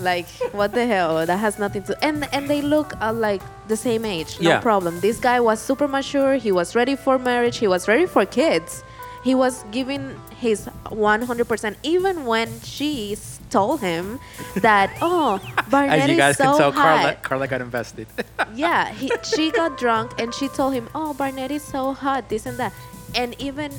like 0.00 0.26
what 0.52 0.72
the 0.72 0.86
hell 0.86 1.24
that 1.26 1.36
has 1.38 1.58
nothing 1.58 1.82
to 1.84 1.92
and 2.04 2.26
and 2.32 2.48
they 2.48 2.62
look 2.62 2.92
uh, 3.00 3.12
like 3.12 3.42
the 3.68 3.76
same 3.76 4.04
age, 4.04 4.40
no 4.40 4.50
Yeah. 4.50 4.60
problem. 4.60 4.98
This 5.00 5.18
guy 5.20 5.38
was 5.40 5.60
super 5.60 5.86
mature. 5.86 6.34
He 6.34 6.50
was 6.50 6.74
ready 6.74 6.96
for 6.96 7.18
marriage. 7.18 7.58
He 7.58 7.68
was 7.68 7.86
ready 7.86 8.06
for 8.06 8.26
kids. 8.26 8.82
He 9.22 9.34
was 9.36 9.62
giving 9.70 10.18
his 10.40 10.66
100%, 10.90 11.76
even 11.84 12.24
when 12.26 12.48
she 12.62 13.12
s- 13.12 13.38
told 13.50 13.80
him 13.80 14.18
that, 14.56 14.90
oh, 15.00 15.38
Barnett 15.70 16.00
As 16.00 16.06
you 16.08 16.14
is 16.14 16.18
guys 16.18 16.36
so 16.36 16.44
can 16.44 16.56
tell, 16.58 16.72
hot. 16.72 16.82
Carla, 16.82 17.14
Carla 17.22 17.46
got 17.46 17.60
invested. 17.60 18.08
yeah, 18.54 18.90
he, 18.92 19.12
she 19.22 19.52
got 19.52 19.78
drunk 19.78 20.18
and 20.18 20.34
she 20.34 20.48
told 20.48 20.74
him, 20.74 20.88
"Oh, 20.92 21.14
Barnett 21.14 21.52
is 21.52 21.62
so 21.62 21.92
hot, 21.94 22.28
this 22.28 22.44
and 22.46 22.58
that," 22.58 22.72
and 23.14 23.36
even 23.38 23.70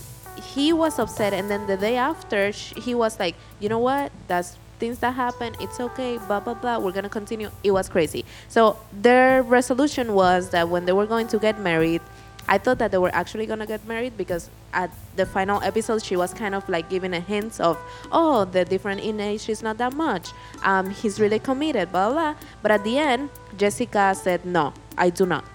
he 0.53 0.73
was 0.73 0.99
upset. 0.99 1.33
And 1.33 1.49
then 1.49 1.67
the 1.67 1.77
day 1.77 1.95
after, 1.97 2.51
sh- 2.51 2.73
he 2.77 2.93
was 2.95 3.19
like, 3.19 3.35
"You 3.59 3.69
know 3.69 3.79
what? 3.79 4.11
That's 4.27 4.57
things 4.79 4.99
that 4.99 5.13
happen. 5.15 5.55
It's 5.59 5.79
okay. 5.79 6.17
Blah 6.27 6.41
blah 6.41 6.53
blah. 6.55 6.79
We're 6.79 6.91
gonna 6.91 7.09
continue." 7.09 7.49
It 7.63 7.71
was 7.71 7.87
crazy. 7.89 8.25
So 8.49 8.77
their 8.91 9.41
resolution 9.43 10.13
was 10.13 10.49
that 10.49 10.69
when 10.69 10.85
they 10.85 10.93
were 10.93 11.07
going 11.07 11.27
to 11.29 11.39
get 11.39 11.59
married. 11.59 12.01
I 12.45 12.57
thought 12.57 12.77
that 12.79 12.91
they 12.91 12.97
were 12.97 13.13
actually 13.15 13.45
gonna 13.45 13.65
get 13.65 13.87
married 13.87 14.17
because 14.17 14.49
at 14.73 14.91
the 15.15 15.25
final 15.25 15.63
episode 15.63 16.03
she 16.03 16.17
was 16.17 16.33
kind 16.33 16.53
of 16.53 16.67
like 16.67 16.89
giving 16.89 17.13
a 17.13 17.21
hint 17.21 17.61
of, 17.61 17.77
oh, 18.11 18.43
the 18.43 18.65
different 18.65 18.99
in 18.99 19.21
age 19.21 19.47
is 19.47 19.63
not 19.63 19.77
that 19.77 19.93
much. 19.93 20.27
Um, 20.61 20.89
he's 20.89 21.21
really 21.21 21.39
committed, 21.39 21.93
blah 21.93 22.11
blah. 22.11 22.35
But 22.61 22.71
at 22.71 22.83
the 22.83 22.97
end, 22.97 23.29
Jessica 23.55 24.13
said, 24.13 24.43
no, 24.43 24.73
I 24.97 25.09
do 25.09 25.25
not. 25.25 25.45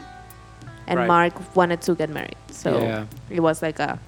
And 0.86 1.00
Right. 1.00 1.06
Mark 1.06 1.34
wanted 1.54 1.82
to 1.82 1.94
get 1.94 2.08
married, 2.08 2.36
so 2.50 2.78
Yeah. 2.80 3.04
it 3.28 3.40
was 3.40 3.60
like 3.60 3.78
a 3.80 3.98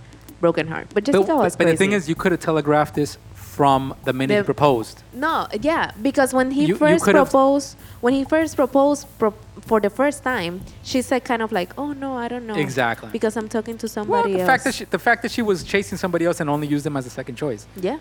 broken 0.41 0.67
heart. 0.69 0.87
But 0.89 1.05
but, 1.05 1.13
Jessica 1.13 1.37
was 1.37 1.57
but 1.57 1.67
the 1.67 1.77
thing 1.77 1.93
is, 1.93 2.09
you 2.09 2.15
could 2.15 2.33
have 2.33 2.41
telegraphed 2.41 2.95
this 2.95 3.19
from 3.35 3.95
the 4.05 4.13
minute 4.13 4.39
he 4.39 4.43
proposed. 4.43 5.03
No, 5.13 5.47
yeah, 5.61 5.91
because 6.01 6.33
when 6.33 6.51
he 6.51 6.63
You- 6.63 6.69
you 6.69 6.77
first 6.77 7.05
could've- 7.05 7.25
proposed, 7.31 7.77
when 8.01 8.15
he 8.15 8.25
first 8.25 8.57
proposed 8.57 9.07
pro- 9.19 9.35
for 9.61 9.81
the 9.81 9.91
first 9.91 10.23
time, 10.23 10.63
she 10.83 11.03
said 11.03 11.25
kind 11.25 11.43
of 11.43 11.53
like, 11.53 11.71
"Oh 11.77 11.93
no, 11.93 12.17
I 12.17 12.29
don't 12.29 12.47
know." 12.47 12.55
Exactly. 12.55 13.11
Because 13.13 13.37
I'm 13.37 13.49
talking 13.49 13.77
to 13.79 13.87
Well, 13.87 13.93
somebody 13.93 14.33
the 14.35 14.41
else. 14.41 14.47
fact 14.49 14.65
that 14.65 14.75
she, 14.75 14.85
the 14.85 14.99
fact 14.99 15.23
that 15.23 15.31
she 15.31 15.43
was 15.43 15.63
chasing 15.65 15.99
somebody 15.99 16.25
else 16.25 16.41
and 16.41 16.49
only 16.49 16.67
used 16.69 16.85
them 16.87 16.97
as 16.97 17.07
a 17.07 17.11
second 17.11 17.37
choice. 17.37 17.67
yeah, 17.77 17.99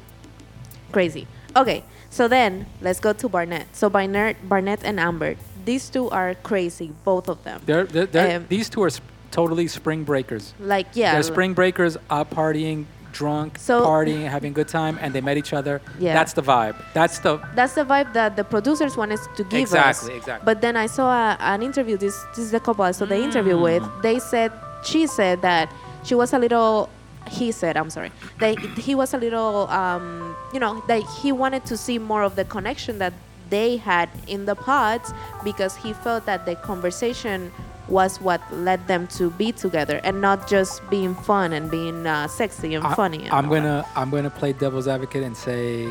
crazy. 0.91 1.27
Okay, 1.55 1.83
so 2.09 2.27
then 2.27 2.65
let's 2.81 2.99
go 2.99 3.11
to 3.13 3.27
Barnett. 3.27 3.67
So 3.75 3.89
Barnett, 3.89 4.37
Barnett 4.47 4.81
and 4.83 4.99
Amber, 4.99 5.35
these 5.65 5.89
two 5.89 6.09
are 6.11 6.35
crazy, 6.35 6.93
both 7.03 7.27
of 7.27 7.43
them. 7.43 7.61
They're, 7.65 7.85
they're, 7.85 8.05
they're- 8.05 8.37
Um, 8.37 8.45
these 8.49 8.69
two 8.69 8.83
are 8.83 8.91
totally 9.31 9.67
spring 9.67 10.03
breakers. 10.03 10.53
Like 10.59 10.87
yeah, 10.93 11.13
They're 11.13 11.23
spring 11.23 11.53
breakers, 11.53 11.97
out 12.09 12.29
partying, 12.29 12.85
drunk, 13.11 13.57
So- 13.57 13.85
partying, 13.85 14.27
having 14.27 14.51
a 14.51 14.55
good 14.55 14.67
time, 14.67 14.97
and 15.01 15.13
they 15.13 15.21
met 15.21 15.37
each 15.37 15.53
other. 15.53 15.81
Yeah. 15.99 16.13
That's 16.13 16.33
the 16.33 16.41
vibe. 16.41 16.75
That's 16.93 17.19
the 17.19 17.39
that's 17.55 17.73
the 17.75 17.85
vibe 17.85 18.13
that 18.13 18.35
the 18.35 18.43
producers 18.43 18.95
wanted 18.97 19.19
to 19.35 19.43
give 19.43 19.63
us. 19.63 19.71
Exactly, 19.71 20.15
exactly. 20.15 20.45
But 20.45 20.61
then 20.61 20.75
I 20.77 20.87
saw 20.87 21.09
a, 21.11 21.37
an 21.39 21.61
interview. 21.63 21.97
This 21.97 22.15
this 22.35 22.45
is 22.45 22.51
the 22.51 22.59
couple 22.59 22.83
I 22.85 22.91
saw 22.91 23.05
the 23.05 23.17
interview 23.17 23.57
with. 23.57 23.83
Mm. 23.83 24.01
They 24.01 24.19
said 24.19 24.51
she 24.83 25.07
said 25.07 25.41
that 25.41 25.73
she 26.03 26.15
was 26.15 26.33
a 26.33 26.39
little. 26.39 26.89
He 27.27 27.51
said, 27.51 27.77
I'm 27.77 27.91
sorry, 27.91 28.11
that 28.39 28.57
he 28.57 28.95
was 28.95 29.13
a 29.13 29.17
little, 29.17 29.67
um, 29.69 30.35
you 30.51 30.59
know, 30.59 30.81
that 30.87 31.03
he 31.21 31.31
wanted 31.31 31.63
to 31.65 31.77
see 31.77 31.99
more 31.99 32.23
of 32.23 32.35
the 32.35 32.45
connection 32.45 32.97
that 32.99 33.13
they 33.51 33.77
had 33.77 34.09
in 34.25 34.45
the 34.45 34.55
pods 34.55 35.13
because 35.43 35.75
he 35.75 35.93
felt 35.93 36.25
that 36.25 36.47
the 36.47 36.55
conversation 36.55 37.51
was 37.89 38.21
what 38.21 38.41
led 38.53 38.85
them 38.87 39.07
to 39.07 39.29
be 39.31 39.51
together 39.51 39.99
and 40.03 40.21
not 40.21 40.47
just 40.49 40.87
being 40.89 41.15
fun 41.15 41.53
and 41.53 41.69
being 41.71 42.05
uh, 42.05 42.27
sexy 42.27 42.75
and 42.75 42.85
I- 42.85 42.93
funny. 42.95 43.23
and 43.23 43.33
I'm 43.33 43.49
gonna 43.49 43.85
I'm 43.95 44.09
gonna 44.09 44.29
play 44.29 44.53
devil's 44.53 44.87
advocate 44.87 45.23
and 45.23 45.35
say, 45.35 45.85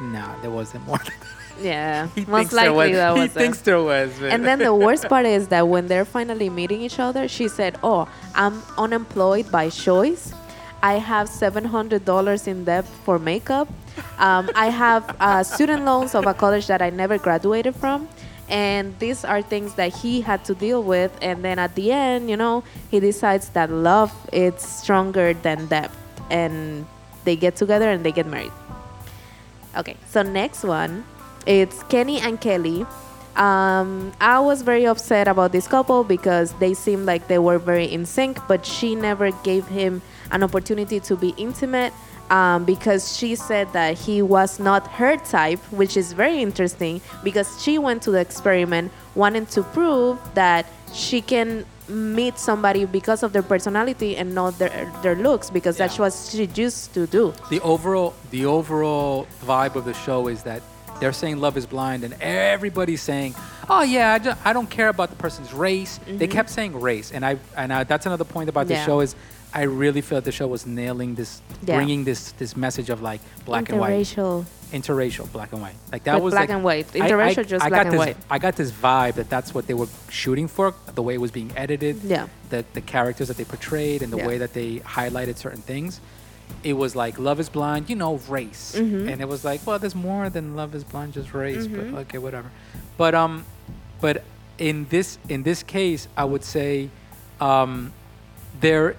nah, 0.00 0.30
there 0.42 0.50
wasn't 0.50 0.86
more. 0.86 1.00
yeah, 1.60 2.06
he 2.14 2.24
most 2.26 2.50
there 2.52 2.70
likely 2.70 2.90
was. 2.90 2.96
that 2.96 3.14
he 3.16 3.20
was 3.20 3.30
it. 3.30 3.38
thinks 3.38 3.60
there 3.62 3.82
was. 3.82 4.10
but- 4.20 4.30
And 4.32 4.44
then 4.44 4.58
the 4.60 4.74
worst 4.86 5.08
part 5.08 5.26
is 5.26 5.48
that 5.48 5.66
when 5.68 5.88
they're 5.88 6.04
finally 6.04 6.48
meeting 6.50 6.80
each 6.82 6.98
other, 6.98 7.28
she 7.28 7.48
said, 7.48 7.78
"Oh, 7.82 8.08
I'm 8.34 8.62
unemployed 8.78 9.50
by 9.50 9.68
choice. 9.70 10.32
I 10.82 10.94
have 10.94 11.28
seven 11.28 11.64
hundred 11.64 12.04
dollars 12.06 12.46
in 12.46 12.64
debt 12.64 12.86
for 13.04 13.18
makeup. 13.18 13.68
Um, 14.18 14.48
I 14.54 14.70
have 14.70 15.14
uh, 15.20 15.42
student 15.42 15.84
loans 15.84 16.14
of 16.14 16.26
a 16.26 16.32
college 16.32 16.66
that 16.68 16.80
I 16.80 16.88
never 16.90 17.18
graduated 17.18 17.74
from." 17.76 18.08
And 18.50 18.98
these 18.98 19.24
are 19.24 19.42
things 19.42 19.74
that 19.74 19.94
he 19.94 20.20
had 20.20 20.44
to 20.46 20.54
deal 20.54 20.82
with. 20.82 21.16
And 21.22 21.44
then 21.44 21.58
at 21.58 21.74
the 21.76 21.92
end, 21.92 22.28
you 22.28 22.36
know, 22.36 22.64
he 22.90 22.98
decides 23.00 23.48
that 23.50 23.70
love 23.70 24.12
is 24.32 24.60
stronger 24.60 25.32
than 25.34 25.66
debt. 25.66 25.90
And 26.30 26.86
they 27.24 27.36
get 27.36 27.56
together 27.56 27.90
and 27.90 28.04
they 28.04 28.12
get 28.12 28.26
married. 28.26 28.52
Okay, 29.76 29.96
so 30.08 30.22
next 30.22 30.64
one, 30.64 31.04
it's 31.46 31.82
Kenny 31.84 32.18
and 32.18 32.40
Kelly. 32.40 32.84
Um, 33.36 34.12
I 34.20 34.40
was 34.40 34.62
very 34.62 34.84
upset 34.86 35.28
about 35.28 35.52
this 35.52 35.68
couple 35.68 36.02
because 36.02 36.52
they 36.54 36.74
seemed 36.74 37.06
like 37.06 37.28
they 37.28 37.38
were 37.38 37.58
very 37.58 37.86
in 37.86 38.04
sync, 38.04 38.38
but 38.48 38.66
she 38.66 38.96
never 38.96 39.30
gave 39.44 39.66
him 39.68 40.02
an 40.32 40.42
opportunity 40.42 40.98
to 41.00 41.16
be 41.16 41.28
intimate 41.36 41.92
um, 42.30 42.64
because 42.64 43.16
she 43.16 43.34
said 43.34 43.72
that 43.72 43.98
he 43.98 44.22
was 44.22 44.58
not 44.60 44.86
her 44.92 45.16
type, 45.16 45.58
which 45.72 45.96
is 45.96 46.12
very 46.12 46.40
interesting 46.40 47.00
because 47.24 47.60
she 47.62 47.78
went 47.78 48.02
to 48.02 48.10
the 48.10 48.20
experiment 48.20 48.92
wanting 49.14 49.46
to 49.46 49.62
prove 49.62 50.18
that 50.34 50.64
she 50.92 51.20
can 51.20 51.64
meet 51.88 52.38
somebody 52.38 52.84
because 52.84 53.24
of 53.24 53.32
their 53.32 53.42
personality 53.42 54.16
and 54.16 54.32
not 54.32 54.56
their 54.60 54.92
their 55.02 55.16
looks 55.16 55.50
because 55.50 55.76
that's 55.76 55.98
what 55.98 56.12
she 56.12 56.44
used 56.54 56.94
to 56.94 57.04
do. 57.08 57.34
the 57.50 57.60
overall 57.62 58.14
the 58.30 58.46
overall 58.46 59.26
vibe 59.44 59.74
of 59.74 59.84
the 59.84 59.92
show 59.94 60.28
is 60.28 60.44
that 60.44 60.62
they're 61.00 61.12
saying 61.12 61.38
love 61.40 61.56
is 61.56 61.66
blind 61.66 62.04
and 62.04 62.14
everybody's 62.20 63.02
saying 63.02 63.34
oh 63.68 63.82
yeah 63.82 64.36
i, 64.44 64.50
I 64.50 64.52
don't 64.52 64.70
care 64.70 64.88
about 64.88 65.10
the 65.10 65.16
person's 65.16 65.52
race 65.52 65.98
they 66.06 66.28
kept 66.28 66.48
saying 66.50 66.78
race 66.80 67.10
and 67.10 67.24
i 67.26 67.38
and 67.56 67.72
I, 67.72 67.82
that's 67.82 68.06
another 68.06 68.24
point 68.24 68.48
about 68.48 68.68
the 68.68 68.74
Mm-hmm. 68.74 68.80
Yeah. 68.82 68.86
show 68.86 69.00
is 69.00 69.16
i 69.52 69.62
really 69.62 70.00
feel 70.00 70.20
the 70.20 70.32
show 70.32 70.46
was 70.46 70.66
nailing 70.66 71.14
this 71.14 71.42
Yeah. 71.66 71.76
bringing 71.76 72.04
this 72.04 72.32
this 72.32 72.56
message 72.56 72.90
of 72.90 73.02
like 73.02 73.20
black 73.44 73.68
and 73.70 73.78
white 73.80 73.92
Interracial. 73.92 74.44
interracial 74.72 75.30
black 75.32 75.52
and 75.52 75.60
white 75.62 75.74
like 75.92 76.04
that 76.04 76.22
was 76.22 76.32
black 76.32 76.48
like, 76.48 76.54
and 76.56 76.64
white. 76.64 76.86
Interracial, 76.92 77.38
I, 77.38 77.42
just 77.42 77.64
I 77.64 77.68
black 77.68 77.78
got 77.80 77.86
and 77.86 77.92
this, 77.94 77.98
white. 77.98 78.16
i 78.30 78.38
got 78.38 78.54
this 78.56 78.70
vibe 78.70 79.14
that 79.14 79.28
that's 79.28 79.52
what 79.54 79.66
they 79.66 79.74
were 79.74 79.88
shooting 80.08 80.46
for 80.48 80.74
the 80.94 81.02
way 81.02 81.14
it 81.14 81.20
was 81.20 81.30
being 81.32 81.50
edited 81.56 82.02
Yeah. 82.04 82.28
the, 82.50 82.64
the 82.74 82.80
characters 82.80 83.28
that 83.28 83.36
they 83.36 83.44
portrayed 83.44 84.02
and 84.02 84.12
the 84.12 84.18
Yeah. 84.18 84.26
way 84.28 84.38
that 84.38 84.52
they 84.54 84.78
highlighted 84.80 85.36
certain 85.36 85.62
things 85.62 86.00
it 86.64 86.72
was 86.74 86.94
like 86.96 87.18
love 87.18 87.38
is 87.40 87.48
blind 87.48 87.88
you 87.90 87.96
know 87.96 88.16
race 88.28 88.74
Mm-hmm. 88.76 89.08
and 89.08 89.20
it 89.20 89.28
was 89.28 89.44
like 89.44 89.66
well 89.66 89.78
there's 89.78 89.94
more 89.94 90.28
than 90.30 90.54
love 90.56 90.74
is 90.74 90.84
blind 90.84 91.12
just 91.14 91.32
race 91.34 91.66
but 91.66 91.86
okay 92.02 92.18
whatever 92.18 92.50
but 92.96 93.14
um 93.14 93.44
but 94.00 94.22
in 94.58 94.86
this 94.90 95.18
in 95.28 95.42
this 95.42 95.62
case 95.62 96.06
i 96.16 96.24
would 96.24 96.44
say 96.44 96.88
um 97.40 97.92
there 98.60 98.96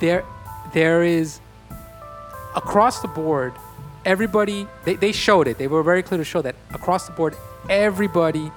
there 0.00 0.24
there 0.72 1.02
is 1.02 1.40
across 2.54 3.00
the 3.00 3.08
board 3.08 3.52
everybody 4.04 4.66
they, 4.84 4.94
they 4.94 5.12
showed 5.12 5.46
it 5.48 5.58
they 5.58 5.66
were 5.66 5.82
very 5.82 6.02
clear 6.02 6.18
to 6.18 6.24
show 6.24 6.42
that 6.42 6.54
across 6.72 7.06
the 7.06 7.12
board 7.12 7.34
everybody 7.68 8.50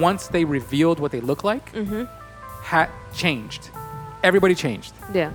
once 0.00 0.28
they 0.28 0.44
revealed 0.44 0.98
what 0.98 1.12
they 1.12 1.20
look 1.20 1.44
like 1.44 1.72
mm-hmm. 1.72 2.04
had 2.62 2.88
changed 3.14 3.70
everybody 4.22 4.54
changed 4.54 4.92
Yeah. 5.12 5.32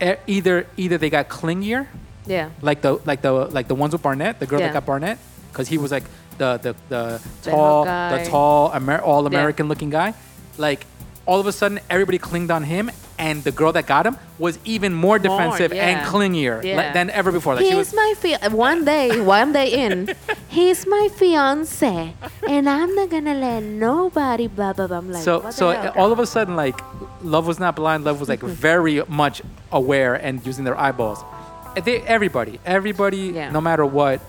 E- 0.00 0.14
either 0.26 0.66
either 0.76 0.98
they 0.98 1.10
got 1.10 1.28
clingier 1.28 1.86
Yeah. 2.26 2.50
like 2.62 2.82
the 2.82 2.94
like 3.04 3.22
the 3.22 3.32
like 3.32 3.66
the 3.68 3.74
ones 3.74 3.92
with 3.94 4.02
Barnett, 4.02 4.38
the 4.40 4.46
girl 4.46 4.60
Yeah. 4.60 4.66
that 4.68 4.74
got 4.74 4.86
Barnett, 4.86 5.18
because 5.50 5.68
he 5.68 5.78
was 5.78 5.90
like 5.90 6.04
the 6.38 6.58
the 6.58 6.74
the 6.88 7.20
The 7.42 7.50
tall 7.50 7.84
the 7.84 8.24
tall 8.28 8.72
Amer- 8.74 9.00
all 9.00 9.26
American 9.26 9.68
looking 9.68 9.90
guy. 9.90 10.12
Like 10.58 10.84
all 11.24 11.40
of 11.40 11.46
a 11.46 11.52
sudden, 11.52 11.80
everybody 11.88 12.18
clinged 12.18 12.50
on 12.50 12.62
him, 12.64 12.90
and 13.18 13.44
the 13.44 13.52
girl 13.52 13.72
that 13.72 13.86
got 13.86 14.06
him 14.06 14.16
was 14.38 14.58
even 14.64 14.94
more 14.94 15.18
defensive 15.18 15.72
yeah. 15.72 15.88
and 15.88 16.06
clingier 16.06 16.62
Yeah. 16.62 16.92
than 16.92 17.10
ever 17.10 17.32
before. 17.32 17.54
Like 17.54 17.64
she 17.64 17.70
He's 17.70 17.76
was, 17.76 17.94
my 17.94 18.14
fi- 18.18 18.48
one 18.48 18.84
day, 18.84 19.20
one 19.20 19.52
day 19.52 19.68
in, 19.84 20.14
he's 20.48 20.86
my 20.86 21.08
fiance, 21.16 22.14
and 22.48 22.68
I'm 22.68 22.94
not 22.94 23.10
gonna 23.10 23.34
let 23.34 23.62
nobody 23.62 24.46
blah 24.46 24.72
blah 24.72 24.86
blah. 24.86 24.98
I'm 24.98 25.10
like, 25.10 25.22
so 25.22 25.50
so 25.50 25.70
hell? 25.70 25.92
all 25.96 26.12
of 26.12 26.18
a 26.18 26.26
sudden, 26.26 26.56
like 26.56 26.78
love 27.22 27.46
was 27.46 27.58
not 27.58 27.76
blind. 27.76 28.04
Love 28.04 28.20
was 28.20 28.28
like 28.28 28.40
mm-hmm. 28.40 28.52
very 28.52 29.02
much 29.08 29.42
aware 29.72 30.14
and 30.14 30.44
using 30.46 30.64
their 30.64 30.78
eyeballs. 30.78 31.24
They, 31.84 32.00
everybody, 32.02 32.58
everybody, 32.64 33.32
Yeah. 33.34 33.50
no 33.50 33.60
matter 33.60 33.84
what, 33.84 34.20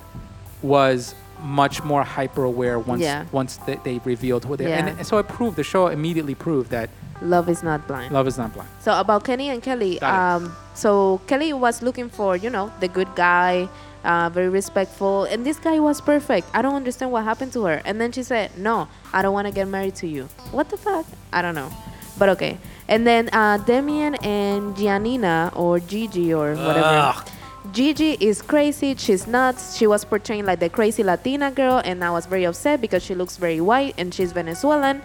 was 0.61 1.15
much 1.41 1.83
more 1.83 2.03
hyper 2.03 2.43
aware 2.43 2.79
once 2.79 3.01
Yeah. 3.01 3.25
once 3.31 3.57
they, 3.57 3.75
they 3.83 3.99
revealed 4.03 4.45
who 4.45 4.57
they 4.57 4.65
are. 4.65 4.69
Yeah. 4.69 4.87
And, 4.87 4.97
and 4.97 5.07
so 5.07 5.17
it 5.17 5.27
proved 5.27 5.55
the 5.55 5.63
show 5.63 5.87
immediately 5.87 6.35
proved 6.35 6.71
that 6.71 6.89
love 7.21 7.49
is 7.49 7.63
not 7.63 7.87
blind. 7.87 8.11
love 8.13 8.27
is 8.27 8.37
not 8.37 8.53
blind. 8.53 8.69
So 8.79 8.97
about 8.99 9.23
Kenny 9.23 9.49
and 9.49 9.61
Kelly, 9.61 10.01
um, 10.01 10.55
so 10.73 11.19
Kelly 11.27 11.53
was 11.53 11.81
looking 11.81 12.09
for 12.09 12.35
you 12.35 12.49
know 12.49 12.71
the 12.79 12.87
good 12.87 13.07
guy, 13.15 13.67
uh, 14.03 14.29
very 14.29 14.49
respectful, 14.49 15.23
and 15.25 15.45
this 15.45 15.59
guy 15.59 15.79
was 15.79 16.01
perfect. 16.01 16.47
I 16.53 16.61
don't 16.61 16.75
understand 16.75 17.11
what 17.11 17.23
happened 17.23 17.53
to 17.53 17.63
her. 17.65 17.81
And 17.85 17.99
then 17.99 18.11
she 18.11 18.23
said, 18.23 18.57
"No, 18.57 18.87
I 19.13 19.21
don't 19.21 19.33
want 19.33 19.47
to 19.47 19.53
get 19.53 19.67
married 19.67 19.95
to 19.95 20.07
you." 20.07 20.29
What 20.51 20.69
the 20.69 20.77
fuck? 20.77 21.05
I 21.33 21.41
don't 21.41 21.55
know, 21.55 21.71
but 22.17 22.29
okay. 22.29 22.57
And 22.87 23.05
then 23.05 23.29
uh, 23.33 23.57
Damian 23.57 24.15
and 24.23 24.75
Giannina 24.75 25.51
or 25.55 25.79
Gigi 25.79 26.33
or 26.33 26.55
whatever. 26.55 27.11
Ugh. 27.11 27.29
Gigi 27.73 28.15
is 28.21 28.41
crazy. 28.41 28.95
She's 28.95 29.27
nuts. 29.27 29.75
She 29.75 29.87
was 29.87 30.05
portraying 30.05 30.45
like 30.45 30.59
the 30.61 30.69
crazy 30.69 31.03
Latina 31.03 31.51
girl, 31.51 31.81
and 31.83 32.01
I 32.01 32.11
was 32.11 32.25
very 32.25 32.45
upset 32.45 32.79
because 32.79 33.03
she 33.03 33.13
looks 33.13 33.35
very 33.35 33.59
white 33.59 33.93
and 33.97 34.13
she's 34.13 34.31
Venezuelan. 34.31 35.01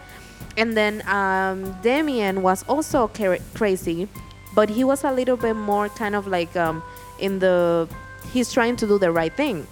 And 0.57 0.77
then 0.77 1.07
um, 1.09 1.75
Damian 1.83 2.43
was 2.43 2.65
also 2.69 3.09
cra- 3.09 3.41
crazy, 3.55 4.09
but 4.55 4.69
he 4.69 4.85
was 4.85 5.05
a 5.05 5.13
little 5.13 5.37
bit 5.37 5.55
more 5.55 5.89
kind 5.89 6.15
of 6.15 6.27
like 6.27 6.55
um, 6.57 6.83
in 7.19 7.39
the 7.39 7.89
he's 8.33 8.53
trying 8.53 8.77
to 8.77 8.87
do 8.87 8.99
the 8.99 9.11
right 9.11 9.33
thing. 9.35 9.67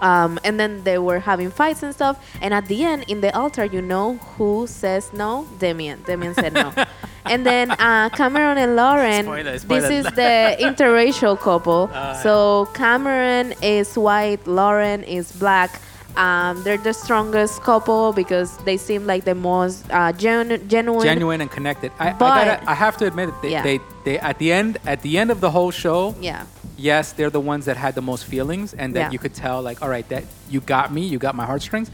Um, 0.00 0.38
and 0.44 0.60
then 0.60 0.84
they 0.84 0.98
were 0.98 1.18
having 1.18 1.50
fights 1.50 1.82
and 1.82 1.94
stuff. 1.94 2.22
And 2.42 2.52
at 2.52 2.66
the 2.68 2.84
end, 2.84 3.04
in 3.08 3.20
the 3.20 3.34
altar, 3.36 3.64
you 3.64 3.80
know 3.80 4.16
who 4.36 4.66
says 4.66 5.12
no? 5.12 5.46
Damian. 5.58 6.02
Damian 6.02 6.34
said 6.34 6.52
no. 6.52 6.72
and 7.24 7.46
then 7.46 7.70
uh, 7.70 8.10
Cameron 8.10 8.58
and 8.58 8.76
Lauren. 8.76 9.24
Spoiler, 9.24 9.58
spoiler. 9.58 9.80
This 9.80 9.90
is 9.90 10.12
the 10.12 10.56
interracial 10.60 11.38
couple. 11.38 11.88
so 12.22 12.68
Cameron 12.74 13.54
is 13.62 13.96
white, 13.96 14.46
Lauren 14.46 15.02
is 15.04 15.32
black. 15.32 15.80
Um, 16.16 16.62
they're 16.62 16.78
the 16.78 16.94
strongest 16.94 17.60
couple 17.62 18.12
because 18.12 18.56
they 18.58 18.76
seem 18.78 19.06
like 19.06 19.24
the 19.24 19.34
most 19.34 19.84
uh, 19.90 20.12
gen- 20.12 20.66
genuine. 20.68 21.02
Genuine 21.04 21.40
and 21.42 21.50
connected. 21.50 21.92
I, 21.98 22.08
I, 22.08 22.12
But- 22.14 22.44
gotta, 22.44 22.70
I 22.70 22.74
have 22.74 22.96
to 22.98 23.06
admit, 23.06 23.30
they, 23.42 23.50
Yeah. 23.50 23.62
they, 23.62 23.80
they, 24.04 24.18
at 24.18 24.38
the 24.38 24.50
end, 24.52 24.78
at 24.86 25.02
the 25.02 25.18
end 25.18 25.30
of 25.30 25.40
the 25.40 25.50
whole 25.50 25.70
show, 25.70 26.14
Yeah. 26.20 26.44
yes, 26.78 27.12
they're 27.12 27.28
the 27.30 27.40
ones 27.40 27.66
that 27.66 27.76
had 27.76 27.94
the 27.94 28.02
most 28.02 28.24
feelings, 28.24 28.72
and 28.72 28.94
that 28.96 29.00
Yeah. 29.00 29.10
you 29.10 29.18
could 29.18 29.34
tell, 29.34 29.60
like, 29.60 29.82
all 29.82 29.90
right, 29.90 30.08
that 30.08 30.24
you 30.48 30.60
got 30.60 30.90
me, 30.92 31.02
you 31.06 31.18
got 31.18 31.34
my 31.34 31.44
heartstrings. 31.44 31.90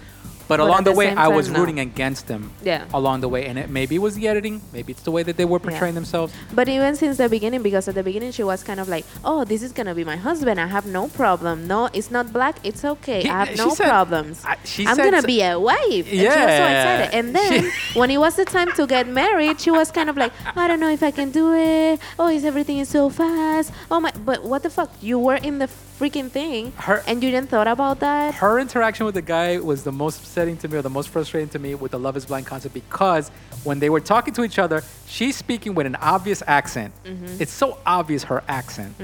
But, 0.52 0.58
But 0.58 0.68
along 0.68 0.84
the, 0.84 0.90
the 0.92 0.96
way, 1.00 1.08
I 1.26 1.28
was 1.28 1.48
no. 1.48 1.60
rooting 1.60 1.80
against 1.80 2.26
them. 2.26 2.42
Yeah. 2.62 2.84
Along 2.92 3.20
the 3.24 3.28
way, 3.34 3.42
and 3.48 3.56
it 3.58 3.70
maybe 3.70 3.92
it 3.96 4.02
was 4.08 4.14
the 4.20 4.28
editing, 4.32 4.60
maybe 4.76 4.92
it's 4.92 5.00
the 5.08 5.10
way 5.16 5.22
that 5.28 5.36
they 5.40 5.46
were 5.52 5.58
portraying 5.66 5.94
themselves. 6.00 6.30
But 6.58 6.68
even 6.68 6.92
since 7.02 7.16
the 7.16 7.28
beginning, 7.36 7.62
because 7.68 7.88
at 7.88 7.94
the 7.94 8.02
beginning 8.10 8.32
she 8.38 8.44
was 8.52 8.60
kind 8.68 8.78
of 8.84 8.86
like, 8.94 9.04
"Oh, 9.24 9.40
this 9.52 9.60
is 9.66 9.72
gonna 9.72 9.94
be 10.00 10.04
my 10.12 10.18
husband. 10.28 10.60
I 10.60 10.66
have 10.76 10.84
no 10.98 11.08
problem. 11.08 11.66
No, 11.74 11.88
it's 11.98 12.10
not 12.16 12.26
black. 12.36 12.54
It's 12.68 12.84
okay. 12.94 13.20
He- 13.22 13.30
I 13.30 13.44
have 13.46 13.56
no 13.56 13.70
said- 13.72 13.88
problems. 13.88 14.44
I, 14.44 14.56
I'm 14.90 14.96
gonna 15.06 15.22
be 15.34 15.40
a 15.42 15.58
wife." 15.58 16.06
And 16.12 16.20
she 16.20 16.26
was 16.26 16.34
so 16.34 16.66
Yeah. 16.68 16.74
excited. 16.76 17.08
And 17.18 17.26
then 17.38 17.72
when 18.00 18.08
it 18.10 18.18
was 18.26 18.34
the 18.36 18.44
time 18.44 18.70
to 18.78 18.84
get 18.86 19.08
married, 19.08 19.56
she 19.64 19.70
was 19.70 19.88
kind 19.90 20.08
of 20.12 20.16
like, 20.22 20.32
"I 20.54 20.68
don't 20.68 20.80
know 20.84 20.92
if 20.98 21.02
I 21.02 21.12
can 21.18 21.30
do 21.30 21.46
it. 21.56 21.96
Oh, 22.18 22.28
is 22.28 22.44
everything 22.44 22.78
is 22.84 22.90
so 22.98 23.08
fast. 23.08 23.72
Oh 23.90 24.00
my! 24.04 24.12
But 24.28 24.44
what 24.44 24.60
the 24.66 24.70
fuck? 24.78 24.90
You 25.00 25.16
were 25.18 25.40
in 25.48 25.54
the 25.64 25.68
freaking 26.02 26.30
thing, 26.30 26.72
Her- 26.76 27.02
and 27.06 27.22
you 27.22 27.30
didn't 27.30 27.48
thought 27.50 27.68
about 27.68 28.00
that." 28.00 28.34
Her 28.34 28.58
interaction 28.58 29.06
with 29.06 29.14
the 29.14 29.22
guy 29.22 29.58
was 29.58 29.84
the 29.84 29.92
most 29.92 30.20
upsetting 30.20 30.56
to 30.58 30.68
me, 30.68 30.78
or 30.78 30.82
the 30.82 30.90
most 30.90 31.08
frustrating 31.10 31.48
to 31.50 31.58
me 31.58 31.74
with 31.74 31.92
the 31.92 31.98
Love 31.98 32.16
Is 32.16 32.26
Blind 32.26 32.46
concept 32.46 32.74
because 32.74 33.30
when 33.64 33.78
they 33.78 33.90
were 33.90 34.00
talking 34.00 34.34
to 34.34 34.42
each 34.44 34.58
other, 34.58 34.82
she's 35.06 35.36
speaking 35.36 35.74
with 35.74 35.86
an 35.86 35.96
obvious 35.96 36.42
accent. 36.46 36.92
Mm-hmm. 37.04 37.40
It's 37.40 37.52
so 37.52 37.78
obvious 37.86 38.24
her 38.24 38.42
accent, 38.48 38.94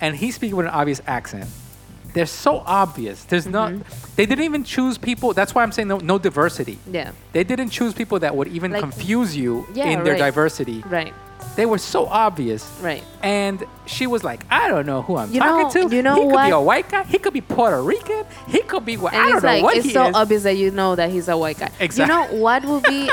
and 0.00 0.16
he's 0.16 0.34
speaking 0.34 0.56
with 0.56 0.66
an 0.66 0.72
obvious 0.72 1.00
accent. 1.06 1.48
They're 2.14 2.26
so 2.26 2.62
obvious. 2.66 3.24
There's 3.24 3.46
not. 3.46 3.72
They 4.16 4.26
didn't 4.26 4.44
even 4.44 4.64
choose 4.64 4.98
people. 4.98 5.32
That's 5.32 5.54
why 5.54 5.62
I'm 5.62 5.72
saying 5.72 5.88
no, 5.88 5.96
no 5.98 6.18
diversity. 6.18 6.78
Yeah. 6.90 7.12
They 7.32 7.42
didn't 7.42 7.70
choose 7.70 7.94
people 7.94 8.18
that 8.18 8.36
would 8.36 8.48
even 8.48 8.70
Like- 8.72 8.82
confuse 8.82 9.34
you 9.34 9.66
Yeah, 9.72 9.86
in 9.86 10.04
their 10.04 10.12
right. 10.14 10.18
diversity. 10.18 10.84
Right. 10.90 11.14
They 11.54 11.66
were 11.66 11.78
so 11.78 12.06
obvious. 12.06 12.64
Right. 12.80 13.04
And 13.22 13.62
she 13.86 14.06
was 14.06 14.24
like, 14.24 14.44
I 14.50 14.68
don't 14.68 14.86
know 14.86 15.02
who 15.02 15.16
I'm 15.16 15.30
You 15.32 15.40
talking 15.40 15.82
know- 15.82 15.88
to. 15.88 15.96
you 15.96 16.02
know 16.02 16.14
he 16.14 16.20
could 16.22 16.28
be 16.30 16.34
what? 16.34 16.52
a 16.52 16.60
white 16.60 16.88
guy. 16.88 17.04
He 17.04 17.18
could 17.18 17.34
be 17.34 17.40
Puerto 17.42 17.82
Rican. 17.82 18.24
He 18.48 18.62
could 18.62 18.84
be 18.86 18.96
what 18.96 19.12
I 19.12 19.16
don't 19.28 19.34
it's 19.34 19.42
know 19.42 19.48
like 19.48 19.62
what 19.62 19.76
it's 19.76 19.86
he 19.86 19.92
so 19.92 20.06
is. 20.08 20.14
obvious 20.14 20.42
that 20.44 20.56
you 20.56 20.70
know 20.70 20.94
that 20.96 21.10
he's 21.10 21.28
a 21.28 21.36
white 21.36 21.58
guy. 21.58 21.70
Exactly. 21.78 22.02
You 22.02 22.06
know 22.08 22.36
what 22.42 22.64
would 22.64 22.84
be 22.84 23.08
a 23.08 23.12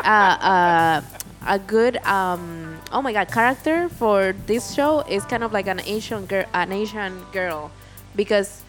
a, 0.56 1.04
a 1.48 1.60
good 1.60 1.98
um 2.06 2.78
oh 2.94 3.02
my 3.02 3.12
god 3.14 3.30
character 3.32 3.90
for 3.90 4.34
this 4.48 4.74
show 4.74 5.02
is 5.02 5.26
kind 5.26 5.44
of 5.44 5.52
like 5.52 5.68
an 5.68 5.82
Asian 5.82 6.26
girl, 6.26 6.46
an 6.54 6.72
Asian 6.72 7.22
girl, 7.34 7.72
because 8.16 8.64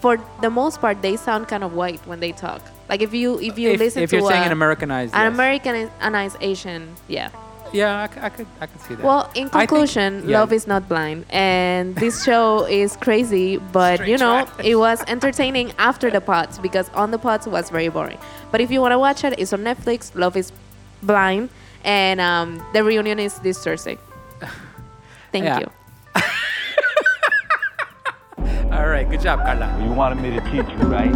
for 0.00 0.18
the 0.40 0.50
most 0.50 0.80
part 0.80 1.02
they 1.02 1.16
sound 1.16 1.48
kind 1.48 1.64
of 1.64 1.74
white 1.74 2.00
when 2.06 2.20
they 2.20 2.30
talk. 2.32 2.62
Like 2.88 3.02
if 3.02 3.12
you 3.12 3.40
if 3.40 3.58
you 3.58 3.70
if, 3.72 3.80
listen 3.80 4.02
if 4.04 4.10
to 4.10 4.16
you're 4.18 4.28
saying 4.30 4.42
a- 4.44 4.46
an 4.46 4.52
Americanized, 4.52 5.14
an 5.14 5.24
yes. 5.24 5.34
Americanized 5.34 6.36
Asian, 6.40 6.94
yeah. 7.08 7.30
Yeah, 7.72 8.08
I, 8.10 8.14
c- 8.14 8.20
I 8.22 8.28
could, 8.30 8.46
I 8.60 8.66
could 8.66 8.80
see 8.82 8.94
that. 8.94 9.04
Well, 9.04 9.30
in 9.34 9.48
I 9.48 9.50
think- 9.50 9.68
conclusion, 9.68 10.28
yeah. 10.28 10.40
Love 10.40 10.52
is 10.52 10.66
not 10.66 10.88
blind, 10.88 11.24
and 11.30 11.94
this 11.96 12.24
show 12.24 12.64
is 12.66 12.96
crazy, 12.96 13.56
but 13.58 13.96
Straight 13.96 14.10
you 14.10 14.18
know, 14.18 14.44
trash. 14.46 14.64
it 14.66 14.76
was 14.76 15.02
entertaining 15.08 15.72
after 15.78 16.10
the 16.10 16.20
pods 16.20 16.58
because 16.58 16.88
on 16.90 17.10
the 17.10 17.18
pods 17.18 17.46
was 17.46 17.70
very 17.70 17.88
boring. 17.88 18.18
But 18.50 18.60
if 18.60 18.70
you 18.70 18.80
want 18.80 18.92
to 18.92 18.98
watch 18.98 19.24
it, 19.24 19.38
it's 19.38 19.52
on 19.52 19.60
Netflix. 19.60 20.14
Love 20.14 20.36
is 20.36 20.52
blind, 21.02 21.50
and 21.84 22.20
um, 22.20 22.62
the 22.72 22.82
reunion 22.84 23.18
is 23.18 23.38
this 23.40 23.62
Thursday. 23.62 23.98
Thank 25.32 25.44
Yeah. 25.44 25.60
you. 25.60 25.70
All 28.72 28.88
right, 28.88 29.08
good 29.08 29.20
job, 29.20 29.40
Carla. 29.40 29.66
You 29.82 29.90
wanted 29.92 30.20
me 30.20 30.30
to 30.30 30.40
teach 30.50 30.68
you, 30.78 30.86
right? 30.88 31.12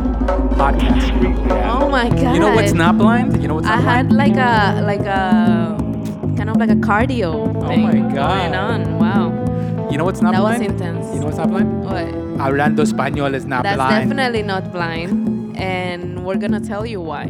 Podcast. 0.57 1.11
Oh 1.71 1.89
my 1.91 2.09
god! 2.09 2.35
You 2.35 2.41
know 2.41 2.55
what's 2.55 2.73
not 2.73 2.97
blind? 2.97 3.41
You 3.43 3.49
know 3.49 3.57
what's 3.57 3.67
I 3.67 3.77
not 3.77 3.85
had 3.85 4.13
like 4.13 4.37
a 4.37 4.81
like 4.83 5.01
a 5.05 5.77
kind 6.41 6.49
of 6.49 6.57
like 6.57 6.71
a 6.71 6.81
cardio 6.89 7.35
Oh 7.55 7.69
thing 7.69 7.83
my 7.83 7.93
God. 7.93 8.15
going 8.15 8.55
on. 8.55 8.99
Wow, 8.99 9.89
You 9.91 9.99
know 9.99 10.07
what's 10.07 10.23
not 10.23 10.33
that 10.33 10.43
was 10.43 10.59
intense. 10.59 11.05
You 11.13 11.21
know 11.21 11.27
what's 11.27 11.37
not 11.37 11.51
blind? 11.51 11.85
What? 11.85 12.07
Hablando 12.41 12.81
español 12.83 13.35
is 13.35 13.45
not 13.45 13.63
That's 13.63 13.77
blind. 13.77 14.09
definitely 14.09 14.43
not 14.43 14.73
blind, 14.73 15.55
and 15.59 16.25
we're 16.25 16.39
gonna 16.39 16.59
tell 16.73 16.87
you 16.87 16.99
why. 17.03 17.27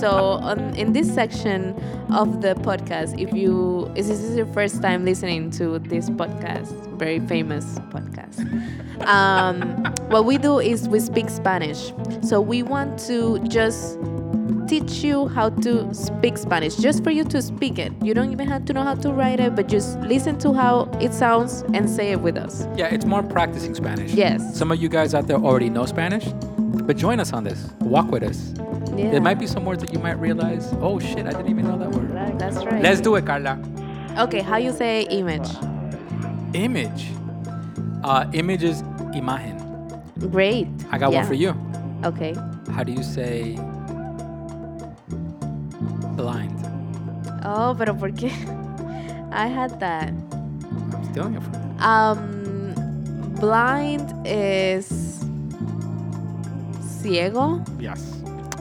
So, 0.00 0.08
on, 0.50 0.58
in 0.76 0.94
this 0.94 1.12
section 1.12 1.74
of 2.10 2.40
the 2.40 2.54
podcast, 2.54 3.20
if 3.20 3.34
you 3.34 3.92
if 3.94 4.06
this 4.06 4.20
is 4.20 4.34
your 4.34 4.46
first 4.46 4.80
time 4.80 5.04
listening 5.04 5.50
to 5.60 5.78
this 5.80 6.08
podcast, 6.08 6.72
very 6.96 7.20
famous 7.20 7.66
podcast, 7.92 8.38
um, 9.06 9.60
what 10.08 10.24
we 10.24 10.38
do 10.38 10.58
is 10.58 10.88
we 10.88 11.00
speak 11.00 11.28
Spanish. 11.28 11.92
So 12.22 12.40
we 12.40 12.62
want 12.62 12.98
to 13.10 13.40
just 13.40 13.98
teach 14.68 15.02
you 15.02 15.28
how 15.28 15.48
to 15.50 15.92
speak 15.94 16.36
Spanish, 16.38 16.76
just 16.76 17.02
for 17.02 17.10
you 17.10 17.24
to 17.24 17.40
speak 17.42 17.78
it. 17.78 17.92
You 18.02 18.14
don't 18.14 18.30
even 18.32 18.46
have 18.48 18.64
to 18.66 18.72
know 18.72 18.82
how 18.82 18.94
to 18.96 19.12
write 19.12 19.40
it, 19.40 19.56
but 19.56 19.66
just 19.68 19.98
listen 20.00 20.38
to 20.40 20.52
how 20.52 20.90
it 21.00 21.12
sounds 21.14 21.64
and 21.74 21.88
say 21.88 22.12
it 22.12 22.20
with 22.20 22.36
us. 22.36 22.66
Yeah, 22.76 22.86
it's 22.86 23.04
more 23.04 23.22
practicing 23.22 23.74
Spanish. 23.74 24.12
Yes. 24.12 24.56
Some 24.56 24.70
of 24.70 24.80
you 24.80 24.88
guys 24.88 25.14
out 25.14 25.26
there 25.26 25.36
already 25.38 25.70
know 25.70 25.86
Spanish, 25.86 26.26
but 26.86 26.96
join 26.96 27.18
us 27.20 27.32
on 27.32 27.44
this. 27.44 27.68
Walk 27.80 28.10
with 28.10 28.22
us. 28.22 28.52
Yeah. 28.96 29.10
There 29.10 29.20
might 29.20 29.38
be 29.38 29.46
some 29.46 29.64
words 29.64 29.82
that 29.82 29.92
you 29.92 29.98
might 30.00 30.18
realize, 30.18 30.68
oh 30.80 30.98
shit, 30.98 31.26
I 31.26 31.30
didn't 31.32 31.48
even 31.48 31.66
know 31.66 31.78
that 31.78 31.90
word. 31.90 32.38
That's 32.38 32.56
right. 32.64 32.82
Let's 32.82 33.00
do 33.00 33.14
it, 33.16 33.24
Carla. 33.24 33.58
Okay, 34.18 34.40
how 34.40 34.56
you 34.56 34.72
say 34.72 35.02
image? 35.02 35.48
Image. 36.54 37.06
Uh, 38.02 38.26
image 38.32 38.62
is 38.64 38.82
imagen. 39.14 39.56
Great. 40.30 40.66
I 40.90 40.98
got 40.98 41.12
Yeah. 41.12 41.18
one 41.20 41.26
for 41.26 41.34
you. 41.34 41.54
Okay. 42.04 42.34
How 42.72 42.82
do 42.82 42.92
you 42.92 43.02
say 43.02 43.56
blind? 46.18 46.58
Oh, 47.44 47.74
pero 47.78 47.94
¿por 47.94 48.10
qué? 48.12 48.30
I 49.32 49.46
had 49.46 49.78
that. 49.80 50.08
I'm 50.10 51.04
stealing 51.12 51.34
it 51.36 51.42
from 51.42 51.54
you. 51.54 51.84
Um, 51.84 53.34
blind 53.40 54.12
is 54.26 54.88
ciego. 57.00 57.62
Yes. 57.78 58.02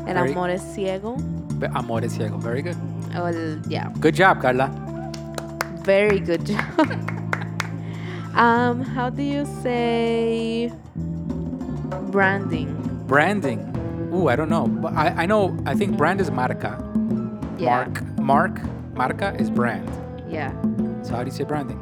El 0.07 0.13
Very- 0.15 0.31
amor 0.31 0.49
es 0.51 0.61
ciego. 0.75 1.17
Amor 1.73 2.03
es 2.03 2.13
ciego. 2.13 2.37
Very 2.37 2.61
good. 2.61 2.77
Oh, 3.15 3.29
yeah, 3.67 3.89
Good 3.99 4.13
job, 4.15 4.41
Carla. 4.41 4.69
very 5.83 6.19
good 6.19 6.45
job. 6.45 6.79
um, 8.35 8.81
how 8.83 9.09
do 9.09 9.23
you 9.23 9.45
say 9.63 10.71
branding? 12.11 12.67
Branding. 13.07 13.59
Ooh, 14.13 14.27
I 14.27 14.35
don't 14.35 14.49
know. 14.49 14.67
But 14.67 14.93
I, 14.93 15.23
I 15.23 15.25
know, 15.25 15.57
I 15.65 15.73
think 15.73 15.97
brand 15.97 16.19
is 16.21 16.29
marca. 16.29 16.77
Yeah. 17.57 17.85
Mark. 17.85 18.19
Mark. 18.19 18.61
Marca 18.95 19.35
is 19.39 19.49
brand. 19.49 19.87
Yeah. 20.29 20.51
So 21.03 21.15
how 21.15 21.23
do 21.23 21.29
you 21.29 21.35
say 21.35 21.43
branding? 21.43 21.79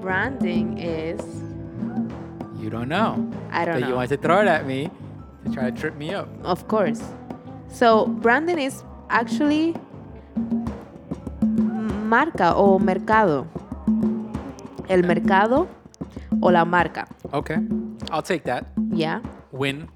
Branding 0.00 0.78
is 0.78 1.20
You 2.60 2.68
don't 2.70 2.88
know. 2.88 3.16
I 3.50 3.64
don't 3.64 3.74
But 3.74 3.80
know. 3.80 3.88
you 3.88 3.94
want 3.94 4.08
to 4.10 4.16
throw 4.18 4.40
it 4.42 4.46
at 4.48 4.66
me 4.66 4.90
to 5.44 5.52
try 5.52 5.70
to 5.70 5.72
trip 5.76 5.96
me 5.96 6.12
up. 6.14 6.28
Of 6.44 6.68
course. 6.68 7.00
So 7.68 8.06
branding 8.06 8.58
is 8.58 8.84
actually 9.08 9.74
marca 12.04 12.54
o 12.54 12.78
mercado. 12.78 13.46
El 14.88 15.02
mercado 15.02 15.68
o 16.42 16.48
la 16.48 16.64
marca. 16.64 17.06
Okay. 17.32 17.58
I'll 18.10 18.22
take 18.22 18.44
that. 18.44 18.66
Yeah. 18.92 19.20
Win. 19.52 19.88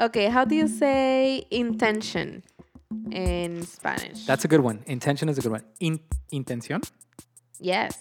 Okay, 0.00 0.26
how 0.28 0.44
do 0.44 0.54
you 0.56 0.66
say 0.66 1.46
intention 1.50 2.42
in 3.12 3.62
Spanish? 3.64 4.24
That's 4.26 4.44
a 4.44 4.48
good 4.48 4.60
one. 4.60 4.82
Intention 4.86 5.28
is 5.28 5.38
a 5.38 5.42
good 5.42 5.52
one. 5.52 5.62
In, 5.80 6.00
intención. 6.32 6.82
yes. 7.60 7.98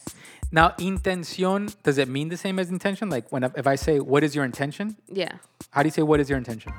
Now, 0.51 0.73
intención, 0.77 1.73
does 1.83 1.97
it 1.97 2.07
mean 2.07 2.29
the 2.29 2.37
same 2.37 2.59
as 2.59 2.69
intention? 2.69 3.09
Like 3.09 3.31
when 3.31 3.43
I- 3.43 3.51
if 3.57 3.65
I 3.65 3.75
say, 3.75 3.99
what 3.99 4.23
is 4.23 4.35
your 4.35 4.45
intention? 4.45 4.95
Yeah. 5.07 5.31
How 5.71 5.81
do 5.81 5.87
you 5.87 5.91
say, 5.91 6.03
what 6.03 6.19
is 6.19 6.29
your 6.29 6.37
intention? 6.37 6.71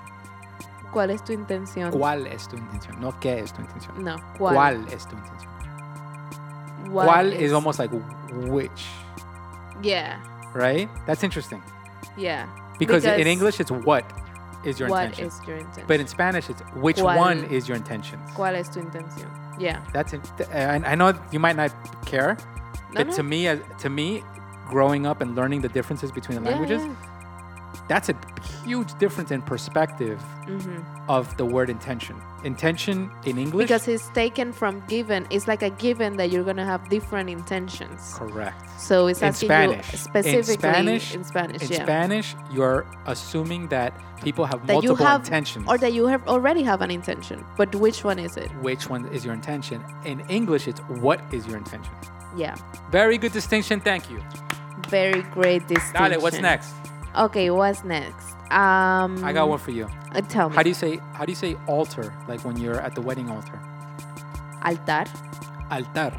¿Cuál 0.92 1.10
es 1.10 1.22
tu 1.24 1.32
intención? 1.32 1.90
¿Cuál 1.90 2.26
es 2.32 2.46
tu 2.48 2.56
intención? 2.56 3.00
No, 3.00 3.10
¿qué 3.20 3.40
es 3.42 3.52
tu 3.52 3.60
intención? 3.62 4.04
No. 4.04 4.16
¿Cuál? 4.38 4.54
¿Cuál 4.54 4.92
es 4.92 5.04
tu 5.08 5.16
intención? 5.16 5.50
What 6.92 7.06
¿Cuál 7.08 7.32
is 7.32 7.52
almost 7.52 7.80
like 7.80 7.90
which, 8.48 8.84
Yeah. 9.82 10.20
right? 10.54 10.88
That's 11.06 11.24
interesting. 11.24 11.60
Yeah. 12.16 12.46
Because, 12.78 13.04
in 13.04 13.26
English 13.26 13.58
it's 13.58 13.72
what 13.72 14.04
is 14.64 14.78
your 14.80 14.88
what 14.88 15.04
intention. 15.06 15.26
is 15.26 15.40
your 15.46 15.56
intention? 15.58 15.84
but 15.86 16.00
in 16.00 16.06
Spanish 16.06 16.48
it's 16.50 16.62
which 16.74 16.96
¿Cuál- 16.96 17.18
one 17.18 17.44
is 17.50 17.68
your 17.68 17.76
intention. 17.76 18.18
¿Cuál 18.34 18.54
es 18.54 18.68
tu 18.70 18.80
intención? 18.80 19.28
Yeah. 19.58 19.80
That's 19.92 20.12
it. 20.12 20.20
Uh, 20.40 20.44
and 20.52 20.84
I 20.86 20.94
know 20.94 21.12
you 21.30 21.38
might 21.38 21.56
not 21.56 21.70
care, 22.06 22.36
No, 22.90 22.96
but 22.96 23.06
no. 23.08 23.12
to 23.16 23.22
me, 23.22 23.46
as 23.48 23.58
to 23.82 23.88
me, 23.88 24.22
growing 24.68 25.06
up 25.06 25.20
and 25.20 25.36
learning 25.36 25.60
the 25.62 25.68
differences 25.68 26.10
between 26.10 26.42
the 26.42 26.44
Yeah, 26.44 26.56
languages, 26.56 26.82
yeah. 26.82 26.94
That's 27.88 28.08
a 28.08 28.14
huge 28.64 28.96
difference 28.98 29.30
in 29.30 29.42
perspective 29.42 30.18
Mhm. 30.46 30.84
of 31.08 31.36
the 31.36 31.44
word 31.44 31.70
intention. 31.70 32.16
Intention 32.44 33.10
in 33.24 33.38
English, 33.38 33.68
Because 33.68 33.88
it's 33.88 34.08
taken 34.10 34.52
from 34.52 34.82
given. 34.88 35.26
It's 35.30 35.48
like 35.48 35.62
a 35.62 35.70
given 35.70 36.16
that 36.18 36.30
you're 36.30 36.44
gonna 36.44 36.64
have 36.66 36.88
different 36.90 37.30
intentions. 37.30 38.14
correct. 38.16 38.56
So 38.78 39.06
it's 39.06 39.22
In 39.22 39.28
asking 39.28 39.48
Spanish. 39.48 39.86
you 39.92 39.92
In 39.92 39.98
specifically 39.98 40.54
Spanish- 40.54 41.14
in 41.14 41.24
Spanish, 41.24 41.62
In 41.62 41.68
yeah. 41.72 41.82
Spanish, 41.84 42.36
you're 42.52 42.84
assuming 43.06 43.68
that 43.68 43.92
people 44.22 44.44
have 44.44 44.66
that 44.66 44.82
you 44.82 44.90
multiple 44.90 45.06
have 45.06 45.20
intentions. 45.24 45.66
or 45.68 45.78
that 45.78 45.92
you 45.92 46.06
have 46.06 46.26
already 46.28 46.62
have 46.62 46.80
an 46.82 46.90
intention. 46.90 47.44
But 47.56 47.74
which 47.74 48.04
one 48.04 48.18
is 48.18 48.36
it? 48.36 48.50
which 48.60 48.90
one 48.90 49.06
is 49.08 49.24
your 49.24 49.34
intention? 49.34 49.82
In 50.04 50.20
English, 50.28 50.68
it's 50.68 50.80
what 51.00 51.20
is 51.32 51.46
your 51.46 51.56
intention. 51.56 51.92
Yeah. 52.36 52.54
Very 52.90 53.16
good 53.18 53.32
distinction. 53.32 53.80
Thank 53.80 54.10
you. 54.10 54.20
Very 54.88 55.22
great 55.22 55.66
distinction. 55.66 56.10
Dale, 56.10 56.20
what's 56.20 56.38
next? 56.40 56.72
Okay, 57.16 57.50
what's 57.50 57.84
next? 57.84 58.34
Um 58.50 59.24
I 59.24 59.32
got 59.32 59.48
one 59.48 59.58
for 59.58 59.70
you. 59.70 59.88
uh, 60.14 60.20
tell 60.22 60.48
me. 60.50 60.56
How 60.56 60.62
do 60.62 60.68
you 60.68 60.74
say 60.74 60.98
how 61.14 61.24
do 61.24 61.32
you 61.32 61.36
say 61.36 61.56
altar? 61.66 62.12
Like 62.28 62.44
when 62.44 62.56
you're 62.56 62.80
at 62.80 62.94
the 62.94 63.00
wedding 63.02 63.30
altar. 63.30 63.60
altar? 64.62 65.04
Altar. 65.70 66.12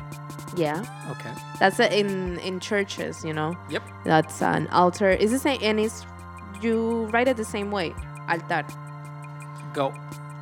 Yeah. 0.56 0.84
Okay. 1.12 1.34
That's 1.60 1.80
uh, 1.80 1.90
in 1.92 2.40
in 2.40 2.60
churches, 2.60 3.24
you 3.26 3.34
know. 3.34 3.56
Yep. 3.70 3.84
That's 4.06 4.42
an 4.42 4.68
altar. 4.70 5.10
Is 5.10 5.32
the 5.32 5.40
same 5.40 5.60
and 5.62 5.80
it's 5.80 6.06
you 6.62 7.06
write 7.12 7.28
it 7.28 7.38
the 7.38 7.46
same 7.46 7.72
way. 7.72 7.94
Altar. 8.30 8.64
Go. 9.74 9.94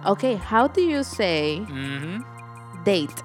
Okay, 0.05 0.35
how 0.35 0.67
do 0.67 0.81
you 0.81 1.01
say 1.03 1.65
Mm-hmm. 1.69 2.21
date 2.83 3.23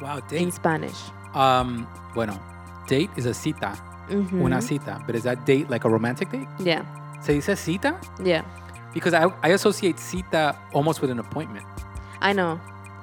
Wow, 0.00 0.20
date 0.20 0.42
in. 0.42 0.50
Spanish? 0.50 0.96
Um, 1.34 1.86
bueno, 2.14 2.38
date 2.86 3.10
is 3.16 3.26
a 3.26 3.34
cita, 3.34 3.76
Mhm. 4.10 4.42
una 4.42 4.60
cita. 4.60 4.98
But 5.06 5.14
is 5.16 5.22
that 5.24 5.44
date 5.46 5.70
like 5.70 5.84
a 5.86 5.88
romantic 5.90 6.30
date? 6.30 6.48
Yeah. 6.58 6.82
Se 7.22 7.32
dice 7.34 7.56
cita? 7.56 7.96
Yeah. 8.22 8.42
Because 8.92 9.14
I, 9.14 9.26
I 9.42 9.52
associate 9.52 9.98
cita 9.98 10.56
almost 10.72 11.00
with 11.00 11.10
an 11.10 11.18
appointment. 11.20 11.64
I 12.20 12.32
know. 12.32 12.58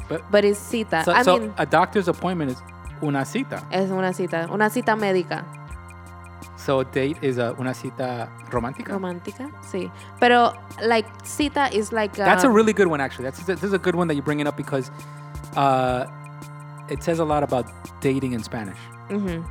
But- 0.10 0.24
But 0.32 0.44
it's 0.46 0.60
cita. 0.60 1.04
So, 1.04 1.12
I 1.14 1.24
so 1.24 1.38
mean, 1.40 1.54
a 1.58 1.66
doctor's 1.66 2.08
appointment 2.08 2.52
is 2.52 2.62
una 3.02 3.26
cita. 3.26 3.62
es 3.72 3.90
una 3.92 4.12
cita. 4.14 4.48
Una 4.52 4.70
cita 4.70 4.96
médica. 4.96 5.44
So 6.58 6.84
date 6.84 7.18
is 7.22 7.38
a 7.38 7.54
una 7.60 7.74
cita 7.74 8.28
romántica. 8.52 8.92
Romántica. 8.94 9.50
Sí. 9.62 9.90
Pero, 10.20 10.54
like, 10.86 11.08
cita 11.24 11.70
is 11.72 11.92
like. 11.94 12.14
That's 12.16 12.44
a 12.44 12.50
really 12.50 12.74
good 12.74 12.88
one, 12.88 13.00
actually. 13.00 13.26
That's 13.30 13.46
this 13.46 13.64
is 13.64 13.74
a 13.74 13.78
good 13.78 13.96
one 13.96 14.08
that 14.08 14.16
you're 14.16 14.26
bringing 14.26 14.48
up 14.48 14.58
because 14.58 14.92
uh, 15.56 16.06
it 16.90 17.02
says 17.04 17.20
a 17.20 17.26
lot 17.26 17.44
about 17.44 17.66
dating 18.02 18.34
in 18.34 18.44
Spanish. 18.44 18.78
mhm. 19.10 19.44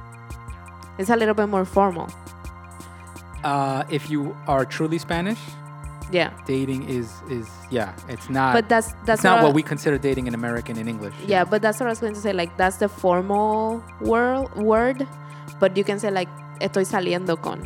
It's 0.99 1.11
a 1.11 1.17
little 1.17 1.35
bit 1.35 1.49
more 1.49 1.65
formal. 1.65 2.09
Uh, 3.45 3.85
if 3.91 4.11
you 4.11 4.35
are 4.49 4.65
truly 4.65 4.99
Spanish, 4.99 5.39
Yeah. 6.11 6.31
dating 6.47 6.89
is 6.89 7.11
is 7.31 7.47
yeah, 7.71 7.93
it's 8.09 8.29
not. 8.31 8.55
But 8.55 8.69
that's 8.69 8.95
that's 9.05 9.23
not 9.23 9.37
what, 9.39 9.45
what 9.45 9.53
I- 9.53 9.57
we 9.57 9.63
consider 9.63 9.99
dating 9.99 10.27
in 10.27 10.35
American 10.35 10.79
in 10.79 10.89
English. 10.89 11.15
Yeah, 11.27 11.45
but 11.45 11.63
that's 11.63 11.79
what 11.79 11.87
I 11.87 11.91
was 11.91 12.01
going 12.01 12.15
to 12.15 12.21
say. 12.21 12.33
Like, 12.33 12.57
that's 12.57 12.79
the 12.79 12.89
formal 12.89 13.83
word, 14.01 14.49
word, 14.57 15.07
but 15.61 15.77
you 15.77 15.85
can 15.85 15.99
say, 15.99 16.11
like, 16.11 16.29
estoy 16.61 16.85
saliendo 16.87 17.41
con. 17.41 17.61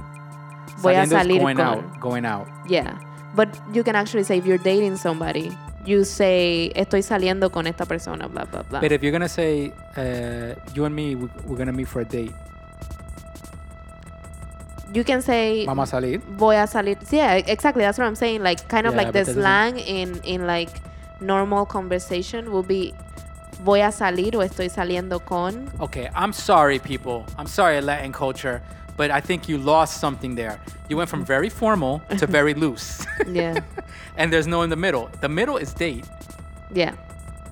Voy 0.79 0.97
a 0.97 1.07
salir 1.07 1.39
going 1.39 1.57
con. 1.57 1.67
out, 1.79 2.01
going 2.01 2.25
out. 2.25 2.49
Yeah. 2.69 2.97
But 3.37 3.49
you 3.73 3.85
can 3.85 3.95
actually 3.95 4.25
say, 4.25 4.39
if 4.39 4.47
you're 4.47 4.59
dating 4.59 4.97
somebody, 4.97 5.53
you 5.87 6.05
say, 6.05 6.73
estoy 6.75 7.03
saliendo 7.03 7.53
con 7.53 7.67
esta 7.67 7.85
persona, 7.87 8.27
blah, 8.29 8.45
blah, 8.45 8.63
blah. 8.63 8.81
But 8.81 8.91
if 8.93 9.03
you're 9.03 9.13
gonna 9.13 9.29
say 9.29 9.73
uh, 9.97 10.57
you 10.75 10.85
and 10.85 10.95
me, 10.97 11.15
we're 11.15 11.57
gonna 11.57 11.73
meet 11.73 11.89
for 11.89 12.01
a 12.01 12.05
date. 12.05 12.33
You 14.93 15.05
can 15.05 15.23
say, 15.23 15.65
Vamos 15.67 15.93
a 15.93 15.97
salir. 15.97 16.21
voy 16.37 16.57
a 16.57 16.67
salir. 16.67 16.97
Yeah, 17.13 17.35
exactly. 17.35 17.83
That's 17.83 17.99
what 17.99 18.07
I'm 18.07 18.15
saying. 18.17 18.43
Like, 18.43 18.67
kind 18.69 18.87
of 18.87 18.95
Yeah, 18.95 19.03
like 19.03 19.07
the 19.09 19.13
but 19.13 19.27
that 19.27 19.27
doesn't- 19.27 19.43
slang 19.43 19.79
in, 19.79 20.21
in 20.25 20.47
like 20.47 20.71
normal 21.21 21.65
conversation 21.67 22.51
will 22.51 22.63
be, 22.65 22.93
voy 23.63 23.83
a 23.83 23.93
salir 23.93 24.35
o 24.35 24.39
estoy 24.39 24.69
saliendo 24.71 25.25
con. 25.25 25.71
Okay, 25.81 26.09
I'm 26.15 26.33
sorry, 26.33 26.79
people. 26.79 27.27
I'm 27.39 27.47
sorry, 27.47 27.81
Latin 27.81 28.13
culture, 28.13 28.63
but 28.97 29.11
I 29.11 29.21
think 29.21 29.49
you 29.49 29.59
lost 29.59 30.01
something 30.01 30.35
there. 30.35 30.59
You 30.89 30.97
went 30.97 31.09
from 31.11 31.25
very 31.25 31.49
formal 31.51 32.03
to 32.19 32.27
very 32.39 32.55
loose, 32.55 33.07
Yeah. 33.31 33.61
and 34.17 34.33
there's 34.33 34.47
no 34.47 34.63
in 34.63 34.71
the 34.71 34.77
middle. 34.77 35.09
The 35.21 35.29
middle 35.29 35.57
is 35.57 35.73
date. 35.75 36.05
yeah. 36.73 36.93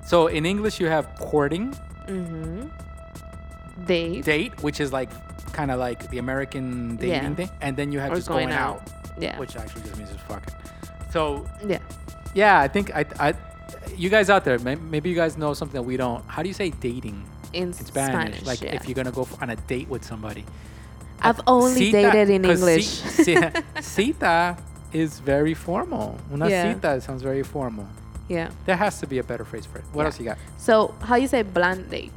So 0.04 0.26
in 0.28 0.46
English, 0.46 0.80
you 0.80 0.88
have 0.88 1.06
courting, 1.20 1.74
Mm-hmm. 2.08 2.68
Date. 3.88 4.24
date, 4.24 4.62
which 4.62 4.78
is 4.80 4.92
like 4.92 5.10
kind 5.52 5.70
of 5.72 5.78
like 5.80 6.08
the 6.10 6.18
American 6.18 6.96
dating 6.96 7.10
Yeah. 7.10 7.34
thing, 7.34 7.50
and 7.60 7.76
then 7.76 7.90
you 7.92 7.98
have 8.00 8.12
Or 8.12 8.16
just 8.16 8.28
going, 8.28 8.48
going 8.48 8.58
out, 8.58 8.82
out. 8.82 8.90
Yeah. 9.18 9.36
which 9.40 9.56
actually 9.56 9.82
just 9.82 9.96
means 9.98 10.10
just 10.10 10.22
fucking. 10.30 10.54
So 11.10 11.46
yeah. 11.66 11.78
yeah, 12.34 12.60
I 12.60 12.68
think 12.68 12.94
I, 12.94 13.04
I, 13.18 13.34
you 13.96 14.08
guys 14.10 14.30
out 14.30 14.44
there, 14.44 14.58
maybe 14.58 15.08
you 15.10 15.16
guys 15.16 15.36
know 15.36 15.54
something 15.54 15.74
that 15.80 15.82
we 15.86 15.96
don't. 15.96 16.22
How 16.28 16.42
do 16.42 16.48
you 16.48 16.54
say 16.54 16.70
dating 16.70 17.24
In, 17.52 17.62
in 17.64 17.72
Spanish? 17.72 18.36
Spanish. 18.36 18.46
like 18.46 18.60
yeah. 18.60 18.74
if 18.76 18.86
you're 18.86 18.94
gonna 18.94 19.10
go 19.10 19.26
on 19.40 19.50
a 19.50 19.56
date 19.56 19.88
with 19.88 20.04
somebody. 20.04 20.44
I've 21.20 21.40
uh, 21.40 21.44
only 21.58 21.90
Cita- 21.90 22.12
dated 22.12 22.30
in 22.30 22.44
English. 22.44 23.02
ci- 23.16 23.24
ci- 23.34 23.50
cita 23.80 24.56
is 24.92 25.18
very 25.20 25.54
formal. 25.54 26.16
Una 26.32 26.48
Yeah. 26.48 26.74
cita 26.74 27.00
sounds 27.00 27.22
very 27.22 27.42
formal. 27.42 27.86
yeah. 28.28 28.50
There 28.66 28.76
has 28.76 29.00
to 29.00 29.06
be 29.06 29.18
a 29.18 29.24
better 29.24 29.44
phrase 29.44 29.66
for 29.66 29.78
it. 29.78 29.84
What 29.92 30.02
Yeah. 30.02 30.06
else 30.06 30.18
you 30.20 30.26
got? 30.26 30.38
So 30.58 30.94
how 31.02 31.16
do 31.16 31.22
you 31.22 31.28
say 31.28 31.42
blind 31.42 31.90
date? 31.90 32.12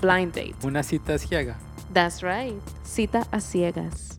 Blind 0.00 0.32
date. 0.32 0.54
Una 0.64 0.82
cita 0.82 1.18
ciega. 1.18 1.56
That's 1.92 2.22
right. 2.22 2.54
Cita 2.82 3.26
a 3.32 3.38
ciegas. 3.38 4.18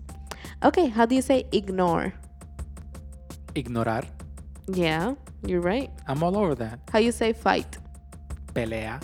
Okay, 0.64 0.88
how 0.88 1.06
do 1.06 1.16
you 1.16 1.22
say 1.22 1.46
ignore? 1.52 2.14
Ignorar. 3.56 4.04
Yeah, 4.68 5.16
you're 5.46 5.62
right. 5.62 5.90
I'm 6.08 6.22
all 6.24 6.38
over 6.38 6.56
that. 6.56 6.80
How 6.92 7.00
do 7.00 7.06
you 7.06 7.12
say 7.12 7.34
fight? 7.34 7.78
Pelea. 8.54 9.02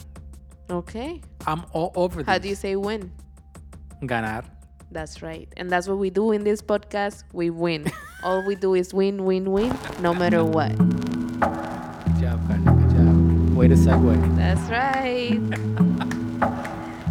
Okay. 0.69 1.21
I'm 1.47 1.65
all 1.71 1.91
over 1.95 2.23
that. 2.23 2.31
How 2.31 2.37
do 2.37 2.49
you 2.49 2.55
say 2.55 2.75
win? 2.75 3.11
Ganar. 4.05 4.43
That's 4.91 5.21
right. 5.21 5.47
And 5.57 5.69
that's 5.69 5.87
what 5.87 5.97
we 5.97 6.09
do 6.09 6.31
in 6.31 6.43
this 6.43 6.61
podcast. 6.61 7.23
We 7.33 7.49
win. 7.49 7.91
All 8.23 8.45
we 8.45 8.55
do 8.55 8.75
is 8.75 8.93
win, 8.93 9.25
win, 9.25 9.51
win, 9.51 9.77
no 9.99 10.13
matter 10.13 10.43
what. 10.43 10.77
Good 10.77 12.21
job, 12.21 12.47
Carla. 12.47 12.71
Good 12.71 12.89
job. 12.95 13.55
Way 13.55 13.67
to 13.67 13.75
segue. 13.75 14.35
That's 14.37 14.61
right. 14.69 16.11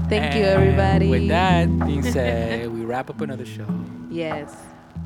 Thank 0.09 0.35
you, 0.35 0.45
everybody. 0.45 1.09
With 1.09 1.29
that 1.29 1.67
being 1.87 2.03
said, 2.13 2.71
we 2.71 2.85
wrap 2.85 3.11
up 3.11 3.21
another 3.21 3.47
show. 3.47 3.67
Yes. 4.11 4.55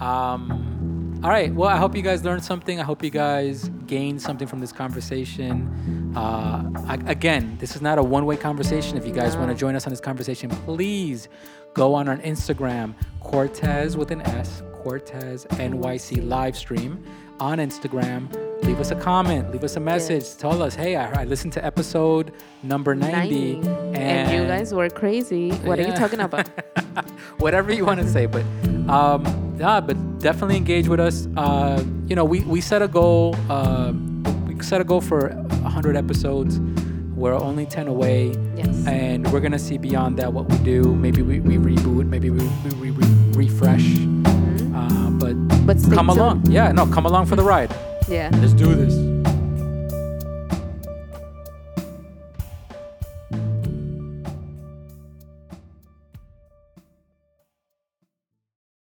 Um, 0.01 1.21
all 1.23 1.31
right. 1.31 1.53
Well, 1.53 1.69
I 1.69 1.77
hope 1.77 1.97
you 1.97 2.03
guys 2.03 2.25
learned 2.25 2.45
something. 2.45 2.81
I 2.81 2.85
hope 2.85 3.03
you 3.03 3.11
guys 3.11 3.69
gained 3.87 4.23
something 4.23 4.47
from 4.47 4.61
this 4.61 4.73
conversation. 4.73 6.13
Uh, 6.17 6.71
I, 6.87 6.95
again, 7.07 7.57
this 7.59 7.75
is 7.75 7.83
not 7.83 7.99
a 7.99 8.03
one 8.03 8.27
way 8.27 8.37
conversation. 8.37 8.97
If 8.97 9.07
you 9.07 9.13
guys 9.13 9.37
want 9.37 9.51
to 9.51 9.57
join 9.57 9.75
us 9.75 9.87
on 9.87 9.91
this 9.91 10.01
conversation, 10.01 10.51
please 10.51 11.29
go 11.75 11.95
on 11.95 12.09
our 12.09 12.17
Instagram, 12.19 12.95
Cortez 13.21 13.97
with 13.97 14.11
an 14.11 14.23
S, 14.23 14.63
Cortez 14.73 15.45
NYC 15.51 16.27
live 16.27 16.57
stream 16.57 17.03
on 17.41 17.59
Instagram. 17.59 18.48
Leave 18.63 18.81
us 18.81 18.91
a 18.91 18.97
comment, 18.97 19.51
leave 19.51 19.65
us 19.65 19.77
a 19.77 19.81
message. 19.81 20.23
Yes. 20.23 20.35
Tell 20.35 20.63
us, 20.63 20.75
hey, 20.75 20.97
I, 20.97 21.23
I 21.23 21.25
listened 21.25 21.53
to 21.55 21.65
episode 21.65 22.33
number 22.63 22.95
90. 22.95 23.57
90. 23.57 23.69
And 23.99 24.31
you 24.33 24.47
guys 24.47 24.73
were 24.75 24.89
crazy. 24.91 25.51
What 25.51 25.79
are 25.79 25.83
you 25.83 25.95
talking 25.95 26.21
about? 26.21 26.49
Whatever 27.39 27.73
you 27.73 27.85
want 27.87 28.01
to 28.01 28.09
say, 28.09 28.27
but 28.27 28.45
um, 28.89 29.57
yeah, 29.59 29.81
but 29.81 29.97
definitely 30.19 30.57
engage 30.57 30.87
with 30.89 31.01
us. 31.01 31.27
Uh, 31.37 31.83
you 32.07 32.15
know, 32.17 32.25
we 32.25 32.41
we 32.41 32.61
set 32.61 32.83
a 32.83 32.89
goal. 32.89 33.35
Uh, 33.49 33.93
we 34.47 34.61
set 34.63 34.81
a 34.81 34.85
goal 34.85 35.01
for 35.01 35.29
100 35.31 35.97
episodes. 35.97 36.59
We're 37.15 37.35
only 37.35 37.67
10 37.67 37.89
away, 37.89 38.29
Yes. 38.57 38.87
and 38.87 39.33
we're 39.33 39.41
gonna 39.41 39.59
see 39.59 39.77
beyond 39.79 40.19
that 40.19 40.33
what 40.33 40.49
we 40.51 40.59
do. 40.59 40.95
Maybe 40.95 41.23
we, 41.23 41.41
we 41.41 41.57
reboot. 41.57 42.07
Maybe 42.07 42.31
we, 42.31 42.47
we, 42.81 42.91
we 42.93 43.05
refresh. 43.35 43.85
Uh, 44.75 45.11
but 45.11 45.35
Mm-hmm. 45.37 45.67
But 45.67 45.77
come 45.95 46.07
tuned. 46.07 46.19
along. 46.19 46.47
Yeah, 46.51 46.71
no, 46.73 46.87
come 46.87 47.05
along 47.07 47.27
for 47.27 47.37
the 47.37 47.43
ride. 47.43 47.71
Yeah. 48.09 48.31
Let's 48.33 48.55
do 48.55 48.75
this. 48.75 49.38